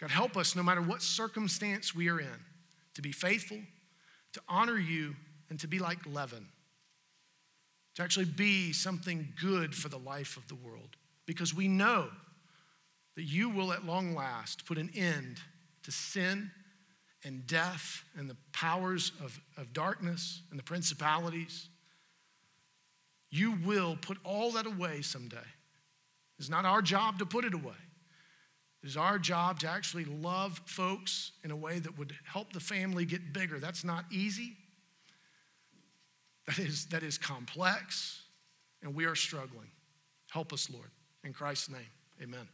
God, 0.00 0.10
help 0.10 0.36
us 0.36 0.56
no 0.56 0.62
matter 0.62 0.80
what 0.80 1.02
circumstance 1.02 1.94
we 1.94 2.08
are 2.08 2.20
in 2.20 2.44
to 2.94 3.02
be 3.02 3.12
faithful, 3.12 3.58
to 4.32 4.40
honor 4.48 4.78
you, 4.78 5.14
and 5.50 5.58
to 5.60 5.66
be 5.66 5.78
like 5.78 5.98
leaven, 6.06 6.46
to 7.96 8.02
actually 8.02 8.24
be 8.24 8.72
something 8.72 9.28
good 9.40 9.74
for 9.74 9.88
the 9.88 9.98
life 9.98 10.36
of 10.36 10.46
the 10.48 10.54
world. 10.54 10.96
Because 11.26 11.54
we 11.54 11.68
know 11.68 12.08
that 13.16 13.24
you 13.24 13.50
will 13.50 13.72
at 13.72 13.84
long 13.84 14.14
last 14.14 14.64
put 14.66 14.78
an 14.78 14.90
end 14.94 15.38
to 15.82 15.92
sin 15.92 16.50
and 17.24 17.46
death 17.46 18.04
and 18.16 18.30
the 18.30 18.36
powers 18.52 19.12
of, 19.22 19.38
of 19.56 19.72
darkness 19.72 20.42
and 20.50 20.58
the 20.58 20.64
principalities 20.64 21.68
you 23.30 23.52
will 23.64 23.96
put 24.00 24.18
all 24.24 24.52
that 24.52 24.66
away 24.66 25.02
someday. 25.02 25.36
It's 26.38 26.48
not 26.48 26.64
our 26.64 26.82
job 26.82 27.18
to 27.18 27.26
put 27.26 27.44
it 27.44 27.54
away. 27.54 27.74
It 28.82 28.88
is 28.88 28.96
our 28.96 29.18
job 29.18 29.60
to 29.60 29.68
actually 29.68 30.06
love 30.06 30.60
folks 30.64 31.32
in 31.44 31.50
a 31.50 31.56
way 31.56 31.78
that 31.78 31.98
would 31.98 32.14
help 32.24 32.52
the 32.52 32.60
family 32.60 33.04
get 33.04 33.32
bigger. 33.32 33.58
That's 33.58 33.84
not 33.84 34.04
easy. 34.10 34.56
That 36.46 36.58
is, 36.58 36.86
that 36.86 37.02
is 37.02 37.18
complex, 37.18 38.22
and 38.82 38.94
we 38.94 39.04
are 39.04 39.14
struggling. 39.14 39.70
Help 40.30 40.52
us, 40.52 40.68
Lord. 40.70 40.90
In 41.22 41.32
Christ's 41.32 41.70
name, 41.70 41.90
amen. 42.22 42.48